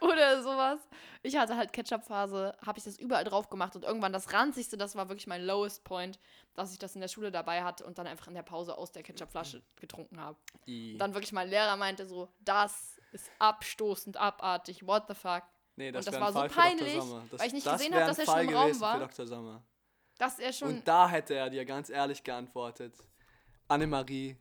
oder 0.00 0.42
sowas. 0.42 0.80
Ich 1.22 1.36
hatte 1.36 1.56
halt 1.56 1.72
Ketchup-Phase, 1.72 2.56
habe 2.66 2.78
ich 2.78 2.84
das 2.84 2.98
überall 2.98 3.22
drauf 3.22 3.48
gemacht 3.48 3.76
und 3.76 3.84
irgendwann 3.84 4.12
das 4.12 4.32
ranzigste, 4.32 4.76
das 4.76 4.96
war 4.96 5.08
wirklich 5.08 5.28
mein 5.28 5.44
lowest 5.44 5.84
point, 5.84 6.18
dass 6.54 6.72
ich 6.72 6.78
das 6.80 6.96
in 6.96 7.00
der 7.00 7.08
Schule 7.08 7.30
dabei 7.30 7.62
hatte 7.62 7.84
und 7.84 7.96
dann 7.96 8.08
einfach 8.08 8.26
in 8.26 8.34
der 8.34 8.42
Pause 8.42 8.76
aus 8.76 8.90
der 8.90 9.04
Ketchupflasche 9.04 9.62
getrunken 9.80 10.20
habe. 10.20 10.36
Und 10.94 10.98
dann 10.98 11.14
wirklich 11.14 11.32
mein 11.32 11.48
Lehrer 11.48 11.76
meinte 11.76 12.04
so, 12.04 12.28
das 12.40 13.00
ist 13.12 13.30
abstoßend, 13.38 14.16
abartig, 14.16 14.84
what 14.88 15.04
the 15.06 15.14
fuck. 15.14 15.44
nee, 15.76 15.92
das 15.92 16.06
wär 16.06 16.14
ein 16.14 16.34
war 16.34 16.48
so 16.48 16.54
peinlich. 16.54 16.96
Das, 17.30 17.40
weil 17.40 17.46
ich 17.46 17.52
nicht 17.52 17.66
das 17.66 17.74
gesehen 17.78 17.92
wär 17.92 18.00
hab, 18.00 18.08
ein 18.08 18.16
dass 18.16 18.18
er 18.18 18.26
schon 18.26 18.48
im 18.48 18.56
Raum 18.56 18.80
war. 18.80 19.08
Für 20.16 20.18
Dr. 20.18 20.30
Sommer. 20.30 20.38
Das 20.38 20.38
ist 20.38 20.58
schon, 20.58 20.68
Und 20.68 20.88
da 20.88 21.08
hätte 21.08 21.34
er 21.34 21.50
dir 21.50 21.64
ganz 21.64 21.90
ehrlich 21.90 22.22
geantwortet. 22.22 22.94
Annemarie, 23.66 24.36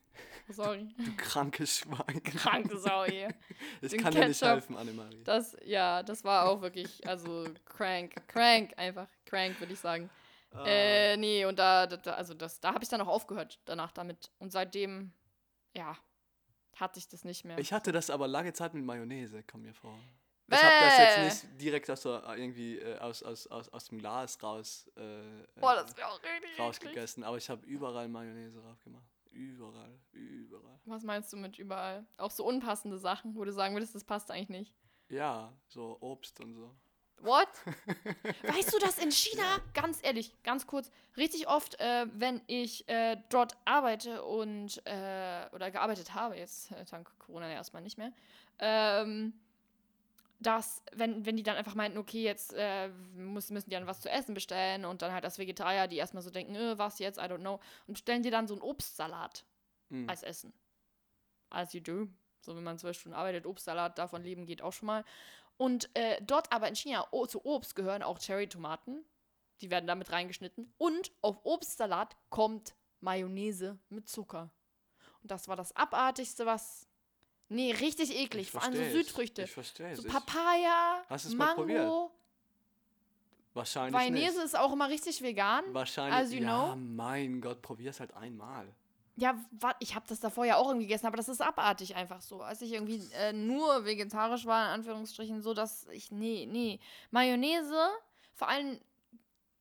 sorry, 0.50 0.94
du 0.98 1.16
krankes 1.16 1.78
Schwein. 1.80 2.22
kranke 2.24 2.78
Sau 2.78 3.06
hier. 3.06 3.30
Ich 3.82 3.92
Den 3.92 4.02
kann 4.02 4.14
dir 4.14 4.28
nicht 4.28 4.40
Ketchup. 4.40 4.56
helfen, 4.56 4.78
Annemarie. 4.78 5.24
Das, 5.24 5.56
ja, 5.64 6.04
das 6.04 6.24
war 6.24 6.50
auch 6.50 6.62
wirklich, 6.62 7.08
also 7.08 7.46
crank, 7.66 8.28
crank 8.28 8.74
einfach, 8.78 9.08
crank 9.26 9.60
würde 9.60 9.74
ich 9.74 9.80
sagen. 9.80 10.10
Ah. 10.52 10.66
Äh, 10.68 11.18
nee, 11.18 11.46
und 11.46 11.58
da, 11.58 11.88
da 11.88 12.12
also 12.14 12.34
das, 12.34 12.60
da 12.60 12.74
habe 12.74 12.84
ich 12.84 12.90
dann 12.90 13.02
auch 13.02 13.08
aufgehört 13.08 13.60
danach 13.66 13.92
damit. 13.92 14.30
Und 14.40 14.52
seitdem, 14.52 15.12
ja, 15.76 15.98
hatte 16.76 17.00
ich 17.00 17.08
das 17.08 17.24
nicht 17.24 17.46
mehr. 17.46 17.58
Ich 17.58 17.72
hatte 17.74 17.92
das 17.92 18.10
aber 18.10 18.28
lange 18.28 18.54
Zeit 18.54 18.74
mit 18.74 18.84
Mayonnaise, 18.84 19.42
kommt 19.44 19.64
mir 19.64 19.74
vor. 19.74 19.98
Ich 20.48 20.62
habe 20.62 20.86
das 20.86 20.98
jetzt 20.98 21.44
nicht 21.44 21.62
direkt 21.62 21.90
aus, 21.90 22.02
der, 22.02 22.24
irgendwie 22.36 22.78
äh, 22.78 22.98
aus, 23.00 23.24
aus, 23.24 23.48
aus, 23.48 23.70
aus 23.70 23.86
dem 23.86 24.00
Glas 24.00 24.42
raus, 24.44 24.92
äh, 24.96 25.02
Boah, 25.60 25.74
äh, 25.74 25.76
das 25.78 25.96
wäre 25.98 26.10
auch 26.10 26.22
richtig 26.22 26.60
rausgegessen, 26.60 27.24
aber 27.24 27.38
ich 27.38 27.50
habe 27.50 27.66
überall 27.66 28.08
Mayonnaise 28.08 28.60
drauf 28.60 28.80
gemacht. 28.84 29.06
Überall, 29.32 30.00
überall. 30.12 30.80
Was 30.86 31.04
meinst 31.04 31.34
du 31.34 31.38
mit 31.38 31.58
überall? 31.58 32.06
Auch 32.18 32.30
so 32.30 32.46
unpassende 32.46 33.00
Sachen, 33.00 33.36
wo 33.36 33.44
du 33.44 33.52
sagen 33.52 33.74
würdest, 33.74 33.96
das 33.96 34.04
passt 34.04 34.30
eigentlich 34.30 34.50
nicht. 34.50 34.74
Ja, 35.10 35.52
so 35.68 35.98
Obst 36.02 36.40
und 36.40 36.54
so. 36.54 36.76
What? 37.24 37.48
weißt 38.44 38.74
du, 38.74 38.80
dass 38.80 38.98
in 38.98 39.12
China, 39.12 39.60
ganz 39.74 40.00
ehrlich, 40.04 40.34
ganz 40.44 40.68
kurz, 40.68 40.92
richtig 41.16 41.48
oft, 41.48 41.80
äh, 41.80 42.06
wenn 42.14 42.42
ich 42.48 42.88
äh, 42.90 43.18
dort 43.30 43.56
arbeite 43.64 44.24
und, 44.24 44.86
äh, 44.86 45.48
oder 45.54 45.72
gearbeitet 45.72 46.14
habe, 46.14 46.36
jetzt 46.36 46.72
äh, 46.72 46.84
dank 46.92 47.10
Corona 47.20 47.48
ja 47.48 47.56
erstmal 47.56 47.82
nicht 47.82 47.98
mehr, 47.98 48.12
ähm, 48.60 49.34
dass, 50.44 50.84
wenn, 50.94 51.26
wenn 51.26 51.36
die 51.36 51.44
dann 51.44 51.58
einfach 51.58 51.76
meinten, 51.76 51.98
okay, 51.98 52.24
jetzt 52.24 52.54
äh, 52.54 52.90
muss, 53.16 53.50
müssen 53.50 53.70
die 53.70 53.76
dann 53.76 53.88
was 53.88 54.02
zu 54.02 54.10
essen 54.10 54.34
bestellen 54.34 54.86
und 54.86 55.02
dann 55.02 55.12
halt 55.12 55.24
das 55.24 55.40
Vegetarier, 55.40 55.88
die 55.88 55.98
erstmal 55.98 56.24
so 56.24 56.30
denken, 56.30 56.56
äh, 56.56 56.78
was 56.78 57.00
jetzt, 57.00 57.18
I 57.18 57.24
don't 57.24 57.40
know, 57.40 57.60
und 57.88 57.94
bestellen 57.94 58.24
dir 58.24 58.32
dann 58.32 58.48
so 58.48 58.54
einen 58.54 58.62
Obstsalat 58.62 59.46
Mm. 59.94 60.10
als 60.10 60.24
Essen. 60.24 60.54
As 61.50 61.74
you 61.74 61.80
do. 61.80 62.08
So, 62.42 62.56
wenn 62.56 62.64
man 62.64 62.80
zwölf 62.80 63.00
Stunden 63.00 63.16
arbeitet, 63.16 63.46
Obstsalat, 63.46 63.98
davon 63.98 64.24
leben 64.24 64.46
geht 64.46 64.62
auch 64.62 64.74
schon 64.74 64.88
mal. 64.88 65.06
Und 65.58 65.90
äh, 65.96 66.20
dort 66.22 66.52
aber 66.52 66.68
in 66.68 66.76
China 66.76 67.08
o 67.12 67.26
zu 67.26 67.46
Obst 67.46 67.76
gehören 67.76 68.04
auch 68.04 68.20
Cherry-Tomaten. 68.20 69.06
Die 69.62 69.70
werden 69.70 69.86
damit 69.88 70.12
reingeschnitten. 70.12 70.74
Und 70.78 71.12
auf 71.22 71.40
Obstsalat 71.46 72.18
kommt 72.30 72.76
Mayonnaise 73.00 73.78
mit 73.90 74.10
Zucker. 74.10 74.50
Und 75.22 75.32
das 75.32 75.48
war 75.48 75.56
das 75.56 75.76
Abartigste, 75.76 76.46
was. 76.46 76.88
Nee, 77.54 77.72
richtig 77.72 78.16
eklig. 78.16 78.48
Ich 78.48 78.52
Vor 78.52 78.64
allem 78.64 78.74
so. 78.76 78.98
Südfrüchte. 78.98 79.44
Ich 79.44 79.52
verstehe 79.52 79.96
So. 79.96 80.08
Papaya, 80.08 81.04
Hast 81.08 81.26
du's 81.26 81.36
mal 81.36 81.54
probiert? 81.54 81.84
Mango. 81.84 82.12
Wahrscheinlich 83.54 83.94
Mayonnaise 83.94 84.38
nicht. 84.38 84.46
ist 84.46 84.58
auch 84.58 84.74
immer 84.74 84.90
richtig 84.90 85.22
vegan. 85.22 85.64
Wahrscheinlich, 85.72 86.20
as 86.20 86.34
you 86.34 86.42
ja, 86.42 86.70
know. 86.70 86.76
mein 86.76 87.40
Gott, 87.40 87.62
probier's 87.62 88.00
halt 88.00 88.14
einmal. 88.16 88.68
Ja, 89.16 89.38
ich 89.80 89.94
habe 89.94 90.06
das 90.10 90.20
davor 90.20 90.44
ja 90.46 90.56
auch 90.56 90.70
irgendwie 90.70 90.88
gegessen, 90.88 91.06
aber 91.06 91.18
das 91.18 91.30
ist 91.30 91.40
abartig 91.40 91.96
einfach 91.96 92.22
so. 92.22 92.42
Als 92.42 92.64
ich 92.64 92.74
irgendwie 92.74 93.00
äh, 93.14 93.32
nur 93.32 93.86
vegetarisch 93.86 94.48
war, 94.48 94.66
in 94.66 94.80
Anführungsstrichen, 94.80 95.44
so 95.44 95.54
dass 95.54 95.86
ich, 95.90 96.12
nee, 96.12 96.48
nee. 96.50 96.80
Mayonnaise, 97.12 97.78
vor 98.34 98.50
allem, 98.50 98.80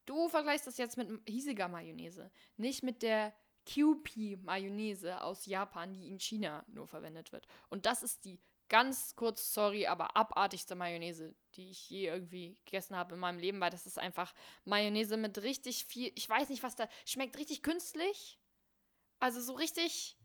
du 0.06 0.30
vergleichst 0.30 0.66
das 0.66 0.78
jetzt 0.78 0.96
mit 0.96 1.10
hiesiger 1.28 1.68
Mayonnaise, 1.68 2.30
nicht 2.56 2.82
mit 2.82 3.02
der 3.02 3.34
QP-Mayonnaise 3.66 5.22
aus 5.22 5.46
Japan, 5.46 5.92
die 5.94 6.08
in 6.08 6.18
China 6.18 6.64
nur 6.68 6.86
verwendet 6.86 7.32
wird. 7.32 7.46
Und 7.68 7.86
das 7.86 8.02
ist 8.02 8.24
die 8.24 8.40
ganz 8.68 9.14
kurz, 9.16 9.52
sorry, 9.52 9.86
aber 9.86 10.16
abartigste 10.16 10.74
Mayonnaise, 10.74 11.34
die 11.54 11.70
ich 11.70 11.90
je 11.90 12.06
irgendwie 12.06 12.56
gegessen 12.64 12.96
habe 12.96 13.14
in 13.14 13.20
meinem 13.20 13.38
Leben, 13.38 13.60
weil 13.60 13.70
das 13.70 13.86
ist 13.86 13.98
einfach 13.98 14.32
Mayonnaise 14.64 15.16
mit 15.18 15.42
richtig 15.42 15.84
viel, 15.84 16.10
ich 16.14 16.26
weiß 16.28 16.48
nicht, 16.48 16.62
was 16.62 16.74
da, 16.74 16.88
schmeckt 17.04 17.36
richtig 17.36 17.62
künstlich. 17.62 18.38
Also 19.20 19.40
so 19.40 19.52
richtig. 19.52 20.18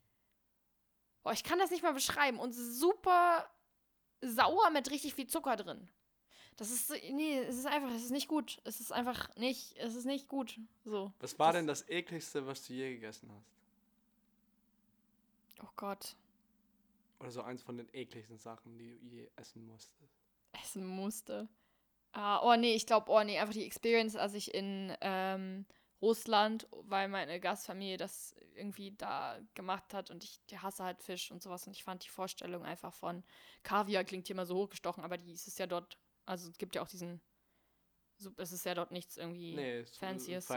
Boah, 1.23 1.33
ich 1.33 1.43
kann 1.43 1.59
das 1.59 1.71
nicht 1.71 1.83
mal 1.83 1.93
beschreiben. 1.93 2.39
Und 2.39 2.53
super 2.53 3.47
sauer 4.21 4.69
mit 4.71 4.89
richtig 4.89 5.13
viel 5.13 5.27
Zucker 5.27 5.55
drin. 5.55 5.87
Das 6.57 6.71
ist. 6.71 6.87
so- 6.87 6.93
Nee, 7.11 7.39
es 7.39 7.55
ist 7.57 7.65
einfach, 7.67 7.89
es 7.91 8.03
ist 8.03 8.11
nicht 8.11 8.27
gut. 8.27 8.59
Es 8.63 8.79
ist 8.79 8.91
einfach 8.91 9.33
nicht, 9.37 9.75
es 9.77 9.95
ist 9.95 10.05
nicht 10.05 10.27
gut. 10.27 10.59
So. 10.83 11.13
Was 11.19 11.37
war 11.39 11.53
Das- 11.53 11.59
denn 11.59 11.67
das 11.67 11.87
ekligste, 11.89 12.45
was 12.45 12.65
du 12.65 12.73
je 12.73 12.93
gegessen 12.95 13.31
hast? 13.31 13.45
Oh 15.63 15.69
Gott. 15.75 16.15
Oder 17.19 17.31
so 17.31 17.41
eins 17.41 17.63
von 17.63 17.77
den 17.77 17.91
ekligsten 17.93 18.37
Sachen, 18.37 18.77
die 18.77 18.97
du 18.99 19.05
je 19.07 19.29
essen 19.35 19.65
musstest? 19.65 20.13
Essen 20.61 20.85
musste. 20.85 21.47
Ah, 22.11 22.39
oh 22.43 22.55
nee, 22.55 22.73
ich 22.75 22.85
glaube, 22.85 23.11
oh 23.11 23.23
nee, 23.23 23.37
einfach 23.39 23.53
die 23.53 23.65
Experience, 23.65 24.15
als 24.15 24.33
ich 24.33 24.53
in 24.53 24.95
ähm, 25.01 25.65
Russland, 26.01 26.67
weil 26.71 27.07
meine 27.09 27.39
Gastfamilie 27.39 27.97
das 27.97 28.35
irgendwie 28.55 28.91
da 28.91 29.39
gemacht 29.55 29.93
hat 29.93 30.09
und 30.09 30.23
ich 30.23 30.39
hasse 30.61 30.83
halt 30.83 31.01
Fisch 31.01 31.31
und 31.31 31.43
sowas 31.43 31.67
und 31.67 31.73
ich 31.73 31.83
fand 31.83 32.03
die 32.05 32.09
Vorstellung 32.09 32.63
einfach 32.63 32.93
von 32.93 33.23
Kaviar 33.63 34.03
klingt 34.03 34.27
hier 34.27 34.35
mal 34.35 34.45
so 34.45 34.55
hochgestochen, 34.55 35.03
aber 35.03 35.17
die 35.17 35.31
ist 35.31 35.47
es 35.47 35.57
ja 35.57 35.67
dort, 35.67 35.97
also 36.27 36.49
es 36.49 36.57
gibt 36.57 36.75
ja 36.75 36.81
auch 36.83 36.87
diesen, 36.87 37.21
so, 38.17 38.31
es 38.37 38.51
ist 38.51 38.65
ja 38.65 38.73
dort 38.75 38.91
nichts 38.91 39.17
irgendwie 39.17 39.55
Nee, 39.55 39.79
es 39.79 39.97
fancy 39.97 40.33
ist. 40.33 40.47
So. 40.47 40.53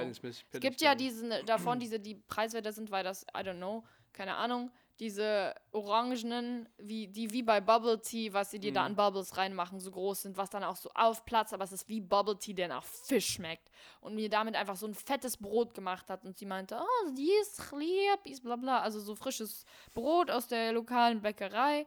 Es 0.52 0.60
gibt 0.60 0.80
ja 0.80 0.94
diesen 0.94 1.30
äh, 1.30 1.44
davon, 1.44 1.78
diese, 1.78 2.00
die 2.00 2.14
preiswerter 2.16 2.72
sind, 2.72 2.90
weil 2.90 3.04
das, 3.04 3.22
I 3.36 3.40
don't 3.40 3.56
know, 3.56 3.84
keine 4.12 4.34
Ahnung, 4.36 4.70
diese 4.98 5.54
orangenen, 5.72 6.68
wie, 6.76 7.08
die 7.08 7.30
wie 7.32 7.42
bei 7.42 7.60
Bubble 7.60 8.00
Tea, 8.02 8.32
was 8.34 8.50
sie 8.50 8.58
dir 8.58 8.72
da 8.72 8.80
Mhm. 8.80 8.86
an 8.86 8.96
Bubbles 8.96 9.36
reinmachen, 9.36 9.80
so 9.80 9.90
groß 9.90 10.22
sind, 10.22 10.36
was 10.36 10.50
dann 10.50 10.62
auch 10.64 10.76
so 10.76 10.90
aufplatzt, 10.94 11.54
aber 11.54 11.64
es 11.64 11.72
ist 11.72 11.88
wie 11.88 12.00
Bubble 12.00 12.38
Tea, 12.38 12.52
der 12.52 12.68
nach 12.68 12.84
Fisch 12.84 13.34
schmeckt. 13.34 13.70
Und 14.00 14.14
mir 14.14 14.28
damit 14.28 14.56
einfach 14.56 14.76
so 14.76 14.86
ein 14.86 14.94
fettes 14.94 15.38
Brot 15.38 15.72
gemacht 15.74 16.10
hat 16.10 16.24
und 16.24 16.36
sie 16.36 16.44
meinte, 16.44 16.78
oh, 16.78 17.10
die 17.16 17.30
ist 17.40 17.72
lieb, 17.72 18.18
ist 18.24 18.42
bla 18.42 18.56
bla, 18.56 18.80
also 18.80 19.00
so 19.00 19.14
frisches 19.14 19.64
Brot 19.94 20.30
aus 20.30 20.48
der 20.48 20.72
lokalen 20.72 21.22
Bäckerei. 21.22 21.86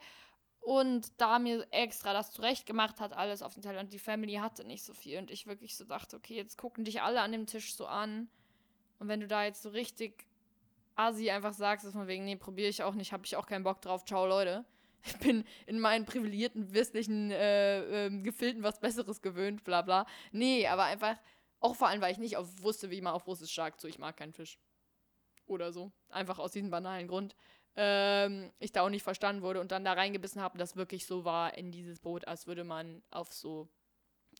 Und 0.64 1.12
da 1.20 1.40
mir 1.40 1.68
extra 1.72 2.14
das 2.14 2.32
zurecht 2.32 2.66
gemacht 2.66 3.02
hat, 3.02 3.12
alles 3.12 3.42
auf 3.42 3.54
den 3.54 3.64
Teller. 3.64 3.82
Und 3.82 3.92
die 3.92 4.00
Family 4.00 4.36
hatte 4.36 4.64
nicht 4.64 4.84
so 4.84 4.94
viel. 4.94 5.20
Und 5.20 5.30
ich 5.30 5.46
wirklich 5.46 5.76
so 5.76 5.84
dachte, 5.84 6.16
okay, 6.16 6.36
jetzt 6.36 6.58
gucken 6.58 6.86
dich 6.86 7.02
alle 7.02 7.22
an 7.22 7.34
dem 7.34 7.46
Tisch 7.46 7.76
so 7.76 7.86
an. 7.86 8.30
Und 9.00 9.10
wenn 9.10 9.20
du 9.20 9.28
da 9.28 9.44
jetzt 9.44 9.62
so 9.62 9.70
richtig 9.70 10.26
Asi 10.96 11.30
einfach 11.30 11.54
sagst, 11.54 11.86
so 11.86 11.92
von 11.92 12.08
wegen, 12.08 12.24
nee, 12.24 12.38
probiere 12.38 12.70
ich 12.70 12.82
auch 12.84 12.94
nicht, 12.94 13.12
habe 13.12 13.26
ich 13.26 13.36
auch 13.36 13.46
keinen 13.46 13.64
Bock 13.64 13.82
drauf, 13.82 14.06
ciao 14.06 14.26
Leute. 14.26 14.66
Ich 15.06 15.18
bin 15.18 15.44
in 15.66 15.82
meinen 15.82 16.06
privilegierten 16.06 16.74
westlichen 16.74 17.30
äh, 17.30 18.06
ähm, 18.06 18.24
Gefilden 18.24 18.64
was 18.64 18.80
Besseres 18.80 19.22
gewöhnt, 19.22 19.66
bla 19.66 19.82
bla. 19.82 20.06
Nee, 20.32 20.66
aber 20.66 20.86
einfach, 20.86 21.18
auch 21.60 21.76
vor 21.76 21.90
allem, 21.90 22.00
weil 22.00 22.14
ich 22.14 22.20
nicht 22.20 22.38
auf, 22.38 22.48
wusste, 22.62 22.90
wie 22.90 23.02
man 23.02 23.12
auf 23.12 23.28
Russisch 23.28 23.54
sagt, 23.54 23.82
so 23.82 23.90
ich 23.90 24.00
mag 24.00 24.16
keinen 24.16 24.32
Fisch. 24.32 24.58
Oder 25.46 25.74
so. 25.74 25.92
Einfach 26.08 26.40
aus 26.40 26.54
diesem 26.54 26.70
banalen 26.70 27.10
Grund. 27.10 27.36
Ähm, 27.76 28.52
ich 28.60 28.72
da 28.72 28.84
auch 28.84 28.90
nicht 28.90 29.04
verstanden 29.04 29.42
wurde 29.42 29.60
und 29.60 29.72
dann 29.72 29.84
da 29.84 29.94
reingebissen 29.94 30.42
habe, 30.42 30.58
das 30.58 30.76
wirklich 30.76 31.06
so 31.06 31.26
war 31.26 31.58
in 31.58 31.72
dieses 31.72 32.00
Brot, 32.00 32.28
als 32.28 32.46
würde 32.46 32.64
man 32.64 33.02
auf 33.10 33.34
so, 33.34 33.68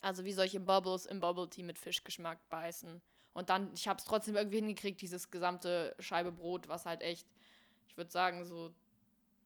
also 0.02 0.24
wie 0.24 0.34
solche 0.34 0.60
Bubbles 0.60 1.06
im 1.06 1.20
Bubble 1.20 1.50
Tea 1.50 1.64
mit 1.64 1.80
Fischgeschmack 1.80 2.48
beißen. 2.50 3.02
Und 3.34 3.50
dann, 3.50 3.74
ich 3.74 3.88
habe 3.88 3.98
es 3.98 4.06
trotzdem 4.06 4.36
irgendwie 4.36 4.58
hingekriegt, 4.58 5.02
dieses 5.02 5.32
gesamte 5.32 5.96
Scheibe 6.00 6.32
Brot, 6.32 6.68
was 6.68 6.86
halt 6.86 7.02
echt, 7.02 7.28
ich 7.88 7.98
würde 7.98 8.12
sagen, 8.12 8.46
so 8.46 8.72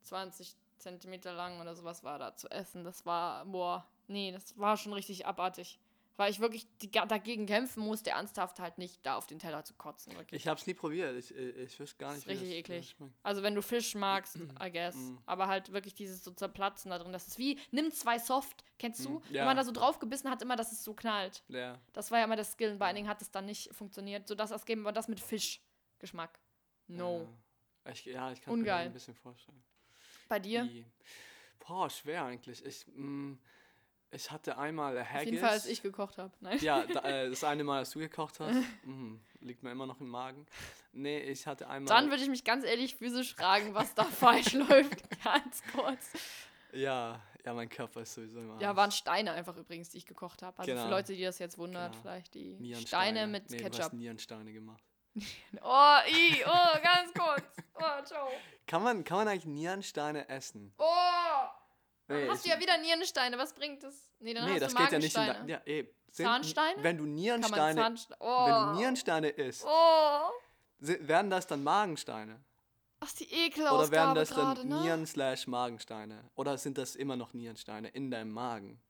20 0.04 0.56
Zentimeter 0.78 1.34
lang 1.34 1.60
oder 1.62 1.76
sowas 1.76 2.04
war 2.04 2.20
da 2.20 2.36
zu 2.36 2.50
essen. 2.50 2.84
Das 2.84 3.06
war, 3.06 3.46
boah, 3.46 3.88
nee, 4.08 4.32
das 4.32 4.58
war 4.58 4.78
schon 4.78 4.94
richtig 4.94 5.26
abartig. 5.26 5.80
Weil 6.18 6.32
ich 6.32 6.40
wirklich 6.40 6.68
die, 6.80 6.90
dagegen 6.90 7.46
kämpfen 7.46 7.84
musste, 7.84 8.10
ernsthaft 8.10 8.60
halt 8.60 8.80
nicht 8.80 9.06
da 9.06 9.16
auf 9.18 9.28
den 9.28 9.38
Teller 9.38 9.64
zu 9.64 9.76
kotzen. 9.76 10.16
Wirklich. 10.18 10.42
Ich 10.42 10.48
hab's 10.48 10.66
nie 10.66 10.74
probiert. 10.74 11.16
Ich, 11.16 11.34
ich, 11.34 11.56
ich 11.56 11.80
wüsste 11.80 11.98
gar 12.00 12.10
Das 12.14 12.26
nicht, 12.26 12.26
ist 12.26 12.32
richtig 12.42 12.50
wie 12.50 12.56
eklig. 12.56 12.96
das. 12.98 13.08
Also 13.22 13.44
wenn 13.44 13.54
du 13.54 13.62
Fisch 13.62 13.94
magst, 13.94 14.36
I 14.36 14.72
guess. 14.72 14.96
Mm. 14.96 15.18
Aber 15.28 15.48
halt 15.48 15.72
wirklich 15.72 15.94
dieses 15.94 16.24
so 16.24 16.32
zerplatzen 16.32 16.90
da 16.90 16.98
drin. 16.98 17.14
Das 17.14 17.28
ist 17.28 17.38
wie, 17.38 17.60
nimm 17.70 17.92
zwei 17.92 18.18
Soft, 18.18 18.64
kennst 18.80 19.06
du? 19.06 19.20
Mm, 19.20 19.24
Wenn 19.28 19.36
ja. 19.36 19.46
man 19.46 19.56
da 19.56 19.64
so 19.64 19.72
drauf 19.72 20.00
gebissen 20.00 20.30
hat, 20.32 20.42
immer, 20.42 20.56
dass 20.56 20.72
es 20.72 20.84
so 20.84 20.96
knallt. 20.96 21.44
Ja. 21.50 21.80
Das 21.94 22.10
war 22.10 22.18
ja 22.18 22.26
immer 22.26 22.36
das 22.36 22.54
Skill. 22.54 22.78
Bei 22.78 22.88
einigen 22.88 23.08
hat 23.08 23.22
es 23.22 23.30
dann 23.30 23.46
nicht 23.46 23.74
funktioniert. 23.76 24.28
So 24.28 24.34
das 24.34 24.50
das 24.50 24.66
geben 24.66 24.82
wir 24.82 24.92
das 24.92 25.08
mit 25.08 25.20
Fischgeschmack. 25.20 26.40
No. 26.88 27.28
Ja, 27.86 27.92
ich, 27.92 28.06
ja, 28.06 28.32
ich 28.32 28.42
kann 28.42 28.56
mir 28.56 28.60
Ungeil. 28.62 28.86
ein 28.88 28.94
bisschen 28.94 29.14
vorstellen. 29.14 29.64
Bei 30.28 30.40
dir? 30.40 30.64
Die, 30.64 30.84
boah, 31.60 31.90
schwer 31.92 32.26
eigentlich. 32.26 32.66
Ich, 32.66 32.88
mm, 32.88 33.34
ich 34.12 34.32
hatte 34.32 34.58
einmal 34.58 34.98
Haggis. 35.04 35.16
Auf 35.16 35.26
jeden 35.26 35.40
Fall, 35.40 35.50
als 35.50 35.66
ich 35.66 35.82
gekocht 35.82 36.18
habe. 36.18 36.32
Ja, 36.60 36.82
äh, 36.84 37.30
das 37.30 37.44
eine 37.44 37.64
Mal, 37.64 37.80
als 37.80 37.92
du 37.92 38.00
gekocht 38.00 38.40
hast, 38.40 38.56
mm, 38.84 39.16
liegt 39.42 39.64
mir 39.64 39.72
immer 39.72 39.86
noch 39.86 40.00
im 40.00 40.08
Magen. 40.10 40.46
Nee, 40.94 41.20
ich 41.20 41.46
hatte 41.46 41.68
einmal. 41.68 41.88
Dann 41.94 42.10
würde 42.10 42.24
ich 42.24 42.30
mich 42.30 42.44
ganz 42.44 42.64
ehrlich 42.66 42.96
physisch 42.96 43.36
fragen, 43.36 43.74
was 43.74 43.94
da 43.94 44.04
falsch 44.06 44.54
läuft. 44.54 45.04
Ganz 45.24 45.62
kurz. 45.74 46.12
ja, 46.74 47.22
ja, 47.46 47.54
mein 47.54 47.70
Körper 47.70 48.02
ist 48.02 48.14
sowieso 48.14 48.40
immer. 48.40 48.60
Ja, 48.62 48.76
waren 48.76 48.92
Steine 48.92 49.32
einfach 49.32 49.56
übrigens, 49.56 49.90
die 49.90 49.98
ich 50.00 50.06
gekocht 50.06 50.42
habe. 50.42 50.58
Also 50.60 50.72
Genau. 50.72 50.84
für 50.84 50.90
Leute, 50.90 51.14
die 51.16 51.24
das 51.24 51.40
jetzt 51.40 51.58
wundert, 51.58 51.92
Genau. 51.92 52.02
vielleicht 52.02 52.34
die 52.34 52.56
Nierensteine. 52.60 53.20
Steine 53.20 53.28
mit 53.28 53.50
nee, 53.50 53.58
Du 53.58 53.64
hast 53.66 53.72
Ketchup. 53.78 53.94
Nierensteine 53.94 54.52
gemacht. 54.54 54.84
Oh, 55.62 55.98
i, 56.10 56.44
oh, 56.46 56.80
ganz 56.84 57.14
kurz. 57.14 57.44
Oh, 57.76 58.04
ciao. 58.04 58.28
Kann 58.68 58.84
man, 58.84 59.04
kann 59.04 59.18
man 59.18 59.28
eigentlich 59.30 59.46
Nierensteine 59.46 60.28
essen? 60.30 60.74
Oh! 60.78 60.86
Nee, 62.08 62.30
hast 62.30 62.46
du 62.46 62.50
ja 62.50 62.60
wieder 62.60 62.78
Nierensteine. 62.78 63.38
Was 63.38 63.54
bringt 63.54 63.84
das? 63.84 64.10
Nee, 64.20 64.34
dann 64.34 64.46
nee, 64.46 64.54
hast 64.54 64.62
das 64.62 64.74
du 64.74 64.80
geht 64.80 64.92
ja 64.92 65.00
nicht 65.00 65.18
in 65.18 65.50
ja, 65.50 65.62
eh, 65.66 65.86
sind- 66.12 66.26
Zahnsteine? 66.26 66.84
Wenn 66.84 66.98
du 66.98 67.06
Nierensteine, 67.06 67.82
Zahnsteine... 67.82 68.18
Oh. 68.22 68.46
wenn 68.46 68.74
du 68.74 68.80
Nierensteine 68.80 69.30
isst, 69.30 69.66
Oh. 69.66 70.30
werden 70.80 71.30
das 71.30 71.48
dann 71.48 71.64
Magensteine? 71.64 72.40
Ach, 73.00 73.12
die 73.12 73.32
Ekelausgabe 73.32 73.84
Oder 73.84 73.92
werden 73.92 74.16
das 74.16 74.30
dann 74.30 74.68
ne? 74.68 74.82
Nieren 74.82 75.06
slash 75.06 75.48
Magensteine? 75.48 76.30
Oder 76.36 76.58
sind 76.58 76.78
das 76.78 76.96
immer 76.96 77.16
noch 77.16 77.34
Nierensteine 77.34 77.90
in 77.90 78.10
deinem 78.10 78.32
Magen? 78.32 78.82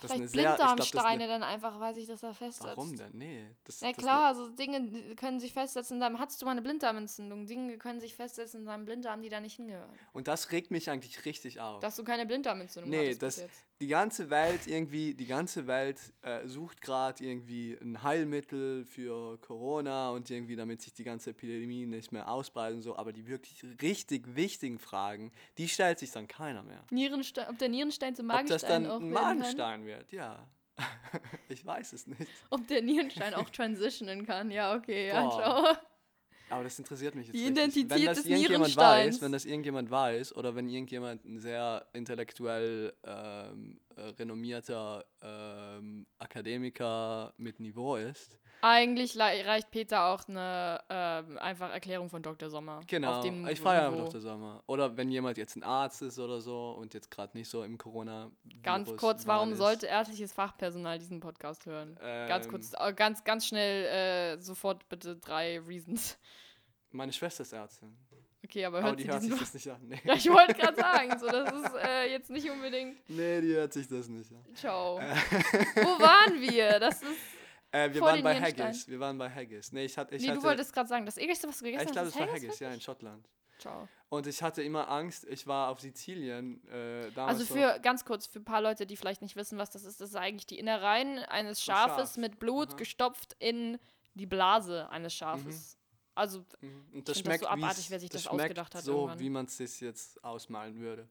Das 0.00 0.12
Vielleicht 0.12 0.32
Blinddarmsteine 0.32 1.08
eine- 1.24 1.28
dann 1.28 1.42
einfach, 1.42 1.78
weil 1.80 1.94
sich 1.94 2.06
das 2.06 2.20
da 2.20 2.32
festsetzt. 2.32 2.76
Warum 2.76 2.96
denn? 2.96 3.10
Nee. 3.12 3.44
Das, 3.64 3.80
Na 3.80 3.88
das 3.92 3.96
klar, 3.98 4.34
so 4.34 4.48
Dinge 4.50 5.14
können 5.16 5.40
sich 5.40 5.52
festsetzen. 5.52 6.00
Dann 6.00 6.18
hattest 6.18 6.40
du 6.40 6.46
mal 6.46 6.52
eine 6.52 6.62
Blinddarmentzündung. 6.62 7.46
Dinge 7.46 7.78
können 7.78 8.00
sich 8.00 8.14
festsetzen 8.14 8.60
in 8.60 8.66
deinem 8.66 8.84
Blinddarm, 8.84 9.22
die 9.22 9.28
da 9.28 9.40
nicht 9.40 9.56
hingehören. 9.56 9.90
Und 10.12 10.28
das 10.28 10.52
regt 10.52 10.70
mich 10.70 10.88
eigentlich 10.90 11.24
richtig 11.24 11.60
auf. 11.60 11.80
Dass 11.80 11.96
du 11.96 12.04
keine 12.04 12.26
Blinddarmentzündung 12.26 12.90
Nee, 12.90 13.06
hattest 13.06 13.20
bis 13.20 13.34
das, 13.36 13.44
jetzt. 13.44 13.64
Die 13.80 13.86
ganze 13.86 14.28
Welt 14.28 14.66
irgendwie, 14.66 15.14
die 15.14 15.26
ganze 15.26 15.66
Welt 15.66 15.98
äh, 16.22 16.46
sucht 16.46 16.82
gerade 16.82 17.24
irgendwie 17.24 17.78
ein 17.80 18.02
Heilmittel 18.02 18.84
für 18.84 19.38
Corona 19.38 20.10
und 20.10 20.28
irgendwie, 20.30 20.54
damit 20.54 20.82
sich 20.82 20.92
die 20.92 21.04
ganze 21.04 21.30
Epidemie 21.30 21.86
nicht 21.86 22.12
mehr 22.12 22.30
ausbreitet 22.30 22.76
und 22.76 22.82
so. 22.82 22.96
Aber 22.96 23.12
die 23.12 23.26
wirklich 23.26 23.64
richtig 23.80 24.36
wichtigen 24.36 24.78
Fragen, 24.78 25.32
die 25.56 25.68
stellt 25.68 25.98
sich 25.98 26.10
dann 26.10 26.28
keiner 26.28 26.62
mehr. 26.62 26.84
Nierenstein, 26.90 27.48
ob 27.48 27.58
der 27.58 27.70
Nierenstein 27.70 28.14
zum 28.14 28.28
Ob 28.28 28.32
das 28.32 28.62
Magenstein 28.62 28.82
dann 28.84 28.92
auch 28.92 29.00
ein? 29.00 29.10
Magenstein 29.10 29.86
wird, 29.86 30.12
ja. 30.12 30.46
ich 31.48 31.64
weiß 31.64 31.94
es 31.94 32.06
nicht. 32.06 32.30
Ob 32.50 32.66
der 32.66 32.82
Nierenstein 32.82 33.34
auch 33.34 33.48
transitionen 33.50 34.26
kann. 34.26 34.50
Ja, 34.50 34.74
okay, 34.74 35.08
ja, 35.08 35.22
Boah. 35.22 35.30
ciao. 35.30 35.76
Aber 36.50 36.64
das 36.64 36.78
interessiert 36.78 37.14
mich 37.14 37.28
jetzt 37.28 37.36
Die. 37.36 37.46
Identität 37.46 37.90
wenn 37.90 38.04
das 38.06 38.18
des 38.18 38.26
irgendjemand 38.26 38.76
Nierensteins. 38.76 39.14
weiß, 39.16 39.22
wenn 39.22 39.32
das 39.32 39.44
irgendjemand 39.44 39.90
weiß 39.90 40.36
oder 40.36 40.54
wenn 40.56 40.68
irgendjemand 40.68 41.24
ein 41.24 41.38
sehr 41.38 41.86
intellektuell 41.92 42.92
ähm, 43.04 43.80
äh, 43.96 44.00
renommierter 44.18 45.04
ähm, 45.22 46.06
Akademiker 46.18 47.32
mit 47.36 47.60
Niveau 47.60 47.96
ist, 47.96 48.38
Eigentlich 48.62 49.18
reicht 49.18 49.70
Peter 49.70 50.06
auch 50.06 50.28
eine 50.28 50.80
ähm, 50.88 51.38
einfach 51.38 51.70
Erklärung 51.70 52.08
von 52.08 52.22
Dr. 52.22 52.50
Sommer. 52.50 52.80
genau, 52.86 53.22
ich 53.48 53.60
feiere 53.60 53.90
Niveau. 53.90 54.00
einfach 54.02 54.12
Dr. 54.12 54.20
Sommer. 54.20 54.62
Oder 54.66 54.96
wenn 54.96 55.10
jemand 55.10 55.38
jetzt 55.38 55.56
ein 55.56 55.62
Arzt 55.62 56.02
ist 56.02 56.18
oder 56.18 56.40
so 56.40 56.72
und 56.72 56.94
jetzt 56.94 57.10
gerade 57.10 57.36
nicht 57.36 57.48
so 57.48 57.62
im 57.62 57.78
corona 57.78 58.30
Ganz 58.62 58.94
kurz, 58.96 59.26
warum 59.26 59.54
sollte 59.54 59.86
ärztliches 59.86 60.32
Fachpersonal 60.32 60.98
diesen 60.98 61.20
Podcast 61.20 61.66
hören? 61.66 61.98
ganz 62.28 62.46
Ähm, 62.46 62.50
kurz, 62.50 62.72
äh, 62.78 62.92
ganz, 62.92 63.24
ganz 63.24 63.46
schnell, 63.46 64.36
äh, 64.36 64.40
sofort 64.40 64.88
bitte 64.88 65.16
drei 65.16 65.60
Reasons. 65.60 66.18
Meine 66.90 67.12
Schwester 67.12 67.42
ist 67.42 67.52
Ärztin. 67.52 67.96
Okay, 68.44 68.64
aber 68.64 68.78
Aber 68.78 68.88
hört 68.88 68.98
die 68.98 69.04
sie 69.04 69.10
hört 69.10 69.22
sich 69.22 69.38
das 69.38 69.54
nicht 69.54 69.70
an. 69.70 69.80
Nee. 69.86 70.00
Ja, 70.04 70.14
ich 70.14 70.28
wollte 70.30 70.54
gerade 70.54 70.76
sagen, 70.76 71.18
so, 71.18 71.26
das 71.26 71.52
ist 71.52 71.74
äh, 71.76 72.10
jetzt 72.10 72.30
nicht 72.30 72.50
unbedingt... 72.50 72.98
nee, 73.08 73.40
die 73.40 73.54
hört 73.54 73.72
sich 73.72 73.86
das 73.86 74.08
nicht 74.08 74.32
an. 74.32 74.44
Ciao. 74.54 74.98
Wo 74.98 76.00
waren 76.02 76.40
wir? 76.40 76.80
Das 76.80 77.02
ist... 77.02 77.39
Äh, 77.72 77.92
wir 77.92 78.00
Vor 78.00 78.08
waren 78.08 78.22
bei 78.22 78.34
Nierenstein. 78.34 78.66
Haggis. 78.68 78.88
Wir 78.88 79.00
waren 79.00 79.16
bei 79.18 79.30
Haggis. 79.30 79.72
Nee, 79.72 79.84
ich 79.84 79.96
hatte, 79.96 80.14
ich 80.16 80.22
nee, 80.22 80.28
hatte, 80.28 80.38
du 80.38 80.44
wolltest 80.44 80.72
gerade 80.72 80.88
sagen, 80.88 81.06
das 81.06 81.16
ekelste, 81.18 81.46
was 81.48 81.58
du 81.58 81.64
gegessen 81.66 81.86
ich 81.86 81.92
glaube, 81.92 82.06
hast, 82.08 82.14
das 82.16 82.20
war 82.28 82.34
ist 82.36 82.42
Haggis, 82.42 82.58
ja, 82.58 82.70
in? 82.72 82.80
Schottland. 82.80 83.28
Ciao. 83.58 83.88
Und 84.08 84.26
ich 84.26 84.42
hatte 84.42 84.62
immer 84.62 84.88
Angst, 84.88 85.24
ich 85.28 85.46
war 85.46 85.68
auf 85.68 85.80
Sizilien 85.80 86.66
äh, 86.68 87.10
damals. 87.12 87.38
Also 87.40 87.44
so- 87.44 87.54
für, 87.54 87.78
ganz 87.80 88.04
kurz, 88.04 88.26
für 88.26 88.40
ein 88.40 88.44
paar 88.44 88.60
Leute, 88.62 88.86
die 88.86 88.96
vielleicht 88.96 89.22
nicht 89.22 89.36
wissen, 89.36 89.58
was 89.58 89.70
das 89.70 89.84
ist, 89.84 90.00
das 90.00 90.10
ist 90.10 90.16
eigentlich 90.16 90.46
die 90.46 90.58
Innereien 90.58 91.18
eines 91.20 91.62
Schafes 91.62 92.10
Schaf. 92.10 92.16
mit 92.16 92.38
Blut 92.40 92.70
Aha. 92.70 92.76
gestopft 92.76 93.36
in 93.38 93.78
die 94.14 94.26
Blase 94.26 94.88
eines 94.90 95.14
Schafes. 95.14 95.76
Also, 96.16 96.40
Mhm. 96.60 96.86
Und 96.92 96.98
Ich 96.98 97.04
das 97.04 97.04
find 97.04 97.08
das 97.08 97.18
schmeckt 97.18 97.44
so 97.44 97.48
abartig, 97.48 97.90
wer 97.90 98.00
sich 98.00 98.10
das 98.10 98.22
schmeckt 98.24 98.40
ausgedacht 98.40 98.74
hat 98.74 98.82
so, 98.82 98.92
irgendwann. 98.94 99.18
wie 99.20 99.30
man 99.30 99.44
es 99.46 99.56
sich 99.58 99.80
jetzt 99.80 100.24
ausmalen 100.24 100.80
würde. 100.80 101.08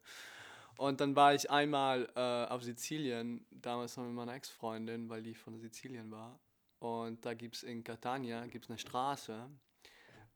Und 0.78 0.99
dann 1.01 1.16
war 1.16 1.34
ich 1.34 1.49
einmal 1.49 2.10
äh, 2.16 2.51
auf 2.51 2.64
Sizilien, 2.64 3.45
damals 3.51 3.95
noch 3.95 4.03
mit 4.05 4.14
meiner 4.14 4.34
Ex-Freundin, 4.34 5.10
weil 5.10 5.22
die 5.24 5.36
von 5.36 5.57
Sizilien 5.60 6.12
war. 6.12 6.39
Und 6.80 7.25
da 7.25 7.34
gibt 7.34 7.55
es 7.57 7.63
in 7.63 7.84
Catania 7.84 8.45
gibt's 8.47 8.69
eine 8.69 8.77
Straße 8.80 9.49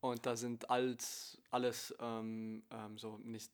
und 0.01 0.25
da 0.25 0.35
sind 0.35 0.69
alles, 0.69 1.41
alles 1.49 1.95
ähm, 2.01 2.63
ähm, 2.69 2.97
so 2.97 3.17
nicht, 3.19 3.49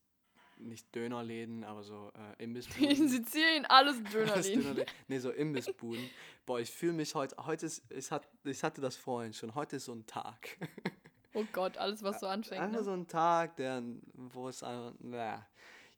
nicht 0.58 0.94
Dönerläden, 0.96 1.64
aber 1.64 1.84
so 1.84 2.12
äh, 2.16 2.34
in 2.44 2.50
Imbissbuden. 2.50 3.08
Sizilien 3.08 3.66
alles 3.68 4.02
Dönerläden. 4.04 4.62
Dönerläden. 4.64 4.94
Nee, 5.08 5.20
so 5.20 5.30
Imbissbuden. 5.30 6.10
Boah, 6.48 6.60
ich 6.60 6.72
fühle 6.72 6.94
mich 6.94 7.14
heute, 7.14 7.36
heute 7.46 7.68
ist, 7.68 7.84
ich, 7.92 8.10
hat, 8.12 8.28
ich 8.44 8.64
hatte 8.64 8.82
das 8.82 8.96
vorhin 8.96 9.34
schon, 9.34 9.54
heute 9.54 9.76
ist 9.76 9.86
so 9.86 9.94
ein 9.94 10.06
Tag. 10.06 10.58
Oh 11.36 11.46
Gott, 11.54 11.78
alles, 11.78 12.02
was 12.02 12.20
so 12.22 12.26
anfängt. 12.26 12.60
Einfach 12.60 12.80
Ne? 12.80 12.84
so 12.84 12.92
ein 12.92 13.06
Tag, 13.08 13.56
der, 13.58 13.84
wo 14.14 14.50
es 14.50 14.64
einfach, 14.64 14.96
na, 14.98 15.48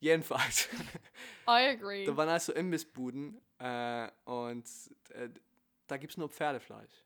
jedenfalls. 0.02 0.68
I 1.48 1.70
agree. 1.70 2.06
da 2.06 2.18
waren 2.18 2.28
also 2.28 2.52
Imbissbuden 2.52 3.40
äh, 3.58 4.10
und 4.26 4.66
äh, 5.12 5.30
da 5.92 5.98
gibt 5.98 6.14
es 6.14 6.18
nur 6.18 6.30
Pferdefleisch. 6.30 7.06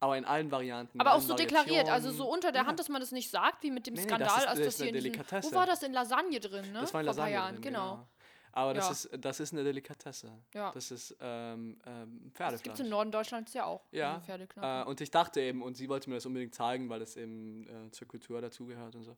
Aber 0.00 0.18
in 0.18 0.24
allen 0.26 0.50
Varianten. 0.50 1.00
Aber 1.00 1.14
auch 1.14 1.20
so 1.20 1.34
deklariert, 1.34 1.88
also 1.88 2.10
so 2.10 2.30
unter 2.30 2.52
der 2.52 2.62
Ja. 2.62 2.66
Hand, 2.66 2.78
dass 2.78 2.88
man 2.90 3.00
das 3.00 3.12
nicht 3.12 3.30
sagt, 3.30 3.62
wie 3.62 3.70
mit 3.70 3.86
dem 3.86 3.94
Nee, 3.94 4.00
nee, 4.02 4.06
Skandal, 4.08 4.28
das 4.28 4.38
ist- 4.38 4.46
als 4.48 4.58
das 4.58 4.66
das 4.66 4.76
hier 4.76 4.88
eine 4.88 4.92
Delikatesse. 5.00 5.50
Wo 5.50 5.54
war 5.54 5.66
das 5.66 5.82
in 5.82 5.92
Lasagne 5.92 6.40
drin, 6.40 6.72
ne? 6.72 6.80
Das 6.80 6.92
war 6.92 7.00
in 7.00 7.06
Vor 7.06 7.14
Lasagne 7.14 7.32
Jahren, 7.32 7.54
drin, 7.54 7.62
genau. 7.62 8.06
Aber 8.52 8.74
das, 8.74 8.84
Ja. 8.86 8.90
ist, 8.92 9.24
das 9.24 9.40
ist 9.40 9.52
eine 9.52 9.64
Delikatesse. 9.64 10.30
Ja. 10.52 10.70
Das 10.72 10.90
ist 10.90 11.16
ähm, 11.20 11.80
ähm, 11.86 11.86
Das 11.86 12.12
gibt 12.12 12.26
es 12.26 12.34
Pferdefleisch. 12.34 12.80
im 12.80 12.88
Norden 12.88 13.10
Deutschlands 13.12 13.52
ja 13.54 13.64
auch. 13.64 13.84
Ja. 13.90 14.22
Äh, 14.28 14.84
und 14.84 15.00
ich 15.00 15.10
dachte 15.10 15.40
eben, 15.40 15.62
und 15.62 15.76
sie 15.76 15.88
wollte 15.88 16.08
mir 16.10 16.16
das 16.16 16.26
unbedingt 16.26 16.54
zeigen, 16.54 16.88
weil 16.88 17.00
es 17.02 17.16
eben 17.16 17.66
äh, 17.66 17.90
zur 17.90 18.06
Kultur 18.06 18.40
dazugehört 18.40 18.94
und 18.96 19.04
so. 19.04 19.16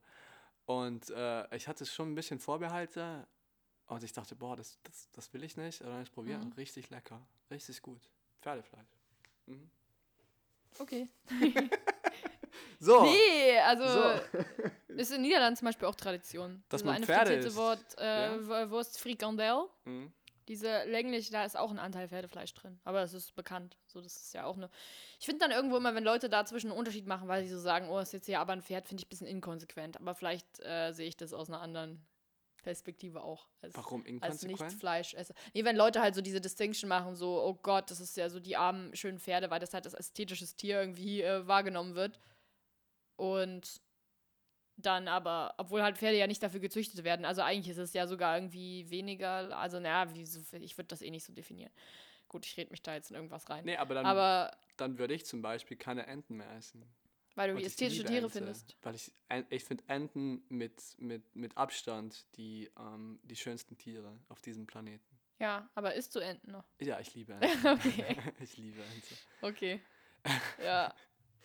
Und 0.65 1.09
äh, 1.11 1.55
ich 1.55 1.67
hatte 1.67 1.85
schon 1.85 2.11
ein 2.11 2.15
bisschen 2.15 2.39
Vorbehalte 2.39 3.27
und 3.87 4.03
ich 4.03 4.11
dachte, 4.13 4.35
boah, 4.35 4.55
das, 4.55 4.79
das, 4.83 5.09
das 5.11 5.33
will 5.33 5.43
ich 5.43 5.55
nicht. 5.57 5.81
Und 5.81 5.87
dann 5.87 5.93
habe 5.95 6.03
ich 6.03 6.09
es 6.09 6.13
probiert. 6.13 6.43
Mhm. 6.43 6.53
Richtig 6.53 6.89
lecker. 6.89 7.19
Richtig 7.51 7.81
gut. 7.81 8.09
Pferdefleisch. 8.41 8.87
Mhm. 9.45 9.69
okay. 10.79 11.07
So. 12.79 13.03
Nee, 13.03 13.59
also 13.59 13.87
so. 13.87 14.43
ist 14.93 15.11
in 15.11 15.21
Niederlanden 15.21 15.57
zum 15.57 15.65
Beispiel 15.67 15.87
auch 15.87 15.95
Tradition. 15.95 16.63
Dass 16.69 16.81
Diese 16.81 16.85
man 16.85 16.95
eine 16.97 17.05
Pferde 17.05 17.25
frittierte 17.25 17.47
isst. 17.47 17.57
Wort, 17.57 17.97
äh, 17.97 18.35
Ja. 18.37 18.69
Wurst 18.69 18.99
Frikandel. 18.99 19.67
Mhm. 19.85 20.11
Diese 20.47 20.83
länglich, 20.85 21.29
da 21.29 21.43
ist 21.43 21.57
auch 21.57 21.71
ein 21.71 21.79
Anteil 21.79 22.07
Pferdefleisch 22.07 22.53
drin. 22.53 22.79
Aber 22.85 23.01
das 23.01 23.13
ist 23.13 23.35
bekannt. 23.35 23.77
So, 23.87 23.99
das 23.99 24.15
ist 24.15 24.33
ja 24.33 24.45
auch 24.45 24.55
eine. 24.55 24.69
Ich 25.19 25.25
finde 25.25 25.39
dann 25.39 25.51
irgendwo 25.51 25.75
immer, 25.75 25.93
wenn 25.93 26.05
Leute 26.05 26.29
dazwischen 26.29 26.69
einen 26.69 26.79
Unterschied 26.79 27.05
machen, 27.05 27.27
weil 27.27 27.43
sie 27.43 27.49
so 27.49 27.59
sagen, 27.59 27.89
oh, 27.89 27.99
ist 27.99 28.13
jetzt 28.13 28.27
hier 28.27 28.39
aber 28.39 28.53
ein 28.53 28.61
Pferd, 28.61 28.87
finde 28.87 29.01
ich 29.01 29.07
ein 29.07 29.09
bisschen 29.09 29.27
inkonsequent. 29.27 29.99
Aber 29.99 30.15
vielleicht 30.15 30.61
äh, 30.61 30.93
sehe 30.93 31.07
ich 31.07 31.17
das 31.17 31.33
aus 31.33 31.49
einer 31.49 31.59
anderen 31.61 32.05
Perspektive 32.67 33.23
auch. 33.23 33.47
Als, 33.61 33.75
Warum 33.75 34.03
als 34.19 34.43
nicht 34.43 34.61
Fleischesser. 34.73 35.33
Nee, 35.53 35.63
wenn 35.63 35.77
Leute 35.77 36.01
halt 36.01 36.15
so 36.15 36.21
diese 36.21 36.41
Distinction 36.41 36.89
machen, 36.89 37.15
so, 37.15 37.41
oh 37.41 37.53
Gott, 37.53 37.89
das 37.89 38.01
ist 38.01 38.17
ja 38.17 38.29
so 38.29 38.41
die 38.41 38.57
armen, 38.57 38.93
schönen 38.93 39.19
Pferde, 39.19 39.49
weil 39.49 39.61
das 39.61 39.73
halt 39.73 39.85
als 39.85 39.93
ästhetisches 39.93 40.57
Tier 40.57 40.81
irgendwie 40.81 41.21
äh, 41.21 41.47
wahrgenommen 41.47 41.95
wird. 41.95 42.19
Und 43.15 43.79
dann 44.75 45.07
aber, 45.07 45.53
obwohl 45.57 45.81
halt 45.81 45.97
Pferde 45.97 46.17
ja 46.17 46.27
nicht 46.27 46.43
dafür 46.43 46.59
gezüchtet 46.59 47.05
werden, 47.05 47.23
also 47.23 47.41
eigentlich 47.41 47.69
ist 47.69 47.77
es 47.77 47.93
ja 47.93 48.05
sogar 48.05 48.35
irgendwie 48.35 48.89
weniger, 48.89 49.57
also 49.57 49.79
naja, 49.79 50.11
ich 50.13 50.77
würde 50.77 50.87
das 50.89 51.01
eh 51.01 51.09
nicht 51.09 51.23
so 51.23 51.31
definieren. 51.31 51.71
Gut, 52.27 52.45
ich 52.45 52.57
rede 52.57 52.71
mich 52.71 52.81
da 52.81 52.95
jetzt 52.95 53.11
in 53.11 53.15
irgendwas 53.15 53.49
rein. 53.49 53.63
Nee, 53.63 53.77
aber 53.77 53.95
dann, 53.95 54.05
aber 54.05 54.51
dann 54.75 54.99
würde 54.99 55.13
ich 55.13 55.25
zum 55.25 55.41
Beispiel 55.41 55.77
keine 55.77 56.05
Enten 56.05 56.35
mehr 56.35 56.51
essen. 56.51 56.83
Weil 57.37 57.49
du 57.49 57.53
Und 57.55 57.61
die 57.61 57.65
ästhetische 57.65 58.03
Tiere 58.03 58.25
Ente, 58.25 58.31
findest. 58.31 58.75
Weil 58.81 58.95
ich, 58.95 59.11
ich 59.49 59.63
finde 59.63 59.83
Enten 59.87 60.43
mit, 60.49 60.81
mit, 60.97 61.35
mit 61.35 61.55
Abstand 61.55 62.25
die, 62.35 62.69
ähm, 62.77 63.19
die 63.23 63.35
schönsten 63.35 63.77
Tiere 63.77 64.19
auf 64.27 64.41
diesem 64.41 64.65
Planeten. 64.65 65.05
Ja, 65.39 65.69
aber 65.75 65.93
isst 65.93 66.15
du 66.15 66.19
Enten 66.19 66.51
noch? 66.51 66.65
Ja, 66.81 66.99
ich 66.99 67.13
liebe 67.13 67.33
Enten. 67.39 67.67
Okay. 67.67 68.17
ich 68.39 68.57
liebe 68.57 68.81
Ente. 68.81 69.15
Okay. 69.41 69.81
ja. 70.63 70.93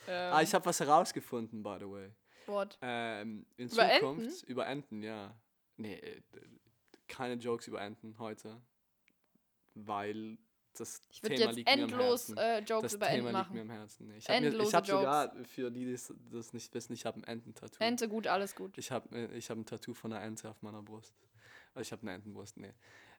Ähm, 0.09 0.33
Ah, 0.33 0.43
ich 0.43 0.53
habe 0.55 0.65
was 0.65 0.81
herausgefunden, 0.81 1.63
by 1.63 1.77
the 1.79 1.89
way. 1.89 2.11
Wort. 2.47 2.79
Ähm, 2.81 3.47
in 3.57 3.69
Über 3.69 3.91
Zukunft 3.93 4.43
über 4.49 4.67
Enten, 4.67 5.03
ja. 5.03 5.37
Nee, 5.77 5.95
äh, 5.95 6.23
keine 7.07 7.35
Jokes 7.35 7.69
über 7.69 7.83
Enten 7.83 8.19
heute. 8.19 8.61
Weil 9.75 10.39
das 10.81 11.01
Ich 11.11 11.23
würde 11.23 11.35
Thema 11.37 11.47
jetzt 11.49 11.57
liegt 11.57 11.69
mir 11.69 11.73
am 11.75 11.81
endlos 11.81 12.29
Herzen. 12.29 12.37
äh, 12.39 12.59
Jokes 12.61 12.83
das 12.83 12.95
über 12.95 13.07
Thema 13.09 13.29
Enten 13.31 13.39
liegt 13.39 13.51
mir 13.53 13.65
machen. 13.65 13.71
am 13.71 13.77
Herzen. 13.79 14.11
Ich 14.17 14.29
habe 14.29 14.47
hab 14.47 14.55
Jokes. 14.87 14.87
sogar, 14.89 15.45
für 15.45 15.71
die, 15.71 15.85
die 15.85 15.93
das- 16.31 16.53
nicht 16.53 16.73
wissen, 16.75 16.93
ich 16.93 17.05
habe 17.07 17.19
ein 17.19 17.25
Ententattoo. 17.25 17.83
Ente 17.85 18.09
gut, 18.09 18.27
alles 18.27 18.55
gut. 18.55 18.77
Ich 18.79 18.91
habe 18.91 19.29
ich 19.35 19.51
hab 19.51 19.59
ein 19.59 19.67
Tattoo 19.67 19.95
von 19.95 20.13
einer 20.13 20.25
Ente 20.25 20.49
auf 20.51 20.61
meiner 20.63 20.83
Brust. 20.83 21.15
Also 21.75 21.87
ich 21.87 21.93
habe 21.93 22.03
eine 22.03 22.13
Entenbrust, 22.15 22.57
nee. 22.57 22.73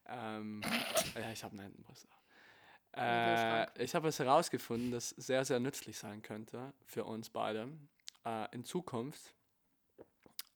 Ähm, 0.05 0.61
ja, 1.17 1.31
ich 1.31 1.43
habe 1.43 1.53
eine 1.53 1.65
Entenbrust. 1.65 2.07
Äh, 2.95 3.83
ich 3.83 3.95
habe 3.95 4.07
was 4.07 4.19
herausgefunden, 4.19 4.91
das 4.91 5.09
sehr, 5.09 5.43
sehr 5.45 5.59
nützlich 5.59 5.97
sein 5.97 6.21
könnte 6.21 6.73
für 6.85 7.05
uns 7.05 7.29
beide. 7.29 7.67
Äh, 8.25 8.53
in 8.53 8.63
Zukunft 8.65 9.33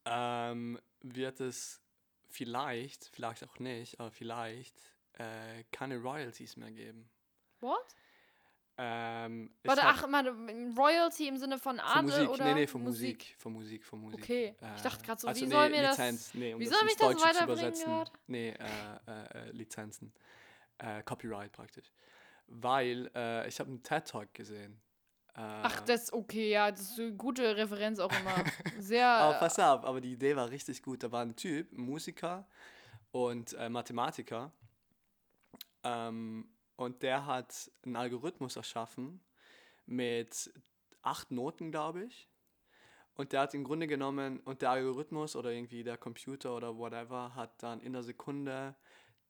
ähm, 0.05 0.79
wird 1.01 1.39
es 1.39 1.81
vielleicht, 2.29 3.05
vielleicht 3.05 3.43
auch 3.43 3.59
nicht, 3.59 3.99
aber 3.99 4.11
vielleicht 4.11 4.75
äh, 5.17 5.63
keine 5.71 5.97
Royalties 5.97 6.57
mehr 6.57 6.71
geben. 6.71 7.09
What? 7.59 7.95
Ähm, 8.79 9.49
ich 9.63 9.69
Warte, 9.69 9.81
ach, 9.83 10.07
mal, 10.07 10.27
Royalty 10.77 11.27
im 11.27 11.37
Sinne 11.37 11.57
von 11.57 11.79
Adel 11.79 12.03
Musik, 12.03 12.29
oder 12.29 12.45
nee, 12.45 12.53
nee, 12.53 12.67
von 12.67 12.83
Musik. 12.83 13.35
Von 13.39 13.53
Musik, 13.53 13.83
von 13.83 13.99
Musik. 13.99 14.19
Okay, 14.21 14.55
ich 14.55 14.79
Äh, 14.79 14.83
dachte 14.83 15.03
gerade 15.03 15.19
so, 15.19 15.27
also 15.27 15.41
wie 15.41 15.45
nee, 15.45 15.51
soll 15.51 15.69
mir 15.69 15.81
das... 15.81 15.97
Lizenz, 15.97 16.33
nee, 16.35 16.53
um 16.53 16.59
wie 16.59 16.65
das 16.65 16.73
soll 16.75 16.85
mich 16.85 16.95
das 16.95 17.07
weiterbringen 17.15 17.47
übersetzen. 17.47 17.85
grad? 17.85 18.11
Nee, 18.27 18.49
äh, 18.49 18.53
äh, 19.07 19.47
äh, 19.47 19.51
Lizenzen. 19.51 20.13
Äh, 20.77 21.01
Copyright 21.01 21.51
praktisch. 21.51 21.91
Weil 22.45 23.09
äh, 23.15 23.47
ich 23.47 23.59
habe 23.59 23.71
einen 23.71 23.81
TED-Talk 23.81 24.31
gesehen. 24.33 24.79
Ach, 25.39 25.81
das 25.81 26.05
ist 26.05 26.13
okay, 26.13 26.49
ja, 26.49 26.71
das 26.71 26.81
ist 26.81 26.99
eine 26.99 27.13
gute 27.13 27.55
Referenz 27.55 27.99
auch 27.99 28.11
immer. 28.11 28.43
Sehr... 28.79 29.07
aber 29.07 29.37
pass 29.37 29.59
auf, 29.59 29.85
aber 29.85 30.01
die 30.01 30.13
Idee 30.13 30.35
war 30.35 30.49
richtig 30.49 30.81
gut. 30.81 31.03
Da 31.03 31.11
war 31.11 31.21
ein 31.21 31.35
Typ, 31.35 31.71
ein 31.73 31.81
Musiker 31.81 32.47
und 33.11 33.55
Mathematiker. 33.69 34.51
Ähm, 35.87 36.47
und 36.75 37.01
der 37.01 37.25
hat 37.25 37.71
einen 37.83 37.95
Algorithmus 37.95 38.55
erschaffen 38.55 39.21
mit 39.85 40.53
acht 41.01 41.31
Noten, 41.31 41.71
glaube 41.71 42.03
ich. 42.03 42.29
Und 43.15 43.31
der 43.33 43.41
hat 43.41 43.55
im 43.55 43.63
Grunde 43.63 43.87
genommen, 43.87 44.39
und 44.41 44.61
der 44.61 44.69
Algorithmus 44.69 45.35
oder 45.35 45.51
irgendwie 45.51 45.83
der 45.83 45.97
Computer 45.97 46.55
oder 46.55 46.77
whatever 46.77 47.33
hat 47.33 47.63
dann 47.63 47.81
in 47.81 47.93
der 47.93 48.03
Sekunde 48.03 48.75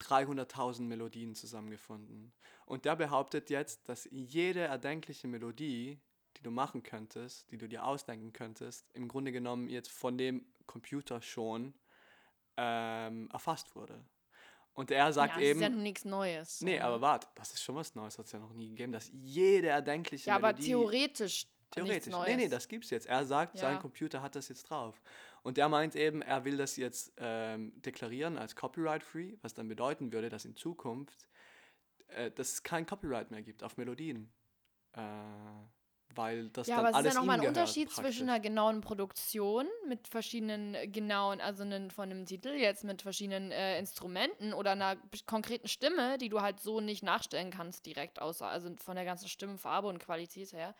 300.000 0.01 0.81
Melodien 0.81 1.35
zusammengefunden. 1.35 2.33
Und 2.65 2.83
der 2.83 2.97
behauptet 2.97 3.49
jetzt, 3.49 3.87
dass 3.87 4.07
jede 4.11 4.59
erdenkliche 4.61 5.27
Melodie, 5.27 5.99
die 6.35 6.43
du 6.43 6.51
machen 6.51 6.83
könntest, 6.83 7.49
die 7.51 7.57
du 7.57 7.69
dir 7.69 7.85
ausdenken 7.85 8.33
könntest, 8.33 8.91
im 8.93 9.07
Grunde 9.07 9.31
genommen 9.31 9.69
jetzt 9.69 9.91
von 9.91 10.17
dem 10.17 10.45
Computer 10.65 11.21
schon 11.21 11.73
ähm, 12.57 13.29
erfasst 13.31 13.73
wurde. 13.75 14.03
Und 14.77 14.91
er 14.91 15.11
sagt 15.11 15.33
ja, 15.33 15.39
das 15.39 15.43
eben, 15.43 15.59
ist 15.59 15.63
ja 15.63 15.69
nun 15.69 15.83
nichts 15.83 16.05
Neues. 16.05 16.61
nee, 16.61 16.77
ne? 16.77 16.83
aber 16.83 17.01
warte, 17.01 17.27
das 17.35 17.51
ist 17.51 17.63
schon 17.63 17.75
was 17.75 17.95
Neues, 17.95 18.17
hat 18.19 18.27
es 18.27 18.31
ja 18.31 18.39
noch 18.39 18.53
nie 18.53 18.69
gegeben, 18.69 18.91
dass 18.91 19.09
jede 19.11 19.67
erdenkliche 19.69 20.29
Ja, 20.29 20.35
aber 20.35 20.49
Melodie... 20.49 20.67
theoretisch, 20.67 21.47
Theoretisch. 21.71 21.95
nichts 21.95 22.07
Neues. 22.09 22.27
Nee, 22.29 22.35
nee, 22.35 22.47
das 22.47 22.67
gibt's 22.67 22.91
jetzt. 22.91 23.07
Er 23.07 23.25
sagt, 23.25 23.57
sein 23.57 23.73
Ja. 23.73 23.79
Computer 23.81 24.21
hat 24.21 24.35
das 24.35 24.49
jetzt 24.49 24.69
drauf. 24.69 25.01
Und 25.41 25.57
er 25.57 25.67
meint 25.67 25.95
eben, 25.95 26.21
er 26.21 26.45
will 26.45 26.57
das 26.57 26.77
jetzt 26.77 27.11
ähm, 27.17 27.73
deklarieren 27.81 28.37
als 28.37 28.55
copyright-free, 28.55 29.37
was 29.41 29.53
dann 29.55 29.67
bedeuten 29.67 30.13
würde, 30.13 30.29
dass 30.29 30.45
in 30.45 30.55
Zukunft 30.55 31.27
äh, 32.09 32.31
dass 32.31 32.53
es 32.53 32.63
kein 32.63 32.85
Copyright 32.85 33.31
mehr 33.31 33.41
gibt 33.41 33.63
auf 33.63 33.77
Melodien. 33.77 34.31
Äh, 34.93 35.01
weil 36.17 36.49
das 36.49 36.67
Ja, 36.67 36.77
dann 36.77 36.85
aber 36.85 36.89
es 36.89 36.93
ist 36.93 36.97
alles 36.97 37.13
ja 37.13 37.19
nochmal 37.19 37.39
ein 37.39 37.47
Unterschied 37.47 37.89
praktisch. 37.89 38.15
zwischen 38.15 38.29
einer 38.29 38.39
genauen 38.39 38.81
Produktion 38.81 39.67
mit 39.87 40.07
verschiedenen 40.07 40.91
genauen, 40.91 41.39
also 41.41 41.63
einen, 41.63 41.91
von 41.91 42.09
einem 42.09 42.25
Titel 42.25 42.49
jetzt 42.49 42.83
mit 42.83 43.01
verschiedenen 43.01 43.51
äh, 43.51 43.77
Instrumenten 43.79 44.53
oder 44.53 44.71
einer 44.71 44.97
konkreten 45.25 45.67
Stimme, 45.67 46.17
die 46.17 46.29
du 46.29 46.41
halt 46.41 46.59
so 46.59 46.81
nicht 46.81 47.03
nachstellen 47.03 47.51
kannst 47.51 47.85
direkt, 47.85 48.21
außer 48.21 48.47
also 48.47 48.75
von 48.77 48.95
der 48.95 49.05
ganzen 49.05 49.27
Stimmfarbe 49.27 49.87
und 49.87 49.99
Qualität 49.99 50.51
her. 50.53 50.75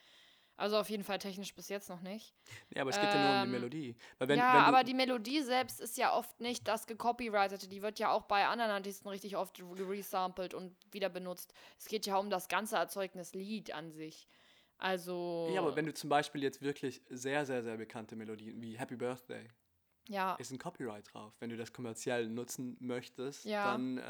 Also 0.56 0.78
auf 0.78 0.90
jeden 0.90 1.04
Fall 1.04 1.20
technisch 1.20 1.54
bis 1.54 1.70
jetzt 1.70 1.88
noch 1.88 2.02
nicht. 2.02 2.34
Ja, 2.74 2.82
aber 2.82 2.90
es 2.90 3.00
geht 3.00 3.14
ja 3.14 3.20
nur 3.20 3.32
um 3.34 3.40
die 3.40 3.46
Ähm, 3.46 3.52
Melodie. 3.52 3.96
Wenn, 4.20 4.30
ja, 4.40 4.52
wenn 4.52 4.66
aber 4.66 4.84
die 4.84 4.94
Melodie 4.94 5.42
selbst 5.42 5.80
ist 5.80 5.98
ja 5.98 6.14
oft 6.16 6.40
nicht 6.40 6.68
das 6.68 6.88
gecopyrightete. 6.88 7.68
Die 7.68 7.82
wird 7.82 8.00
ja 8.00 8.12
auch 8.12 8.24
bei 8.24 8.48
anderen 8.48 8.72
Artisten 8.72 9.08
richtig 9.08 9.38
oft 9.38 9.60
re- 9.62 9.88
resampled 9.90 10.54
und 10.54 10.76
wieder 10.92 11.10
benutzt. 11.10 11.54
Es 11.78 11.86
geht 11.86 12.06
ja 12.08 12.18
um 12.18 12.30
das 12.30 12.48
ganze 12.48 12.76
Erzeugnis 12.78 13.34
Lied 13.34 13.74
an 13.74 13.92
sich. 13.92 14.28
Also. 14.78 15.50
ja, 15.54 15.62
aber 15.62 15.76
wenn 15.76 15.86
du 15.86 15.94
zum 15.94 16.10
Beispiel 16.10 16.44
jetzt 16.44 16.62
wirklich 16.62 17.02
sehr, 17.10 17.46
sehr, 17.46 17.64
sehr 17.64 17.78
bekannte 17.78 18.16
Melodien 18.16 18.62
wie 18.62 18.78
Happy 18.78 18.96
Birthday, 18.96 19.48
ja. 20.08 20.36
ist 20.36 20.52
ein 20.52 20.60
Copyright 20.60 21.12
drauf. 21.14 21.34
Wenn 21.40 21.50
du 21.50 21.58
das 21.58 21.74
kommerziell 21.74 22.30
nutzen 22.30 22.78
möchtest, 22.80 23.46
Ja. 23.46 23.72
dann. 23.72 23.98
Äh, 23.98 24.02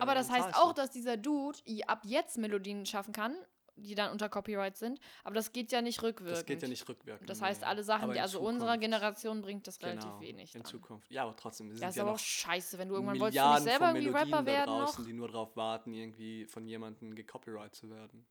Aber 0.00 0.12
äh, 0.12 0.14
das 0.16 0.30
heißt 0.30 0.42
zahlst 0.44 0.58
auch, 0.60 0.72
dass 0.72 0.90
dieser 0.90 1.16
Dude 1.16 1.58
ab 1.86 2.02
jetzt 2.04 2.36
Melodien 2.38 2.84
schaffen 2.84 3.12
kann, 3.12 3.34
die 3.76 3.94
dann 3.94 4.10
unter 4.10 4.28
Copyright 4.28 4.76
sind. 4.76 4.98
Aber 5.22 5.36
das 5.36 5.52
geht 5.52 5.70
ja 5.70 5.80
nicht 5.80 6.02
rückwirkend. 6.02 6.36
Das 6.36 6.44
geht 6.44 6.62
ja 6.62 6.66
nicht 6.68 6.88
rückwirkend. 6.88 7.30
Das 7.30 7.40
heißt, 7.40 7.62
alle 7.62 7.84
Sachen, 7.84 8.10
die 8.10 8.16
in 8.16 8.22
also 8.22 8.40
unserer 8.40 8.70
Zukunft- 8.72 8.80
Generation 8.80 9.40
bringt 9.40 9.68
das 9.68 9.80
relativ 9.80 10.02
Genau, 10.10 10.20
wenig. 10.20 10.52
In 10.56 10.62
Dann. 10.62 10.70
Zukunft. 10.70 11.08
Ja, 11.12 11.22
aber 11.22 11.36
trotzdem. 11.36 11.70
Es 11.70 11.78
Ja, 11.80 11.88
ist 11.90 11.94
ja 11.94 12.02
aber 12.02 12.12
auch 12.14 12.18
scheiße, 12.18 12.76
wenn 12.76 12.88
du 12.88 12.94
irgendwann 12.96 13.20
wolltest 13.20 13.38
du 13.38 13.40
Milliarden 13.40 13.64
nicht 13.64 13.70
selber 13.72 13.86
irgendwie 13.90 14.06
Melodien 14.10 14.32
Rapper 14.34 14.44
da 14.44 14.52
werden 14.52 14.66
draußen, 14.66 15.00
noch. 15.04 15.06
die 15.08 15.12
nur 15.14 15.28
darauf 15.28 15.56
warten, 15.56 15.94
irgendwie 15.94 16.44
von 16.46 16.66
jemandem 16.66 17.14
gecopyright 17.14 17.74
zu 17.76 17.88
werden. 17.88 18.26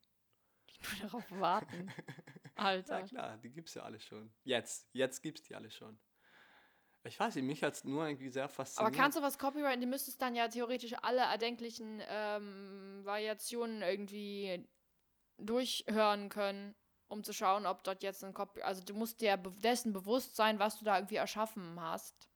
Nur 1.01 1.09
darauf 1.09 1.32
warten. 1.32 1.91
Ja 2.57 2.63
Alter. 2.63 3.03
klar, 3.03 3.38
die 3.38 3.49
gibt's 3.49 3.75
ja 3.75 3.84
alle 3.84 3.99
schon. 3.99 4.34
Jetzt, 4.43 4.88
jetzt 4.93 5.21
gibt's 5.21 5.43
die 5.43 5.55
alle 5.55 5.69
schon. 5.69 5.99
Ich 7.03 7.19
weiß 7.19 7.36
nicht, 7.36 7.45
mich 7.45 7.63
hat's 7.63 7.84
nur 7.84 8.05
irgendwie 8.05 8.30
sehr 8.30 8.45
Aber 8.45 8.53
fasziniert. 8.53 8.95
kannst 8.95 9.17
du 9.17 9.21
was 9.21 9.38
copyrighten? 9.38 9.82
Du 9.82 9.88
müsstest 9.88 10.21
dann 10.21 10.36
ja 10.36 10.47
theoretisch 10.47 10.93
alle 11.01 11.21
erdenklichen 11.21 12.01
ähm, 12.07 13.01
Variationen 13.03 13.82
irgendwie 13.82 14.67
durchhören 15.38 16.30
können, 16.30 16.75
um 17.07 17.23
zu 17.23 17.32
schauen, 17.32 17.65
ob 17.65 17.84
dort 17.84 18.03
jetzt 18.03 18.23
ein 18.23 18.34
Copy... 18.34 18.61
Also 18.61 18.84
du 18.84 18.93
musst 18.93 19.21
dir 19.21 19.38
dessen 19.38 19.93
bewusst 19.93 20.36
sein, 20.36 20.59
was 20.59 20.80
du 20.80 20.86
da 20.86 20.97
irgendwie 20.97 21.15
erschaffen 21.15 21.80
hast. 21.80 22.28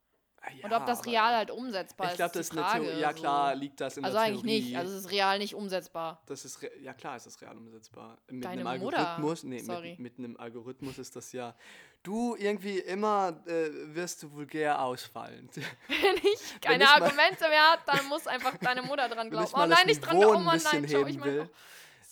Ah, 0.44 0.50
ja, 0.58 0.64
Und 0.66 0.72
ob 0.72 0.86
das 0.86 1.06
real 1.06 1.36
halt 1.36 1.52
umsetzbar 1.52 2.06
Ich 2.06 2.12
ist. 2.12 2.16
glaube, 2.16 2.32
das 2.34 2.48
ist 2.48 2.58
eine. 2.58 2.84
Theorie. 2.84 3.00
Ja 3.00 3.12
so. 3.12 3.20
klar, 3.20 3.54
liegt 3.54 3.80
das 3.80 3.96
in 3.96 4.04
Also 4.04 4.16
der 4.16 4.24
eigentlich 4.26 4.42
Theorie. 4.42 4.60
nicht. 4.62 4.76
Also 4.76 4.94
es 4.96 5.04
ist 5.04 5.10
real 5.12 5.38
nicht 5.38 5.54
umsetzbar. 5.54 6.20
das 6.26 6.44
ist 6.44 6.58
ja 6.80 6.92
klar, 6.94 7.16
ist 7.16 7.26
das 7.26 7.40
real 7.40 7.56
umsetzbar. 7.56 8.18
Mit 8.28 8.44
Deine 8.44 8.68
einem 8.68 8.82
Mutter. 8.82 8.98
Algorithmus, 8.98 9.44
nee, 9.44 9.58
Sorry. 9.60 9.90
mit, 9.98 10.00
mit 10.00 10.18
einem 10.18 10.36
Algorithmus 10.36 10.98
ist 10.98 11.14
das 11.14 11.30
ja. 11.32 11.54
Du 12.02 12.34
irgendwie 12.34 12.80
immer 12.80 13.40
äh, 13.46 13.70
wirst 13.94 14.24
du 14.24 14.32
vulgär 14.32 14.82
ausfallen. 14.82 15.48
Wenn 15.86 16.16
ich 16.16 16.60
keine 16.60 16.82
ich 16.82 16.90
mal- 16.90 17.02
Argumente 17.04 17.48
mehr 17.48 17.70
hat, 17.70 17.80
dann 17.86 18.06
muss 18.08 18.26
einfach 18.26 18.56
deine 18.56 18.82
Mutter 18.82 19.08
dran 19.08 19.18
Wenn 19.30 19.30
glauben. 19.30 19.46
ich 19.46 19.54
Oh 19.56 19.66
nein, 19.66 19.86
nicht 19.86 20.00
dran 20.00 20.18
glauben. 20.18 20.44
Oh 20.44 20.50
nein, 20.72 20.86
schau 20.90 21.06
ich 21.06 21.18
mal. 21.18 21.48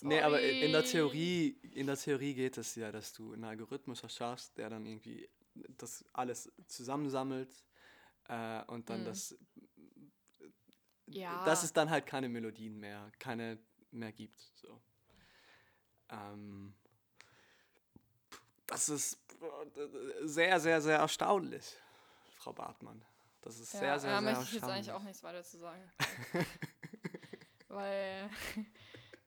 Nee, 0.03 0.21
aber 0.21 0.41
in 0.41 0.71
der. 0.71 0.85
Theorie, 0.85 1.57
in 1.73 1.85
der 1.85 1.97
Theorie 1.97 2.33
geht 2.33 2.57
es 2.57 2.75
ja, 2.75 2.91
dass 2.93 3.11
du 3.11 3.33
einen 3.33 3.43
Algorithmus 3.43 4.01
erschaffst, 4.01 4.57
der 4.57 4.69
dann 4.69 4.85
irgendwie 4.85 5.29
das 5.77 6.05
alles 6.13 6.49
zusammensammelt 6.65 7.49
äh, 8.31 8.63
und 8.67 8.89
dann 8.89 8.99
Hm. 8.99 9.05
das, 9.05 9.37
Ja. 11.05 11.43
dass 11.45 11.63
es 11.63 11.73
dann 11.73 11.89
halt 11.89 12.05
keine 12.05 12.29
Melodien 12.29 12.79
mehr, 12.79 13.11
keine 13.19 13.59
mehr 13.91 14.11
gibt. 14.13 14.39
So. 14.55 14.81
Ähm, 16.09 16.73
das 18.67 18.87
ist 18.89 19.19
äh, 19.41 20.25
sehr, 20.27 20.59
sehr, 20.59 20.81
sehr 20.81 20.97
erstaunlich, 20.99 21.77
Frau 22.37 22.53
Bartmann. 22.53 23.03
Das 23.41 23.59
ist 23.59 23.73
ja, 23.73 23.79
sehr, 23.79 23.99
sehr, 23.99 24.11
ja, 24.11 24.21
sehr 24.21 24.29
möchte 24.29 24.43
ich 24.43 24.53
jetzt 24.53 24.63
erstaunlich. 24.63 24.77
eigentlich 24.89 24.91
auch 24.93 25.03
nichts 25.03 25.23
weiter 25.23 25.43
zu 25.43 25.57
sagen. 25.57 25.91
weil. 27.67 28.29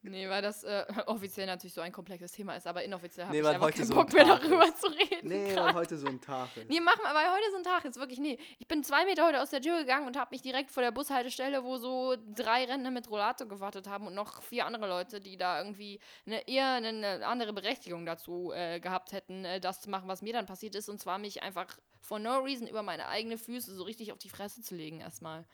Nee, 0.07 0.29
weil 0.29 0.43
das 0.43 0.65
äh, 0.65 0.85
offiziell 1.07 1.47
natürlich 1.47 1.73
so 1.73 1.81
ein 1.81 1.91
komplexes 1.91 2.31
Thema 2.33 2.55
ist, 2.57 2.67
aber 2.67 2.85
inoffiziell 2.85 3.27
habe 3.27 3.35
Nee, 3.35 3.43
ich 3.43 3.49
einfach 3.49 3.67
heute 3.67 3.79
keinen 3.79 3.87
so 3.87 3.93
ein 3.95 3.97
Bock 3.97 4.13
mehr 4.13 4.25
Tag 4.27 4.43
darüber 4.43 4.65
ist. 4.69 4.81
zu 4.81 4.87
reden. 4.89 5.29
Nee, 5.29 5.57
weil 5.57 5.75
heute 5.75 5.97
so 5.97 6.07
ein 6.07 6.21
Tag 6.21 6.49
ist. 6.57 6.69
Nee, 6.69 6.81
mach 6.81 6.97
mal, 7.03 7.15
weil 7.15 7.31
heute 7.33 7.49
ist 7.49 7.57
ein 7.57 7.63
Tag, 7.63 7.85
jetzt 7.85 7.99
wirklich, 7.99 8.19
nee. 8.19 8.39
Ich 8.59 8.69
bin 8.69 8.85
zwei 8.85 9.05
Meter 9.07 9.27
heute 9.27 9.41
aus 9.41 9.51
der 9.51 9.63
Tür 9.63 9.79
gegangen 9.79 10.07
und 10.07 10.19
habe 10.19 10.29
mich 10.33 10.43
direkt 10.43 10.71
vor 10.71 10.83
der 10.83 10.91
Bushaltestelle, 10.91 11.65
wo 11.65 11.79
so 11.79 12.17
drei 12.35 12.65
Rentner 12.65 12.91
mit 12.91 13.11
Rollator 13.11 13.49
gewartet 13.49 13.89
haben 13.89 14.07
und 14.07 14.15
noch 14.15 14.43
vier 14.43 14.67
andere 14.67 14.87
Leute, 14.89 15.21
die 15.21 15.37
da 15.39 15.59
irgendwie 15.59 16.01
eine, 16.27 16.47
eher 16.47 16.67
eine 16.73 17.27
andere 17.27 17.53
Berechtigung 17.55 18.05
dazu 18.05 18.53
äh, 18.55 18.81
gehabt 18.81 19.13
hätten, 19.13 19.45
äh, 19.45 19.59
das 19.59 19.81
zu 19.81 19.89
machen, 19.89 20.07
was 20.09 20.21
mir 20.21 20.35
dann 20.35 20.45
passiert 20.47 20.75
ist. 20.75 20.89
Und 20.91 21.01
zwar 21.01 21.19
mich 21.19 21.43
einfach 21.43 21.67
for 22.01 22.19
no 22.19 22.41
reason 22.41 22.67
über 22.67 22.83
meine 22.83 23.09
eigenen 23.09 23.39
Füße 23.39 23.75
so 23.75 23.83
richtig 23.85 24.13
auf 24.13 24.19
die 24.19 24.29
Fresse 24.29 24.61
zu 24.61 24.75
legen 24.75 25.01
erstmal. 25.01 25.47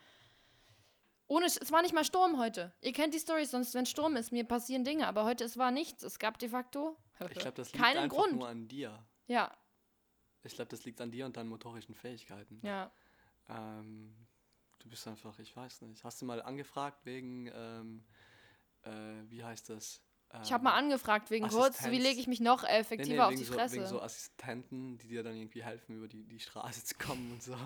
Ohne, 1.31 1.47
es 1.47 1.71
war 1.71 1.81
nicht 1.83 1.95
mal 1.95 2.05
Sturm 2.05 2.39
heute. 2.39 2.73
Ihr 2.81 2.93
kennt 2.93 3.15
die 3.15 3.21
Stories, 3.21 3.53
sonst 3.53 3.73
wenn 3.75 3.87
Sturm 3.87 4.17
ist, 4.17 4.33
mir 4.33 4.43
passieren 4.43 4.83
Dinge. 4.83 5.07
Aber 5.07 5.25
heute, 5.25 5.45
es 5.45 5.57
war 5.57 5.71
nichts. 5.71 6.03
Es 6.03 6.19
gab 6.19 6.39
de 6.41 6.49
facto 6.49 6.97
Ich 7.21 7.39
glaube, 7.39 7.53
das 7.53 7.73
liegt 7.73 7.85
keinen 7.85 7.99
einfach 7.99 8.17
Grund. 8.17 8.33
nur 8.37 8.49
an 8.49 8.67
dir. 8.67 8.99
Ja, 9.29 9.57
Ich 10.43 10.55
glaube, 10.55 10.71
das 10.71 10.85
liegt 10.85 11.01
an 11.01 11.13
dir 11.13 11.27
und 11.27 11.37
deinen 11.37 11.49
motorischen 11.49 11.95
Fähigkeiten. 11.95 12.59
ja. 12.65 12.91
Ähm, 13.49 14.15
du 14.81 14.89
bist 14.89 15.07
einfach, 15.07 15.39
ich 15.39 15.55
weiß 15.57 15.83
nicht. 15.83 16.03
Hast 16.03 16.21
du 16.21 16.25
mal 16.25 16.43
angefragt 16.43 17.05
wegen, 17.05 17.49
ähm, 17.55 18.05
äh, 18.83 18.91
wie 19.31 19.45
heißt 19.45 19.69
das? 19.71 20.03
Ich 20.43 20.53
habe 20.53 20.65
mal 20.65 20.79
Ähm, 20.79 20.85
angefragt 20.85 21.31
wegen 21.31 21.49
kurz, 21.49 21.75
wie 21.79 21.87
Assistenz. 21.87 22.03
lege 22.05 22.21
ich 22.21 22.27
mich 22.29 22.41
noch 22.41 22.63
nee, 22.65 22.69
effektiver 22.71 23.15
nee, 23.15 23.21
auf 23.21 23.31
wegen 23.31 23.41
die 23.41 23.47
so, 23.47 23.55
Fresse. 23.55 23.75
Wegen 23.77 23.87
so 23.87 24.01
Assistenten, 24.03 24.99
die 24.99 25.09
dir 25.09 25.23
dann 25.23 25.37
irgendwie 25.37 25.63
helfen, 25.65 25.97
über 25.97 26.09
die, 26.09 26.25
die 26.25 26.39
Straße 26.41 26.85
zu 26.85 26.95
kommen 26.97 27.33
und 27.33 27.43
so. 27.43 27.57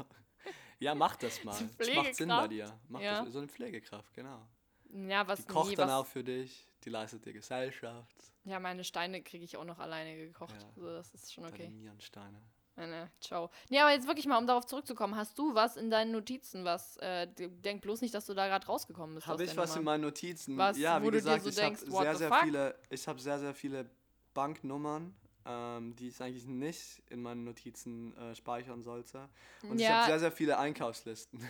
Ja, 0.81 0.95
mach 0.95 1.17
das 1.17 1.43
mal. 1.45 1.55
Das 1.79 1.95
macht 1.95 2.15
Sinn 2.15 2.29
bei 2.29 2.49
dir. 2.49 2.79
Mach 2.89 3.01
Ja. 3.01 3.23
das, 3.25 3.33
so 3.33 3.39
eine 3.39 3.49
Pflegekraft, 3.49 4.13
genau. 4.15 4.47
ja, 4.93 5.27
was 5.27 5.41
Die 5.41 5.47
kocht 5.53 5.71
nee, 5.71 5.75
dann 5.77 5.89
was, 5.89 5.95
auch 5.95 6.07
für 6.07 6.23
dich. 6.25 6.67
die 6.85 6.91
leistet 6.91 7.25
dir 7.25 7.33
Gesellschaft. 7.33 8.15
Ja, 8.45 8.61
meine 8.61 8.85
Steine 8.85 9.23
kriege 9.23 9.45
ich 9.45 9.57
auch 9.57 9.65
noch 9.65 9.79
alleine 9.79 10.17
gekocht. 10.17 10.55
Ja. 10.61 10.73
So, 10.77 10.87
das 10.91 11.15
ist 11.15 11.33
schon 11.33 11.45
okay. 11.47 11.65
Deine 11.65 11.75
Nierensteine. 11.77 12.43
Nee, 12.77 12.87
nee, 12.89 13.07
ciao. 13.21 13.51
Nee, 13.71 13.79
aber 13.79 13.93
jetzt 13.93 14.09
wirklich 14.09 14.27
mal, 14.27 14.37
um 14.37 14.49
darauf 14.49 14.67
zurückzukommen, 14.67 15.15
hast 15.17 15.39
du 15.39 15.55
was 15.55 15.77
in 15.77 15.91
deinen 15.91 16.11
Notizen, 16.11 16.65
was, 16.65 16.97
äh, 16.97 17.29
denk 17.29 17.83
bloß 17.83 18.01
nicht, 18.01 18.13
dass 18.13 18.27
du 18.27 18.35
da 18.35 18.49
gerade 18.49 18.67
rausgekommen 18.67 19.15
bist. 19.15 19.29
Habe 19.29 19.45
ich 19.45 19.57
was 19.57 19.71
in 19.71 19.77
Nummer. 19.83 19.93
meinen 19.93 20.01
Notizen? 20.03 20.59
Was, 20.59 20.77
ja, 20.77 21.01
wie 21.01 21.05
du 21.07 21.13
dir 21.13 21.19
gesagt, 21.39 21.45
so 21.45 21.51
ich 21.51 21.61
habe 21.63 21.77
sehr, 21.79 22.13
the 22.13 22.19
sehr 22.19 22.29
fuck? 22.31 22.41
viele, 22.43 22.79
ich 22.91 23.07
habe 23.09 23.21
sehr, 23.21 23.39
sehr 23.39 23.55
viele 23.55 23.89
Banknummern, 24.35 25.15
ähm, 25.47 25.95
die 25.97 26.09
ich 26.09 26.21
eigentlich 26.21 26.47
nicht 26.47 27.03
in 27.11 27.23
meinen 27.23 27.45
Notizen 27.45 28.17
äh, 28.17 28.35
speichern 28.35 28.83
sollte. 28.83 29.29
Und 29.63 29.81
ich 29.81 29.89
habe 29.89 30.01
Ja, 30.01 30.07
sehr, 30.07 30.21
sehr 30.21 30.33
viele 30.33 30.59
Einkaufslisten. 30.59 31.47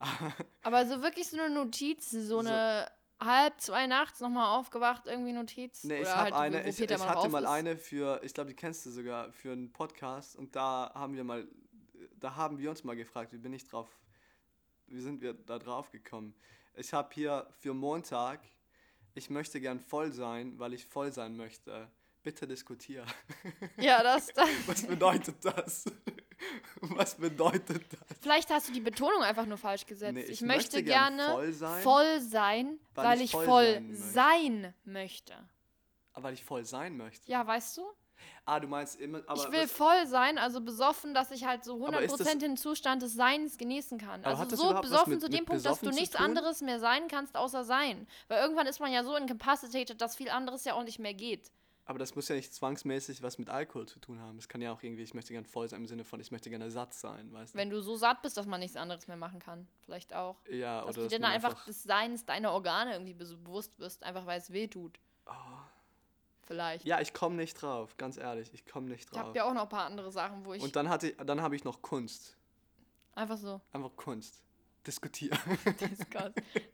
aber 0.62 0.86
so 0.86 1.02
wirklich 1.02 1.28
so 1.28 1.40
eine 1.40 1.54
Notiz, 1.54 2.10
so 2.10 2.20
So. 2.20 2.38
eine 2.38 2.90
halb, 3.20 3.60
zwei 3.60 3.86
nachts 3.86 4.20
nochmal 4.20 4.58
aufgewacht, 4.58 5.06
irgendwie 5.06 5.32
Notiz. 5.32 5.84
Nee, 5.84 5.96
ich 5.96 6.00
Oder 6.02 6.16
habe 6.16 6.22
halt, 6.24 6.34
eine, 6.34 6.68
ich, 6.68 6.80
ich 6.80 6.90
hatte 6.90 7.28
mal 7.28 7.44
ist. 7.44 7.48
eine 7.48 7.76
für, 7.76 8.20
ich 8.24 8.34
glaube, 8.34 8.50
die 8.50 8.56
kennst 8.56 8.84
du 8.84 8.90
sogar, 8.90 9.32
für 9.32 9.52
einen 9.52 9.72
Podcast 9.72 10.36
und 10.36 10.56
da 10.56 10.90
haben 10.94 11.14
wir 11.14 11.24
mal, 11.24 11.46
da 12.18 12.34
haben 12.36 12.58
wir 12.58 12.70
uns 12.70 12.82
mal 12.84 12.96
gefragt, 12.96 13.32
wie 13.32 13.38
bin 13.38 13.52
ich 13.52 13.64
drauf, 13.64 13.88
wie 14.86 15.00
sind 15.00 15.20
wir 15.20 15.34
da 15.34 15.58
drauf 15.58 15.90
gekommen? 15.90 16.34
Ich 16.74 16.92
habe 16.92 17.10
hier 17.14 17.46
für 17.60 17.74
Montag, 17.74 18.40
ich 19.14 19.30
möchte 19.30 19.60
gern 19.60 19.78
voll 19.78 20.12
sein, 20.12 20.58
weil 20.58 20.72
ich 20.74 20.86
voll 20.86 21.12
sein 21.12 21.36
möchte. 21.36 21.88
Bitte 22.22 22.46
diskutier. 22.46 23.04
Ja, 23.76 24.02
das, 24.02 24.28
das. 24.28 24.48
Was 24.66 24.82
bedeutet 24.86 25.44
das? 25.44 25.84
Was 26.80 27.14
bedeutet 27.16 27.84
das? 27.92 28.18
Vielleicht 28.20 28.50
hast 28.50 28.68
du 28.68 28.72
die 28.72 28.80
Betonung 28.80 29.22
einfach 29.22 29.46
nur 29.46 29.58
falsch 29.58 29.86
gesetzt. 29.86 30.14
Nee, 30.14 30.20
ich, 30.22 30.30
ich 30.30 30.40
möchte, 30.42 30.76
möchte 30.76 30.82
gern 30.84 31.16
gerne 31.16 31.32
voll 31.32 31.52
sein, 31.52 31.82
voll 31.82 32.20
sein, 32.20 32.78
weil 32.94 33.04
weil, 33.06 33.20
ich 33.20 33.30
voll 33.32 33.44
voll 33.46 33.64
sein 33.74 33.88
möchte. 33.90 34.12
sein 34.12 34.74
möchte. 34.84 35.34
Aber 36.12 36.24
weil 36.24 36.34
ich 36.34 36.44
voll 36.44 36.64
sein 36.64 36.96
möchte. 36.96 37.30
Ja, 37.30 37.44
weißt 37.46 37.78
du? 37.78 37.82
Ah, 38.44 38.60
du 38.60 38.68
meinst 38.68 39.00
immer, 39.00 39.22
aber 39.26 39.40
ich 39.42 39.50
will 39.50 39.64
was- 39.64 39.72
voll 39.72 40.06
sein, 40.06 40.38
also 40.38 40.60
besoffen, 40.60 41.14
dass 41.14 41.32
ich 41.32 41.44
halt 41.44 41.64
so 41.64 41.86
Aber 41.86 42.02
ist 42.02 42.20
das- 42.20 42.28
100% 42.28 42.38
den 42.38 42.56
Zustand 42.56 43.02
des 43.02 43.14
Seins 43.14 43.58
genießen 43.58 43.98
kann. 43.98 44.24
Also 44.24 44.44
so 44.54 44.74
besoffen 44.80 45.14
mit- 45.14 45.22
zu 45.22 45.28
dem 45.28 45.44
Punkt, 45.44 45.64
dass 45.64 45.80
du 45.80 45.90
nichts 45.90 46.14
anderes 46.14 46.60
mehr 46.60 46.78
sein 46.78 47.08
kannst, 47.08 47.36
außer 47.36 47.64
sein. 47.64 48.06
Weil 48.28 48.40
irgendwann 48.42 48.66
ist 48.68 48.78
man 48.78 48.92
ja 48.92 49.02
so 49.02 49.16
incapacitated, 49.16 50.00
dass 50.00 50.14
viel 50.16 50.28
anderes 50.28 50.64
ja 50.64 50.74
auch 50.74 50.84
nicht 50.84 50.98
mehr 51.00 51.14
geht. 51.14 51.50
Aber 51.84 51.98
das 51.98 52.14
muss 52.14 52.28
ja 52.28 52.36
nicht 52.36 52.54
zwangsmäßig 52.54 53.22
was 53.22 53.38
mit 53.38 53.50
Alkohol 53.50 53.86
zu 53.88 53.98
tun 53.98 54.20
haben. 54.20 54.38
Es 54.38 54.48
kann 54.48 54.60
ja 54.62 54.72
auch 54.72 54.82
irgendwie, 54.82 55.02
ich 55.02 55.14
möchte 55.14 55.32
gern 55.32 55.44
voll 55.44 55.68
sein 55.68 55.80
im 55.80 55.86
Sinne 55.88 56.04
von, 56.04 56.20
ich 56.20 56.30
möchte 56.30 56.48
gerne 56.48 56.70
satt 56.70 56.94
sein, 56.94 57.32
weißt 57.32 57.54
du? 57.54 57.58
Wenn 57.58 57.70
du 57.70 57.80
so 57.82 57.96
satt 57.96 58.22
bist, 58.22 58.36
dass 58.36 58.46
man 58.46 58.60
nichts 58.60 58.76
anderes 58.76 59.08
mehr 59.08 59.16
machen 59.16 59.40
kann. 59.40 59.66
Vielleicht 59.84 60.14
auch. 60.14 60.36
ja, 60.48 60.76
Dass 60.80 60.84
oder 60.84 60.94
du 60.94 61.00
dass 61.02 61.08
dir 61.08 61.14
dann 61.16 61.22
man 61.22 61.32
einfach, 61.32 61.64
des 61.64 61.82
Seins 61.82 62.24
deiner 62.24 62.52
Organe 62.52 62.92
irgendwie 62.92 63.14
be- 63.14 63.24
bewusst 63.36 63.76
bist, 63.78 64.04
einfach 64.04 64.26
weil 64.26 64.38
es 64.38 64.52
weh 64.52 64.68
tut. 64.68 65.00
Vielleicht. 66.44 66.84
Oh. 66.84 66.88
Ja, 66.88 67.00
ich 67.00 67.12
komme 67.14 67.36
nicht 67.36 67.54
drauf, 67.60 67.96
ganz 67.96 68.16
ehrlich, 68.16 68.52
ich 68.52 68.64
komme 68.66 68.88
nicht 68.88 69.08
Ich 69.10 69.16
habe 69.18 69.26
drauf. 69.28 69.36
ja 69.36 69.44
auch 69.44 69.54
noch 69.54 69.62
ein 69.62 69.68
paar 69.68 69.86
andere 69.86 70.10
Sachen, 70.12 70.44
wo 70.44 70.54
ich 70.54 70.62
Und 70.62 70.76
dann 70.76 70.88
hatte 70.88 71.10
ich, 71.10 71.16
dann 71.16 71.40
habe 71.42 71.56
ich 71.56 71.64
noch 71.64 71.82
Kunst. 71.82 72.36
einfach 73.14 73.36
so. 73.38 73.60
Einfach 73.72 73.94
Kunst. 73.96 74.40
Diskutieren. 74.86 75.38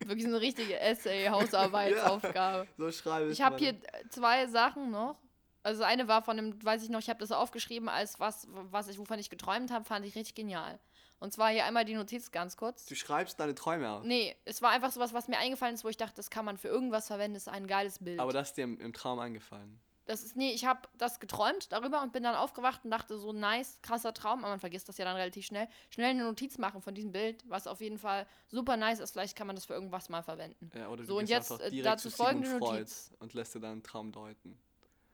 Wirklich 0.04 0.24
so 0.24 0.28
eine 0.30 0.40
richtige 0.40 0.78
Essay-Hausarbeitsaufgabe. 0.80 2.66
so 2.78 2.90
schreibe 2.90 3.30
Ich 3.30 3.42
habe 3.42 3.56
meine- 3.56 3.78
hier 3.78 4.10
zwei 4.10 4.46
Sachen 4.46 4.90
noch. 4.90 5.16
Also 5.62 5.82
eine 5.82 6.08
war 6.08 6.22
von 6.22 6.36
dem, 6.36 6.64
weiß 6.64 6.82
ich 6.84 6.88
noch, 6.88 7.00
ich 7.00 7.10
habe 7.10 7.18
das 7.20 7.32
aufgeschrieben 7.32 7.88
als 7.88 8.18
was, 8.20 8.46
was 8.50 8.88
ich, 8.88 8.98
wovon 8.98 9.18
ich 9.18 9.28
geträumt 9.28 9.70
habe, 9.70 9.84
fand 9.84 10.06
ich 10.06 10.14
richtig 10.14 10.34
genial. 10.34 10.78
Und 11.20 11.32
zwar 11.32 11.50
hier 11.50 11.64
einmal 11.64 11.84
die 11.84 11.94
Notiz 11.94 12.30
ganz 12.30 12.56
kurz. 12.56 12.86
Du 12.86 12.94
schreibst 12.94 13.40
deine 13.40 13.54
Träume 13.54 13.90
auf. 13.90 14.04
Nee, 14.04 14.36
es 14.44 14.62
war 14.62 14.70
einfach 14.70 14.92
sowas, 14.92 15.12
was 15.12 15.26
mir 15.26 15.36
eingefallen 15.36 15.74
ist, 15.74 15.84
wo 15.84 15.88
ich 15.88 15.96
dachte, 15.96 16.14
das 16.14 16.30
kann 16.30 16.44
man 16.44 16.56
für 16.56 16.68
irgendwas 16.68 17.08
verwenden, 17.08 17.34
das 17.34 17.42
ist 17.48 17.52
ein 17.52 17.66
geiles 17.66 17.98
Bild. 17.98 18.20
Aber 18.20 18.32
das 18.32 18.48
ist 18.50 18.56
dir 18.56 18.64
im, 18.64 18.78
im 18.80 18.92
Traum 18.92 19.18
eingefallen. 19.18 19.80
Das 20.08 20.22
ist, 20.24 20.36
nee, 20.36 20.52
ich 20.52 20.64
habe 20.64 20.88
das 20.96 21.20
geträumt 21.20 21.70
darüber 21.70 22.02
und 22.02 22.12
bin 22.12 22.22
dann 22.22 22.34
aufgewacht 22.34 22.82
und 22.84 22.90
dachte 22.90 23.18
so, 23.18 23.32
nice, 23.32 23.78
krasser 23.82 24.14
Traum, 24.14 24.40
aber 24.40 24.48
man 24.48 24.58
vergisst 24.58 24.88
das 24.88 24.96
ja 24.96 25.04
dann 25.04 25.16
relativ 25.16 25.44
schnell. 25.44 25.68
Schnell 25.90 26.10
eine 26.10 26.24
Notiz 26.24 26.56
machen 26.56 26.80
von 26.80 26.94
diesem 26.94 27.12
Bild, 27.12 27.44
was 27.46 27.66
auf 27.66 27.82
jeden 27.82 27.98
Fall 27.98 28.26
super 28.46 28.78
nice 28.78 29.00
ist, 29.00 29.12
vielleicht 29.12 29.36
kann 29.36 29.46
man 29.46 29.54
das 29.54 29.66
für 29.66 29.74
irgendwas 29.74 30.08
mal 30.08 30.22
verwenden. 30.22 30.70
Ja, 30.74 30.88
oder 30.88 31.02
du 31.02 31.08
So, 31.08 31.18
und 31.18 31.28
jetzt, 31.28 31.50
äh, 31.50 31.70
direkt 31.70 31.86
dazu 31.86 32.10
folgende 32.10 32.58
Notiz. 32.58 33.12
und 33.18 33.34
lässt 33.34 33.54
dir 33.54 33.60
deinen 33.60 33.82
Traum 33.82 34.10
deuten. 34.10 34.58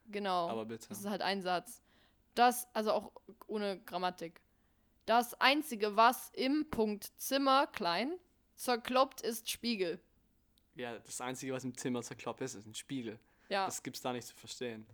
Genau. 0.06 0.48
Aber 0.48 0.64
bitte. 0.64 0.88
Das 0.88 1.00
ist 1.00 1.06
halt 1.08 1.22
ein 1.22 1.42
Satz. 1.42 1.82
Das, 2.36 2.68
also 2.72 2.92
auch 2.92 3.10
ohne 3.48 3.80
Grammatik. 3.80 4.40
Das 5.06 5.34
einzige, 5.40 5.96
was 5.96 6.30
im 6.34 6.70
Punkt 6.70 7.12
Zimmer 7.16 7.66
klein 7.66 8.14
zerkloppt, 8.54 9.22
ist 9.22 9.50
Spiegel. 9.50 10.00
Ja, 10.76 10.98
das 11.00 11.20
Einzige, 11.20 11.52
was 11.52 11.64
im 11.64 11.76
Zimmer 11.76 12.02
zerkloppt 12.02 12.42
ist, 12.42 12.54
ist 12.54 12.66
ein 12.66 12.74
Spiegel. 12.74 13.18
Ja, 13.48 13.66
Das 13.66 13.82
gibt's 13.82 14.00
da 14.00 14.12
nicht 14.12 14.26
zu 14.26 14.34
verstehen. 14.34 14.86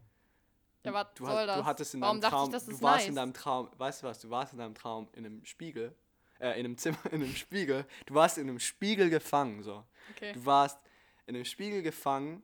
ja 0.85 0.93
was 0.93 1.07
Du, 1.15 1.25
soll 1.27 1.35
hat, 1.35 1.49
das? 1.49 1.57
du 1.59 1.65
hattest 1.65 1.95
in 1.95 2.01
Warum 2.01 2.21
deinem 2.21 2.31
Traum, 2.31 2.49
ich, 2.49 2.53
das 2.53 2.67
du 2.67 2.73
warst 2.83 2.99
nice? 3.01 3.09
in 3.09 3.15
deinem 3.17 3.35
Traum, 3.35 3.69
weißt 3.79 4.03
du 4.03 4.07
was, 4.07 4.21
du 4.21 4.31
warst 4.31 4.53
in 4.53 4.59
deinem 4.59 4.75
Traum 4.75 5.09
in 5.15 5.27
einem 5.27 5.45
Spiegel, 5.45 5.95
äh, 6.41 6.59
in 6.59 6.67
einem 6.67 6.77
Zimmer, 6.79 6.99
in 7.13 7.23
einem 7.23 7.35
Spiegel, 7.35 7.87
du 8.07 8.15
warst 8.15 8.39
in 8.39 8.49
einem 8.49 8.61
Spiegel 8.61 9.11
gefangen, 9.11 9.63
so. 9.63 9.85
okay. 10.13 10.33
Du 10.33 10.45
warst 10.47 10.79
in 11.27 11.35
einem 11.37 11.45
Spiegel 11.45 11.83
gefangen 11.83 12.43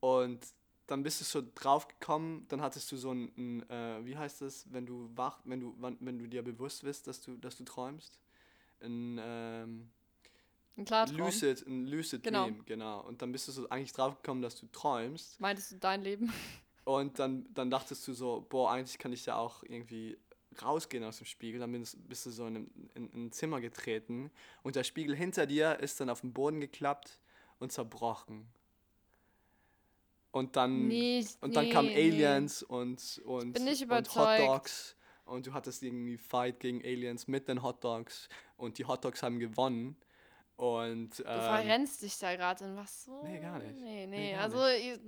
und 0.00 0.46
dann 0.86 1.02
bist 1.02 1.20
du 1.20 1.24
so 1.24 1.42
drauf 1.54 1.86
gekommen, 1.86 2.46
dann 2.48 2.62
hattest 2.62 2.90
du 2.90 2.96
so 2.96 3.12
ein, 3.12 3.30
ein 3.36 3.68
äh, 3.70 4.04
wie 4.06 4.16
heißt 4.16 4.40
das, 4.40 4.64
wenn 4.72 4.86
du 4.86 5.10
wach, 5.14 5.40
wenn 5.44 5.60
du, 5.60 5.74
wann, 5.78 5.98
wenn 6.00 6.18
du 6.18 6.26
dir 6.26 6.42
bewusst 6.42 6.82
bist, 6.82 7.06
dass 7.06 7.20
du, 7.20 7.36
dass 7.36 7.56
du 7.58 7.64
träumst? 7.64 8.18
Ein, 8.80 9.18
ähm, 9.20 9.90
Ein 10.78 10.84
Klartraum. 10.84 11.16
Lucid, 11.18 11.66
ein 11.66 11.86
Lucid 11.86 12.22
Genau. 12.22 12.44
Dream, 12.44 12.64
genau. 12.64 13.00
Und 13.00 13.20
dann 13.20 13.32
bist 13.32 13.48
du 13.48 13.52
so 13.52 13.68
eigentlich 13.68 13.92
drauf 13.92 14.14
gekommen, 14.22 14.40
dass 14.42 14.58
du 14.58 14.66
träumst. 14.68 15.38
Meintest 15.40 15.72
du 15.72 15.76
dein 15.76 16.02
Leben? 16.02 16.32
Und 16.84 17.18
dann, 17.18 17.46
dann 17.52 17.68
dachtest 17.70 18.08
du 18.08 18.14
so, 18.14 18.46
boah, 18.48 18.70
eigentlich 18.70 18.96
kann 18.96 19.12
ich 19.12 19.26
ja 19.26 19.36
auch 19.36 19.62
irgendwie 19.64 20.16
rausgehen 20.62 21.04
aus 21.04 21.18
dem 21.18 21.26
Spiegel. 21.26 21.60
Dann 21.60 21.70
bist, 21.72 22.08
bist 22.08 22.24
du 22.24 22.30
so 22.30 22.46
in, 22.46 22.56
ein- 22.56 22.90
in, 22.94 23.10
in 23.10 23.26
ein 23.26 23.32
Zimmer 23.32 23.60
getreten 23.60 24.30
und 24.62 24.74
der 24.74 24.84
Spiegel 24.84 25.14
hinter 25.14 25.44
dir 25.46 25.78
ist 25.80 26.00
dann 26.00 26.08
auf 26.08 26.22
den 26.22 26.32
Boden 26.32 26.60
geklappt 26.60 27.20
und 27.58 27.72
zerbrochen. 27.72 28.46
Und 30.30 30.56
dann, 30.56 30.88
Nee, 30.88 31.26
und 31.40 31.56
dann 31.56 31.64
nee, 31.66 31.72
kamen 31.72 31.88
nee. 31.88 32.10
Aliens 32.10 32.62
und, 32.62 33.20
und, 33.24 33.58
nicht 33.60 33.80
und 33.82 33.86
überzeugt. 33.88 34.40
Hotdogs. 34.42 34.96
Und 35.24 35.46
du 35.46 35.52
hattest 35.52 35.82
irgendwie 35.82 36.16
Fight 36.16 36.60
gegen 36.60 36.80
Aliens 36.82 37.26
mit 37.28 37.48
den 37.48 37.62
Hotdogs. 37.62 38.28
Und 38.56 38.78
die 38.78 38.84
Hotdogs 38.86 39.22
haben 39.22 39.38
gewonnen. 39.38 39.96
Und 40.58 41.20
Du 41.20 41.22
ähm, 41.22 41.40
verrennst 41.40 42.02
dich 42.02 42.18
da 42.18 42.34
gerade 42.34 42.64
in 42.64 42.74
was 42.76 43.04
so? 43.04 43.22
Nee, 43.22 43.38
gar 43.38 43.60
nicht. 43.60 43.80
Nee, 43.80 44.06
nee, 44.08 44.32
Nee, 44.32 44.34
also 44.34 44.66
ich- 44.66 44.98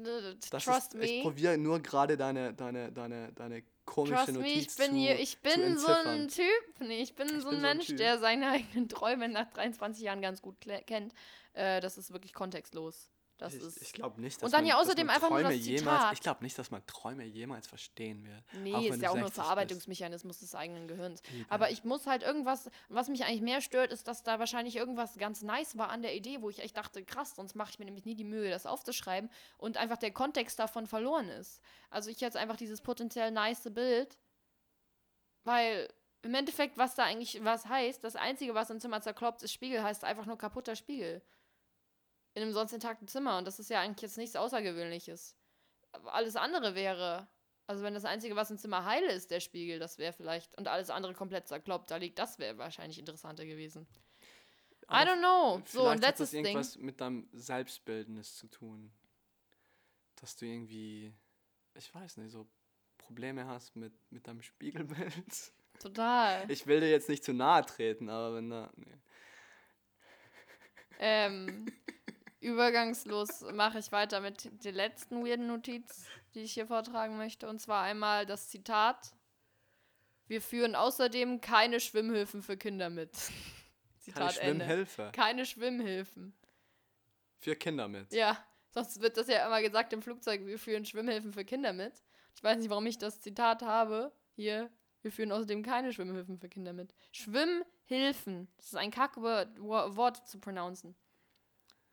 das 0.49 0.65
trust 0.65 0.95
ist, 0.95 1.03
ich 1.03 1.17
me. 1.17 1.23
probiere 1.23 1.59
nur 1.59 1.81
gerade 1.81 2.17
deine, 2.17 2.55
deine, 2.55 2.93
deine, 2.93 3.33
deine 3.33 3.65
komische 3.85 4.15
Trust 4.15 4.29
me, 4.29 4.39
Notiz 4.39 4.55
ich 4.55 4.77
bin 4.77 4.91
zu, 4.91 4.97
hier, 4.97 5.19
ich 5.19 5.39
bin 5.43 5.77
so 5.77 5.89
ein. 5.89 6.29
Typ. 6.29 6.45
Nee, 6.79 7.01
ich 7.03 7.17
bin 7.17 7.27
Ich 7.27 7.43
so 7.43 7.49
bin 7.51 7.59
ein 7.59 7.63
so 7.63 7.67
ein 7.67 7.77
Mensch, 7.79 7.97
der 7.97 8.21
seine 8.21 8.49
eigenen 8.51 8.89
Träume 8.89 9.29
nach 9.29 9.51
23 9.51 10.05
Jahren 10.05 10.23
ganz 10.23 10.41
gut 10.41 10.55
kennt. 10.87 11.15
Äh, 11.55 11.81
das 11.81 11.99
ist 11.99 12.13
wirklich 12.13 12.33
kontextlos. 12.33 13.11
Das 13.41 13.55
ich 13.55 13.63
ist. 13.63 13.83
ich 13.83 13.93
glaube 13.93 14.21
nicht, 14.21 14.37
dass 14.37 14.43
Und 14.45 14.53
dann 14.53 14.63
man, 14.63 14.69
ja 14.69 14.77
außerdem 14.79 15.09
einfach 15.09 15.31
nur 15.31 15.41
Träume 15.41 15.57
das 15.57 15.67
jemals. 15.67 16.13
Ich 16.13 16.21
glaube 16.21 16.45
nicht, 16.45 16.59
dass 16.59 16.71
man 16.71 16.87
Träume 16.87 17.25
jemals 17.25 17.67
verstehen 17.67 18.27
wird. 18.27 18.45
Nee, 18.63 18.89
ist 18.89 19.01
ja 19.01 19.11
auch 19.11 19.15
nur 19.15 19.25
60 19.25 19.25
bist. 19.25 19.35
Verarbeitungsmechanismus 19.35 20.41
des 20.41 20.55
eigenen 20.55 20.89
Gehirns. 20.89 21.23
Eben. 21.33 21.47
Aber 21.49 21.71
ich 21.71 21.85
muss 21.85 22.07
halt 22.07 22.23
irgendwas, 22.23 22.71
was 22.89 23.09
mich 23.09 23.25
eigentlich 23.25 23.41
mehr 23.41 23.61
stört, 23.61 23.93
ist, 23.93 24.09
dass 24.09 24.23
da 24.23 24.39
wahrscheinlich 24.39 24.77
irgendwas 24.77 25.17
ganz 25.17 25.43
nice 25.43 25.79
war 25.79 25.89
an 25.89 26.03
der 26.03 26.15
Idee, 26.15 26.43
wo 26.43 26.51
ich 26.51 26.61
echt 26.61 26.77
dachte, 26.77 27.03
krass, 27.03 27.35
sonst 27.35 27.55
mache 27.55 27.71
ich 27.71 27.79
mir 27.79 27.87
nämlich 27.87 28.05
nie 28.05 28.15
die 28.15 28.25
Mühe, 28.25 28.51
das 28.51 28.67
aufzuschreiben 28.67 29.31
und 29.57 29.79
einfach 29.79 29.97
der 29.97 30.11
Kontext 30.11 30.59
davon 30.59 30.87
verloren 30.87 31.29
ist. 31.29 31.61
Also 31.89 32.11
ich 32.11 32.21
jetzt 32.21 32.37
einfach 32.37 32.57
dieses 32.57 32.81
potenziell 32.83 33.31
nice 33.31 33.69
Bild, 33.73 34.19
weil 35.45 35.89
im 36.23 36.35
Endeffekt, 36.35 36.77
was 36.77 36.95
da 36.95 37.05
eigentlich 37.05 37.43
was 37.45 37.67
heißt, 37.67 38.05
das 38.05 38.17
Einzige, 38.17 38.55
was 38.55 38.71
im 38.71 38.81
Zimmer 38.81 39.01
zerkloppt, 39.01 39.43
ist 39.43 39.53
Spiegel, 39.53 39.83
heißt 39.83 40.05
einfach 40.05 40.27
nur 40.27 40.37
kaputter 40.37 40.77
Spiegel. 40.77 41.23
In 42.35 42.43
einem 42.43 42.53
sonst 42.53 42.73
intakten 42.73 43.09
Zimmer 43.09 43.39
und 43.39 43.47
das 43.47 43.59
ist 43.59 43.71
ja 43.71 43.81
eigentlich 43.81 44.03
jetzt 44.03 44.17
nichts 44.17 44.37
Außergewöhnliches. 44.37 45.37
Aber 45.93 46.15
alles 46.15 46.37
andere 46.37 46.75
wäre, 46.75 47.29
also 47.67 47.83
wenn 47.83 47.95
das 47.95 48.05
Einzige, 48.05 48.37
was 48.37 48.51
im 48.51 48.59
Zimmer 48.59 48.85
heile 48.85 49.13
ist, 49.13 49.31
der 49.31 49.41
Spiegel, 49.41 49.79
das 49.79 49.99
wäre 49.99 50.13
vielleicht, 50.13 50.57
und 50.57 50.69
alles 50.69 50.91
andere 50.91 51.15
komplett 51.15 51.49
zerkloppt 51.49 51.91
da 51.91 51.97
liegt, 51.97 52.19
das 52.19 52.39
wäre 52.39 52.59
wahrscheinlich 52.59 52.99
interessanter 52.99 53.45
gewesen. 53.45 53.87
I 54.91 55.05
don't 55.05 55.19
know. 55.19 55.63
So, 55.67 55.83
und 55.83 55.91
hat 55.91 56.01
letztes 56.01 56.29
das 56.29 56.31
Ding. 56.31 56.45
irgendwas 56.47 56.77
mit 56.77 57.01
deinem 57.01 57.29
Selbstbildnis 57.33 58.37
zu 58.37 58.49
tun. 58.49 58.93
Dass 60.17 60.37
du 60.37 60.47
irgendwie, 60.47 61.15
ich 61.75 61.95
weiß 61.95 62.17
nicht, 62.17 62.33
so 62.33 62.49
Probleme 62.99 63.47
hast 63.47 63.77
mit, 63.77 63.93
mit 64.11 64.27
deinem 64.27 64.43
Spiegelbild. 64.43 65.53
Total. 65.81 66.45
Ich 66.51 66.67
will 66.67 66.81
dir 66.81 66.91
jetzt 66.91 67.09
nicht 67.09 67.25
zu 67.25 67.33
nahe 67.33 67.65
treten, 67.65 68.09
aber 68.09 68.35
wenn 68.35 68.51
da. 68.51 68.71
Nee. 68.77 68.99
Ähm, 70.99 71.67
übergangslos 72.41 73.43
mache 73.53 73.79
ich 73.79 73.93
weiter 73.93 74.21
mit 74.21 74.65
der 74.65 74.73
letzten 74.73 75.25
weirden 75.25 75.47
Notiz, 75.47 76.05
die 76.35 76.41
ich 76.41 76.53
hier 76.55 76.67
vortragen 76.67 77.17
möchte. 77.17 77.49
Und 77.49 77.61
zwar 77.61 77.83
einmal 77.83 78.27
das 78.27 78.49
Zitat. 78.49 79.15
Wir 80.27 80.41
führen 80.43 80.75
außerdem 80.75 81.41
keine 81.41 81.81
Schwimmhilfen 81.81 82.43
für 82.43 82.57
Kinder 82.57 82.91
mit. 82.91 83.13
Keine 84.13 84.31
Zitat 84.31 84.39
Ende. 84.39 84.65
Schwimmhilfe. 84.65 85.11
Keine 85.13 85.47
Schwimmhilfen. 85.47 86.35
Für 87.39 87.55
Kinder 87.55 87.87
mit. 87.87 88.13
Ja, 88.13 88.43
Sonst 88.73 89.01
wird 89.01 89.17
das 89.17 89.27
ja 89.27 89.45
immer 89.47 89.61
gesagt 89.63 89.93
im 89.93 90.01
Flugzeug, 90.01 90.47
wir 90.47 90.59
führen 90.59 90.85
Schwimmhilfen 90.85 91.33
für 91.33 91.45
Kinder 91.45 91.73
mit. 91.73 91.93
Ich 92.37 92.43
weiß 92.43 92.57
nicht, 92.59 92.71
warum 92.71 92.87
ich 92.87 92.99
das 92.99 93.21
Zitat 93.21 93.63
habe. 93.63 94.13
Hier, 94.37 94.71
wir 95.03 95.11
führen 95.13 95.33
außerdem 95.33 95.63
keine 95.65 95.93
Schwimmhilfen 95.93 96.39
für 96.39 96.49
Kinder 96.49 96.73
mit. 96.73 96.95
Schwimmhilfen. 97.13 98.49
Das 98.57 98.67
ist 98.67 98.77
ein 98.77 98.91
Kackwort 98.91 99.49
Wo- 99.61 99.97
Wort 99.97 100.29
zu 100.29 100.39
pronouncen. 100.39 100.95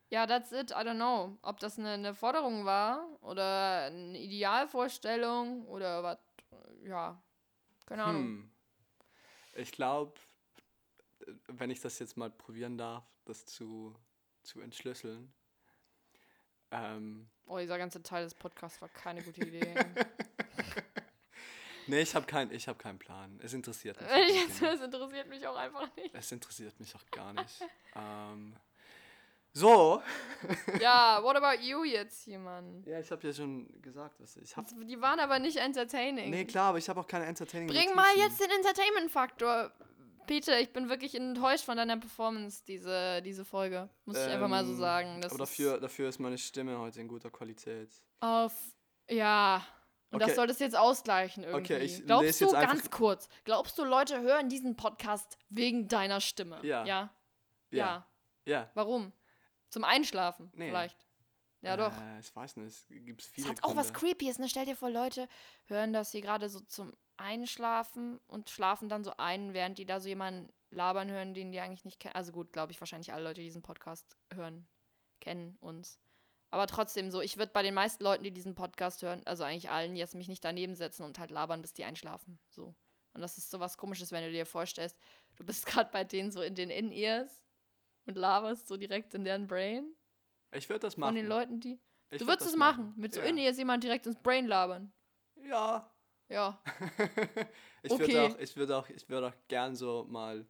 Ja, 0.09 0.25
that's 0.25 0.51
it. 0.51 0.71
I 0.71 0.83
don't 0.83 0.95
know. 0.95 1.37
Ob 1.41 1.59
das 1.59 1.77
eine, 1.77 1.91
eine 1.91 2.13
Forderung 2.13 2.65
war 2.65 3.05
oder 3.21 3.85
eine 3.85 4.17
Idealvorstellung 4.17 5.65
oder 5.67 6.03
was. 6.03 6.17
Ja. 6.85 7.21
Keine 7.85 8.03
Ahnung. 8.03 8.23
Hm. 8.23 8.51
Ich 9.55 9.71
glaube, 9.71 10.13
wenn 11.47 11.69
ich 11.69 11.81
das 11.81 11.99
jetzt 11.99 12.15
mal 12.15 12.29
probieren 12.29 12.77
darf, 12.77 13.03
das 13.25 13.45
zu, 13.45 13.93
zu 14.43 14.61
entschlüsseln. 14.61 15.33
Ähm, 16.71 17.29
Oh, 17.47 17.57
dieser 17.59 17.77
ganze 17.77 18.03
Teil 18.03 18.25
des 18.25 18.35
Podcasts 18.35 18.81
war 18.81 18.89
keine 18.89 19.23
gute 19.23 19.41
Idee. 19.41 19.73
nee, 21.87 22.01
ich 22.01 22.13
habe 22.13 22.25
kein, 22.25 22.51
ich 22.51 22.67
hab 22.67 22.77
keinen 22.77 22.99
Plan. 22.99 23.39
Es 23.41 23.53
interessiert 23.53 23.99
mich. 24.01 24.09
Das 24.59 24.81
interessiert 24.81 25.29
mich 25.29 25.47
auch 25.47 25.55
einfach 25.55 25.95
nicht. 25.95 26.13
Es 26.13 26.29
interessiert 26.31 26.77
mich 26.77 26.93
auch 26.93 27.09
gar 27.09 27.31
nicht. 27.31 27.63
ähm, 27.95 28.53
so. 29.57 30.01
Ja, 30.79 31.19
what 31.23 31.35
about 31.35 31.61
you 31.63 31.83
jetzt 31.83 32.23
hier, 32.23 32.37
Mann? 32.37 32.83
Ja, 32.85 32.99
ich 32.99 33.09
habe 33.09 33.25
ja 33.25 33.33
schon 33.33 33.67
gesagt, 33.81 34.19
was 34.19 34.37
ich 34.37 34.55
habe. 34.55 34.67
Die 34.85 35.01
waren 35.01 35.19
aber 35.19 35.39
nicht 35.39 35.57
entertaining. 35.57 36.29
Nee, 36.29 36.45
klar, 36.45 36.69
aber 36.69 36.77
ich 36.77 36.87
habe 36.87 36.99
auch 36.99 37.07
keine 37.07 37.25
entertaining 37.25 37.67
Bring 37.67 37.95
mal 37.95 38.15
jetzt 38.17 38.39
den 38.39 38.51
Entertainment-Faktor. 38.51 39.71
Peter, 40.27 40.59
ich 40.59 40.71
bin 40.73 40.89
wirklich 40.89 41.15
enttäuscht 41.15 41.65
von 41.65 41.77
deiner 41.77 41.97
Performance, 41.97 42.61
diese, 42.67 43.21
diese 43.23 43.45
Folge. 43.45 43.89
Muss 44.05 44.17
ich 44.17 44.27
einfach 44.31 44.47
mal 44.47 44.63
so 44.63 44.73
Ähm, 44.73 44.77
sagen. 44.77 45.21
Das 45.21 45.31
aber 45.31 45.39
dafür, 45.39 45.79
dafür 45.79 46.09
ist 46.09 46.19
meine 46.19 46.37
Stimme 46.37 46.77
heute 46.77 47.01
in 47.01 47.07
guter 47.07 47.31
Qualität. 47.31 47.89
Auf. 48.19 48.53
Ja. 49.09 49.65
Und 50.11 50.19
das 50.21 50.27
Okay. 50.29 50.35
soll 50.35 50.47
das 50.47 50.59
jetzt 50.59 50.77
ausgleichen 50.77 51.43
irgendwie. 51.45 51.73
Okay, 51.73 51.83
ich 51.83 52.05
Glaubst 52.05 52.41
du, 52.41 52.51
ganz 52.51 52.91
kurz, 52.91 53.27
glaubst 53.43 53.77
du, 53.77 53.83
Leute 53.85 54.21
hören 54.21 54.49
diesen 54.49 54.75
Podcast 54.75 55.37
wegen 55.49 55.87
deiner 55.87 56.21
Stimme? 56.21 56.59
Ja. 56.61 56.85
Ja. 56.85 57.09
Ja. 57.71 57.77
ja. 57.77 58.07
Ja. 58.45 58.71
Warum? 58.75 59.11
Zum 59.69 59.83
Einschlafen 59.83 60.51
Nee. 60.53 60.67
vielleicht. 60.67 60.97
Ja, 61.61 61.75
doch. 61.75 61.91
Äh, 61.99 62.19
ich 62.19 62.35
weiß 62.35 62.57
nicht, 62.57 62.67
es 62.67 62.85
gibt 62.87 63.21
Es 63.21 63.27
viele 63.29 63.49
hat 63.49 63.63
auch 63.63 63.75
was 63.75 63.91
Gründe. 63.93 64.15
Creepyes, 64.15 64.39
ne? 64.39 64.47
Stell 64.47 64.65
dir 64.65 64.75
vor, 64.75 64.89
Leute 64.89 65.27
hören 65.65 65.91
das 65.91 66.11
hier 66.11 66.21
gerade 66.21 66.49
so 66.49 66.59
zum 66.61 66.93
Einschlafen 67.17 68.19
und 68.27 68.49
schlafen 68.49 68.89
dann 68.89 69.03
so 69.03 69.11
ein, 69.17 69.53
während 69.53 69.77
die 69.77 69.85
da 69.85 69.99
so 69.99 70.07
jemanden 70.07 70.53
labern 70.69 71.09
hören, 71.09 71.33
den 71.33 71.51
die 71.51 71.59
eigentlich 71.59 71.83
nicht 71.85 71.99
kennen. 71.99 72.15
Also 72.15 72.31
gut, 72.31 72.53
glaube 72.53 72.71
ich, 72.71 72.79
wahrscheinlich 72.79 73.11
alle 73.11 73.23
Leute, 73.23 73.41
die 73.41 73.47
diesen 73.47 73.63
Podcast 73.63 74.17
hören, 74.33 74.67
kennen 75.19 75.57
uns. 75.59 75.99
Aber 76.51 76.67
trotzdem 76.67 77.11
so, 77.11 77.21
ich 77.21 77.37
würde 77.37 77.51
bei 77.51 77.63
den 77.63 77.73
meisten 77.73 78.03
Leuten, 78.03 78.23
die 78.23 78.31
diesen 78.31 78.55
Podcast 78.55 79.01
hören, 79.01 79.21
also 79.25 79.43
eigentlich 79.43 79.69
allen, 79.69 79.95
jetzt 79.95 80.15
mich 80.15 80.27
nicht 80.29 80.45
daneben 80.45 80.75
setzen 80.75 81.03
und 81.03 81.19
halt 81.19 81.31
labern, 81.31 81.61
bis 81.61 81.73
die 81.73 81.83
einschlafen. 81.83 82.39
So. 82.49 82.75
Und 83.13 83.21
das 83.21 83.37
ist 83.37 83.49
so 83.49 83.59
was 83.59 83.77
komisches, 83.77 84.11
wenn 84.11 84.23
du 84.23 84.31
dir 84.31 84.45
vorstellst, 84.45 84.97
du 85.35 85.43
bist 85.43 85.65
gerade 85.65 85.89
bei 85.91 86.03
denen 86.03 86.31
so 86.31 86.41
in 86.41 86.55
den 86.55 86.69
In-Ears 86.69 87.41
und 88.07 88.15
laberst 88.15 88.67
so 88.67 88.77
direkt 88.77 89.13
in 89.13 89.23
deren 89.23 89.47
Brain. 89.47 89.95
Ich 90.51 90.69
würde 90.69 90.79
das 90.79 90.97
machen. 90.97 91.09
Von 91.09 91.15
den 91.15 91.27
Leuten, 91.27 91.59
die. 91.59 91.79
Ich 92.09 92.19
du 92.19 92.25
würd 92.25 92.39
würdest 92.39 92.51
es 92.51 92.55
machen. 92.55 92.93
Mit 92.95 93.13
so 93.13 93.19
ja. 93.19 93.27
In-Ears 93.27 93.57
jemand 93.57 93.83
direkt 93.83 94.07
ins 94.07 94.21
Brain 94.21 94.47
labern. 94.47 94.93
Ja. 95.35 95.91
Ja. 96.29 96.61
ich 97.83 97.91
Okay. 97.91 98.07
würde 98.07 98.21
auch, 98.23 98.39
ich 98.39 98.55
würde 98.55 98.77
auch, 98.77 98.89
ich 98.89 99.09
würde 99.09 99.27
auch 99.27 99.47
gern 99.47 99.75
so 99.75 100.05
mal 100.09 100.47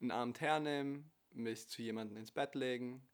einen 0.00 0.10
Abend 0.10 0.40
hernehmen, 0.40 1.10
mich 1.30 1.68
zu 1.68 1.82
jemandem 1.82 2.16
ins 2.16 2.32
Bett 2.32 2.54
legen 2.54 3.06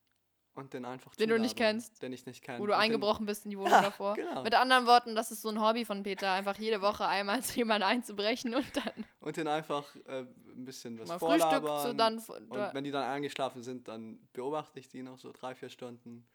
und 0.57 0.73
den 0.73 0.85
einfach 0.85 1.15
Den 1.15 1.29
du 1.31 1.39
nicht 1.39 1.57
kennst. 1.57 2.03
Den 2.03 2.13
ich 2.13 2.27
nicht 2.27 2.43
kenne. 2.43 2.59
Wo 2.59 2.67
du 2.67 2.73
und 2.73 2.79
eingebrochen 2.81 3.27
bist 3.27 3.45
in 3.45 3.51
die 3.51 3.59
Wohnung 3.59 3.71
Ja, 3.71 3.83
davor. 3.83 4.15
genau. 4.15 4.43
Mit 4.43 4.55
anderen 4.55 4.87
Worten, 4.87 5.15
das 5.15 5.31
ist 5.31 5.43
so 5.43 5.49
ein 5.51 5.61
Hobby 5.61 5.85
von 5.85 6.03
Peter, 6.03 6.33
einfach 6.33 6.59
jede 6.59 6.81
Woche 6.83 7.07
einmal 7.07 7.43
zu 7.45 7.57
jemandem 7.59 7.89
einzubrechen 7.89 8.55
und 8.55 8.77
dann 8.77 9.05
Und 9.21 9.37
den 9.37 9.47
einfach 9.47 9.85
äh, 10.07 10.21
ein 10.57 10.65
bisschen 10.65 10.99
was 10.99 11.09
mal 11.09 11.19
vorlabern. 11.19 11.81
zu 11.87 11.95
dann. 11.95 12.19
und 12.19 12.75
wenn 12.75 12.83
die 12.85 12.91
dann 12.91 13.05
eingeschlafen 13.05 13.63
sind, 13.63 13.87
dann 13.89 14.19
beobachte 14.33 14.81
ich 14.81 14.89
die 14.89 15.03
noch 15.03 15.19
so 15.19 15.31
drei, 15.33 15.55
vier 15.55 15.69
Stunden. 15.69 16.27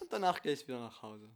Und 0.00 0.12
danach 0.12 0.42
gehe 0.42 0.52
ich 0.52 0.66
wieder 0.68 0.78
nach 0.80 1.00
Hause. 1.02 1.28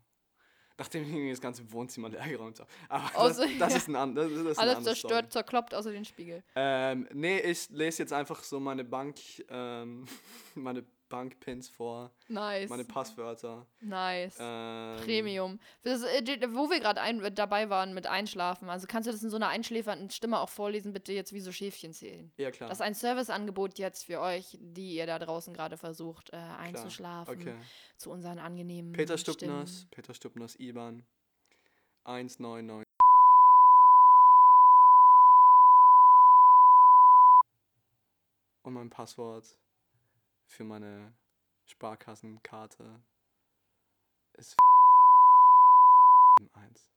Nachdem 0.76 1.26
ich 1.26 1.30
das 1.32 1.40
ganze 1.42 1.70
Wohnzimmer 1.72 2.08
leer 2.08 2.26
geräumt 2.26 2.58
habe. 2.58 2.70
Aber 2.88 3.06
Außer- 3.28 3.46
das, 3.58 3.58
das 3.58 3.70
ja. 3.72 3.76
ist 3.76 3.88
ein, 3.88 3.96
an, 3.96 4.14
das, 4.14 4.24
das 4.30 4.32
ist 4.32 4.38
eine 4.38 4.46
alles 4.58 4.76
andere 4.76 4.84
zerstört, 4.94 5.12
Story. 5.26 5.28
zerkloppt 5.28 5.74
außer 5.74 5.92
den 5.92 6.04
Spiegel. 6.06 6.42
Ähm, 6.54 7.06
nee, 7.12 7.38
ich 7.40 7.68
lese 7.68 8.02
jetzt 8.02 8.12
einfach 8.14 8.42
so 8.42 8.58
meine 8.58 8.82
Bank, 8.82 9.18
ähm, 9.50 10.06
meine 10.54 10.84
Bankpins 11.10 11.68
vor, 11.68 12.10
Nice. 12.28 12.70
meine 12.70 12.84
Passwörter. 12.84 13.66
nice. 13.82 14.38
Ähm, 14.40 14.96
Premium. 15.04 15.60
Das, 15.82 16.02
äh, 16.02 16.22
wo 16.52 16.70
wir 16.70 16.80
gerade 16.80 17.30
dabei 17.32 17.68
waren 17.68 17.92
mit 17.92 18.06
Einschlafen, 18.06 18.70
also 18.70 18.86
kannst 18.86 19.08
du 19.08 19.12
das 19.12 19.22
in 19.22 19.28
so 19.28 19.36
einer 19.36 19.48
einschläfernden 19.48 20.08
Stimme 20.08 20.40
auch 20.40 20.48
vorlesen, 20.48 20.94
bitte 20.94 21.12
jetzt 21.12 21.34
wie 21.34 21.40
so 21.40 21.52
Schäfchen 21.52 21.92
zählen. 21.92 22.30
Ja, 22.38 22.50
klar. 22.50 22.70
Das 22.70 22.78
ist 22.78 22.82
ein 22.82 22.94
Serviceangebot 22.94 23.78
jetzt 23.78 24.04
für 24.04 24.20
euch, 24.20 24.56
die 24.60 24.94
ihr 24.94 25.06
da 25.06 25.18
draußen 25.18 25.52
gerade 25.52 25.76
versucht 25.76 26.32
äh, 26.32 26.36
einzuschlafen. 26.36 27.38
Okay. 27.38 27.54
Zu 27.98 28.10
unseren 28.10 28.38
angenehmen 28.38 28.92
Peter 28.92 29.18
Stubners, 29.18 29.70
Stimmen. 29.70 29.90
Peter 29.90 30.14
Stubners 30.14 30.56
IBAN 30.58 31.04
199. 32.04 32.86
Und 38.62 38.74
mein 38.74 38.90
Passwort 38.90 39.58
für 40.50 40.64
meine 40.64 41.14
Sparkassenkarte 41.64 43.02
ist 44.32 44.56
1. 46.52 46.88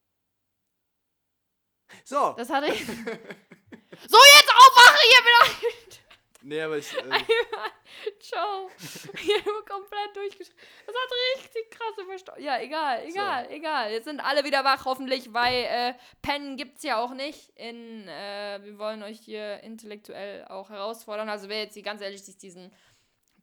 So, 2.04 2.34
Das 2.36 2.50
hatte 2.50 2.68
ich. 2.74 2.86
so, 2.86 2.94
jetzt 2.96 4.52
aufwache 4.52 4.98
hier 5.08 5.24
wieder! 5.24 6.00
nee, 6.42 6.62
aber 6.62 6.78
ich, 6.78 6.92
äh, 6.98 7.02
Ciao. 8.20 8.70
Hier 9.18 9.44
komplett 9.68 10.16
durchgeschrieben. 10.16 10.60
Das 10.88 10.96
hat 10.96 11.12
richtig 11.36 11.70
krasse 11.70 12.06
Verstau. 12.06 12.34
Ja, 12.40 12.60
egal, 12.60 13.06
egal, 13.06 13.52
egal. 13.52 13.92
Jetzt 13.92 14.06
sind 14.06 14.20
alle 14.20 14.44
wieder 14.44 14.64
wach, 14.64 14.86
hoffentlich, 14.86 15.32
weil 15.34 15.66
äh, 15.66 15.94
Pennen 16.24 16.58
gibt's 16.58 16.82
ja 16.84 16.98
auch 16.98 17.14
nicht. 17.14 17.50
In, 17.56 18.08
äh, 18.08 18.60
wir 18.64 18.80
wollen 18.80 19.04
euch 19.04 19.20
hier 19.20 19.60
intellektuell 19.62 20.46
auch 20.46 20.70
herausfordern. 20.72 21.30
Also 21.30 21.50
wer 21.50 21.60
jetzt 21.60 21.76
hier 21.76 21.84
ganz 21.84 22.02
ehrlich 22.02 22.24
sich 22.24 22.38
diesen 22.38 22.74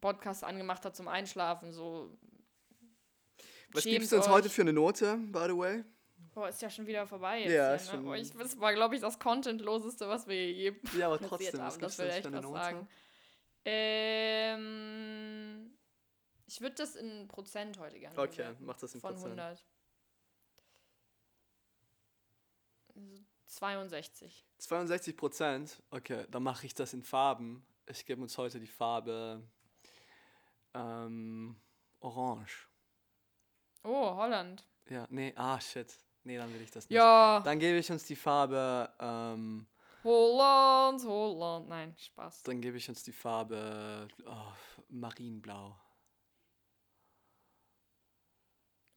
Podcast 0.01 0.45
angemacht 0.45 0.85
hat 0.85 0.97
zum 0.97 1.09
Einschlafen, 1.09 1.73
so. 1.73 2.17
was 3.73 3.83
schämt 3.83 3.97
gibst 3.99 4.13
du 4.13 4.17
uns 4.17 4.27
euch. 4.27 4.33
heute 4.33 4.49
für 4.51 4.63
eine 4.63 4.73
Note, 4.73 5.17
by 5.17 5.45
the 5.49 5.57
way? 5.57 5.85
Boah, 6.35 6.49
ist 6.49 6.63
ja 6.63 6.71
schon 6.71 6.87
wieder 6.87 7.07
vorbei 7.07 7.41
jetzt. 7.43 7.53
Ja, 7.53 7.77
hier, 7.77 7.85
ne? 7.87 7.91
schon- 7.91 8.05
Boah, 8.05 8.17
ich, 8.17 8.31
das 8.33 8.59
war, 8.61 8.73
glaube 8.75 8.95
ich, 8.95 9.01
das 9.01 9.19
Contentloseste, 9.19 10.09
was 10.09 10.27
wir 10.29 10.53
je 10.53 10.73
Ja, 10.97 11.07
aber 11.09 11.19
trotzdem, 11.19 11.53
was 11.61 11.75
haben. 11.75 11.81
gibst 11.81 11.99
Das 11.99 12.07
du 12.07 12.15
uns 12.15 12.15
für 12.23 12.27
eine 12.29 12.37
was 12.37 12.45
Note? 12.45 12.59
sagen. 12.61 12.89
Ähm, 14.61 15.71
ich 16.47 16.61
würde 16.61 16.77
das 16.77 16.97
in 16.97 17.27
Prozent 17.29 17.79
heute 17.79 17.99
gerne 17.99 18.17
Okay, 18.19 18.37
bewerten. 18.43 18.65
mach 18.65 18.77
das 18.79 18.95
in 18.95 19.01
Von 19.01 19.15
Prozent. 19.15 19.39
100. 19.41 19.65
Also 22.95 23.25
62. 23.47 24.47
62 24.59 25.17
Prozent. 25.17 25.83
Okay, 25.91 26.27
dann 26.31 26.43
mache 26.43 26.67
ich 26.67 26.75
das 26.75 26.93
in 26.95 27.03
Farben. 27.03 27.65
Ich 27.87 28.07
gebe 28.07 28.23
uns 28.23 28.39
heute 28.39 28.61
die 28.61 28.67
Farbe 28.69 29.43
ähm, 30.75 31.61
Orange. 32.01 32.69
Oh, 33.83 34.15
Holland. 34.17 34.65
Ja, 34.89 35.07
nee, 35.11 35.33
ah, 35.37 35.61
shit. 35.61 35.99
Nee, 36.25 36.37
dann 36.37 36.53
will 36.53 36.61
ich 36.61 36.71
das 36.71 36.89
nicht. 36.89 36.97
Ja, 36.97 37.41
Dann 37.41 37.59
gebe 37.59 37.79
ich 37.79 37.91
uns 37.91 38.05
die 38.05 38.17
Farbe, 38.17 38.93
ähm, 38.99 39.67
Holland, 40.05 41.03
Holland. 41.05 41.69
Nein, 41.69 41.95
Spaß. 41.97 42.43
dann 42.43 42.61
gebe 42.61 42.77
ich 42.77 42.89
uns 42.89 43.03
die 43.03 43.13
Farbe 43.13 44.09
oh, 44.27 44.53
Marienblau. 44.89 45.79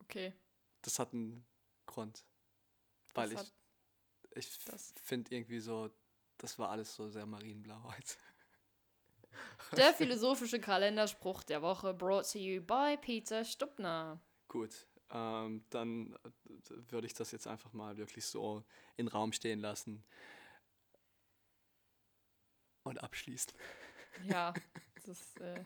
Okay. 0.02 0.34
Das 0.82 1.00
hat 1.00 1.14
einen 1.14 1.46
Grund. 1.86 2.26
Weil 3.14 3.30
Das 3.30 3.54
ich, 4.36 4.48
ich 4.48 4.60
finde 5.02 5.34
irgendwie 5.36 5.60
so, 5.60 5.90
das 6.38 6.58
war 6.60 6.70
alles 6.70 6.94
so 6.94 7.10
sehr 7.10 7.26
marienblau 7.26 7.84
heute. 7.84 8.16
Der 9.76 9.94
philosophische 9.94 10.60
Kalenderspruch 10.60 11.44
der 11.44 11.62
Woche 11.62 11.94
brought 11.94 12.32
to 12.32 12.38
you 12.38 12.62
by 12.62 12.98
Peter 13.02 13.44
Stubner. 13.44 14.20
Gut, 14.48 14.88
ähm, 15.12 15.64
dann 15.70 16.16
würde 16.90 17.08
ich 17.08 17.14
das 17.14 17.32
jetzt 17.32 17.48
einfach 17.48 17.74
mal 17.74 17.98
wirklich 17.98 18.26
so 18.26 18.64
in 18.98 19.06
den 19.06 19.12
Raum 19.12 19.32
stehen 19.32 19.60
lassen 19.60 20.04
und 22.84 23.02
abschließen. 23.04 23.54
Ja, 24.26 24.54
das 25.06 25.20
ist, 25.20 25.42
äh, 25.42 25.66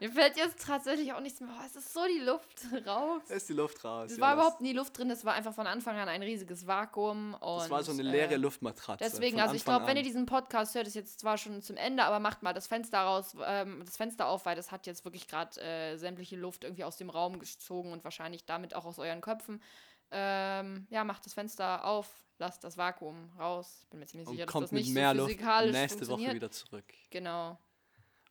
Mir 0.00 0.10
fällt 0.10 0.36
jetzt 0.36 0.64
tatsächlich 0.64 1.12
auch 1.12 1.20
nichts 1.20 1.40
mehr. 1.40 1.50
Oh, 1.52 1.62
es 1.66 1.76
ist 1.76 1.92
so 1.92 2.00
die 2.06 2.24
Luft 2.24 2.64
raus. 2.86 3.22
Da 3.28 3.34
ist 3.34 3.48
die 3.48 3.52
Luft 3.52 3.84
raus. 3.84 4.10
Es 4.10 4.16
ja, 4.16 4.22
war 4.22 4.34
überhaupt 4.34 4.60
nie 4.62 4.72
Luft 4.72 4.96
drin, 4.96 5.10
es 5.10 5.24
war 5.24 5.34
einfach 5.34 5.54
von 5.54 5.66
Anfang 5.66 5.96
an 5.96 6.08
ein 6.08 6.22
riesiges 6.22 6.66
Vakuum. 6.66 7.34
Und, 7.34 7.60
Das 7.60 7.70
war 7.70 7.82
so 7.82 7.92
eine 7.92 8.02
leere 8.02 8.34
äh, 8.34 8.36
Luftmatratze. 8.36 9.04
Deswegen, 9.04 9.40
also 9.40 9.54
ich 9.54 9.64
glaube, 9.64 9.86
wenn 9.86 9.96
ihr 9.96 10.02
diesen 10.02 10.24
Podcast 10.24 10.74
hört, 10.74 10.86
ist 10.86 10.94
jetzt 10.94 11.20
zwar 11.20 11.36
schon 11.36 11.60
zum 11.60 11.76
Ende, 11.76 12.04
aber 12.04 12.18
macht 12.18 12.42
mal 12.42 12.54
das 12.54 12.66
Fenster 12.66 13.00
raus, 13.00 13.36
ähm, 13.44 13.82
das 13.84 13.96
Fenster 13.96 14.28
auf, 14.28 14.46
weil 14.46 14.56
das 14.56 14.72
hat 14.72 14.86
jetzt 14.86 15.04
wirklich 15.04 15.28
gerade 15.28 15.60
äh, 15.60 15.96
sämtliche 15.96 16.36
Luft 16.36 16.64
irgendwie 16.64 16.84
aus 16.84 16.96
dem 16.96 17.10
Raum 17.10 17.38
gezogen 17.38 17.92
und 17.92 18.02
wahrscheinlich 18.04 18.46
damit 18.46 18.74
auch 18.74 18.86
aus 18.86 18.98
euren 18.98 19.20
Köpfen. 19.20 19.62
Ähm, 20.10 20.86
ja, 20.90 21.04
macht 21.04 21.26
das 21.26 21.34
Fenster 21.34 21.84
auf, 21.84 22.08
lasst 22.38 22.64
das 22.64 22.76
Vakuum 22.76 23.30
raus. 23.38 23.86
Bin 23.90 24.00
mir 24.00 24.06
ziemlich 24.06 24.28
und 24.28 24.34
sicher, 24.34 24.46
dass 24.46 24.52
kommt 24.52 24.64
das 24.64 24.72
mit 24.72 24.84
nicht 24.84 24.94
mehr 24.94 25.10
so 25.10 25.18
Luft 25.18 25.32
physikalisch 25.32 25.72
nächste 25.72 26.08
Woche 26.08 26.34
wieder 26.34 26.50
zurück. 26.50 26.84
Genau. 27.10 27.58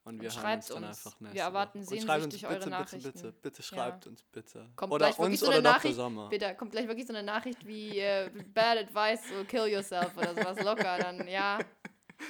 Und 0.09 0.19
wir 0.21 0.29
Und 0.29 0.33
schreibt 0.33 0.63
uns 0.63 0.67
dann 0.69 0.83
uns. 0.85 1.05
einfach 1.05 1.19
Wir 1.19 1.27
nächste 1.27 1.39
erwarten 1.41 1.79
schreibt 1.85 1.91
uns 1.91 2.09
sehnsüchtig 2.09 2.41
bitte, 2.41 2.47
eure 2.47 2.57
bitte, 2.57 2.69
Nachrichten. 2.71 3.11
bitte, 3.13 3.31
bitte 3.43 3.57
Ja. 3.57 3.63
schreibt 3.63 4.07
uns 4.07 4.23
bitte. 4.23 4.65
Kommt 4.75 4.91
oder 4.91 5.05
gleich 5.05 5.19
wirklich 5.19 5.31
uns 5.33 5.39
so 5.41 5.45
eine 5.51 5.59
oder. 5.59 5.71
Nachricht. 5.71 5.95
Sommer. 5.95 6.29
Bitte, 6.29 6.55
kommt 6.55 6.71
gleich 6.71 6.87
wirklich 6.87 7.05
so 7.05 7.13
eine 7.13 7.21
Nachricht 7.21 7.67
wie 7.67 7.99
äh, 7.99 8.31
Bad 8.55 8.79
Advice, 8.79 9.21
so 9.29 9.43
kill 9.45 9.67
yourself 9.67 10.17
oder 10.17 10.33
sowas 10.33 10.63
locker. 10.63 10.97
Dann 10.97 11.27
ja. 11.27 11.59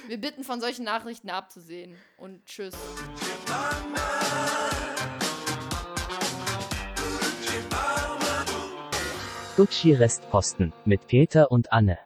Wir 0.08 0.18
bitten 0.20 0.44
von 0.44 0.60
solchen 0.60 0.84
Nachrichten 0.84 1.30
abzusehen. 1.30 1.96
Und 2.18 2.46
tschüss. 2.46 2.76
Gucci 9.56 9.94
Restposten 9.94 10.74
mit 10.86 11.08
Peter 11.08 11.50
und 11.52 11.72
Anne. 11.72 11.98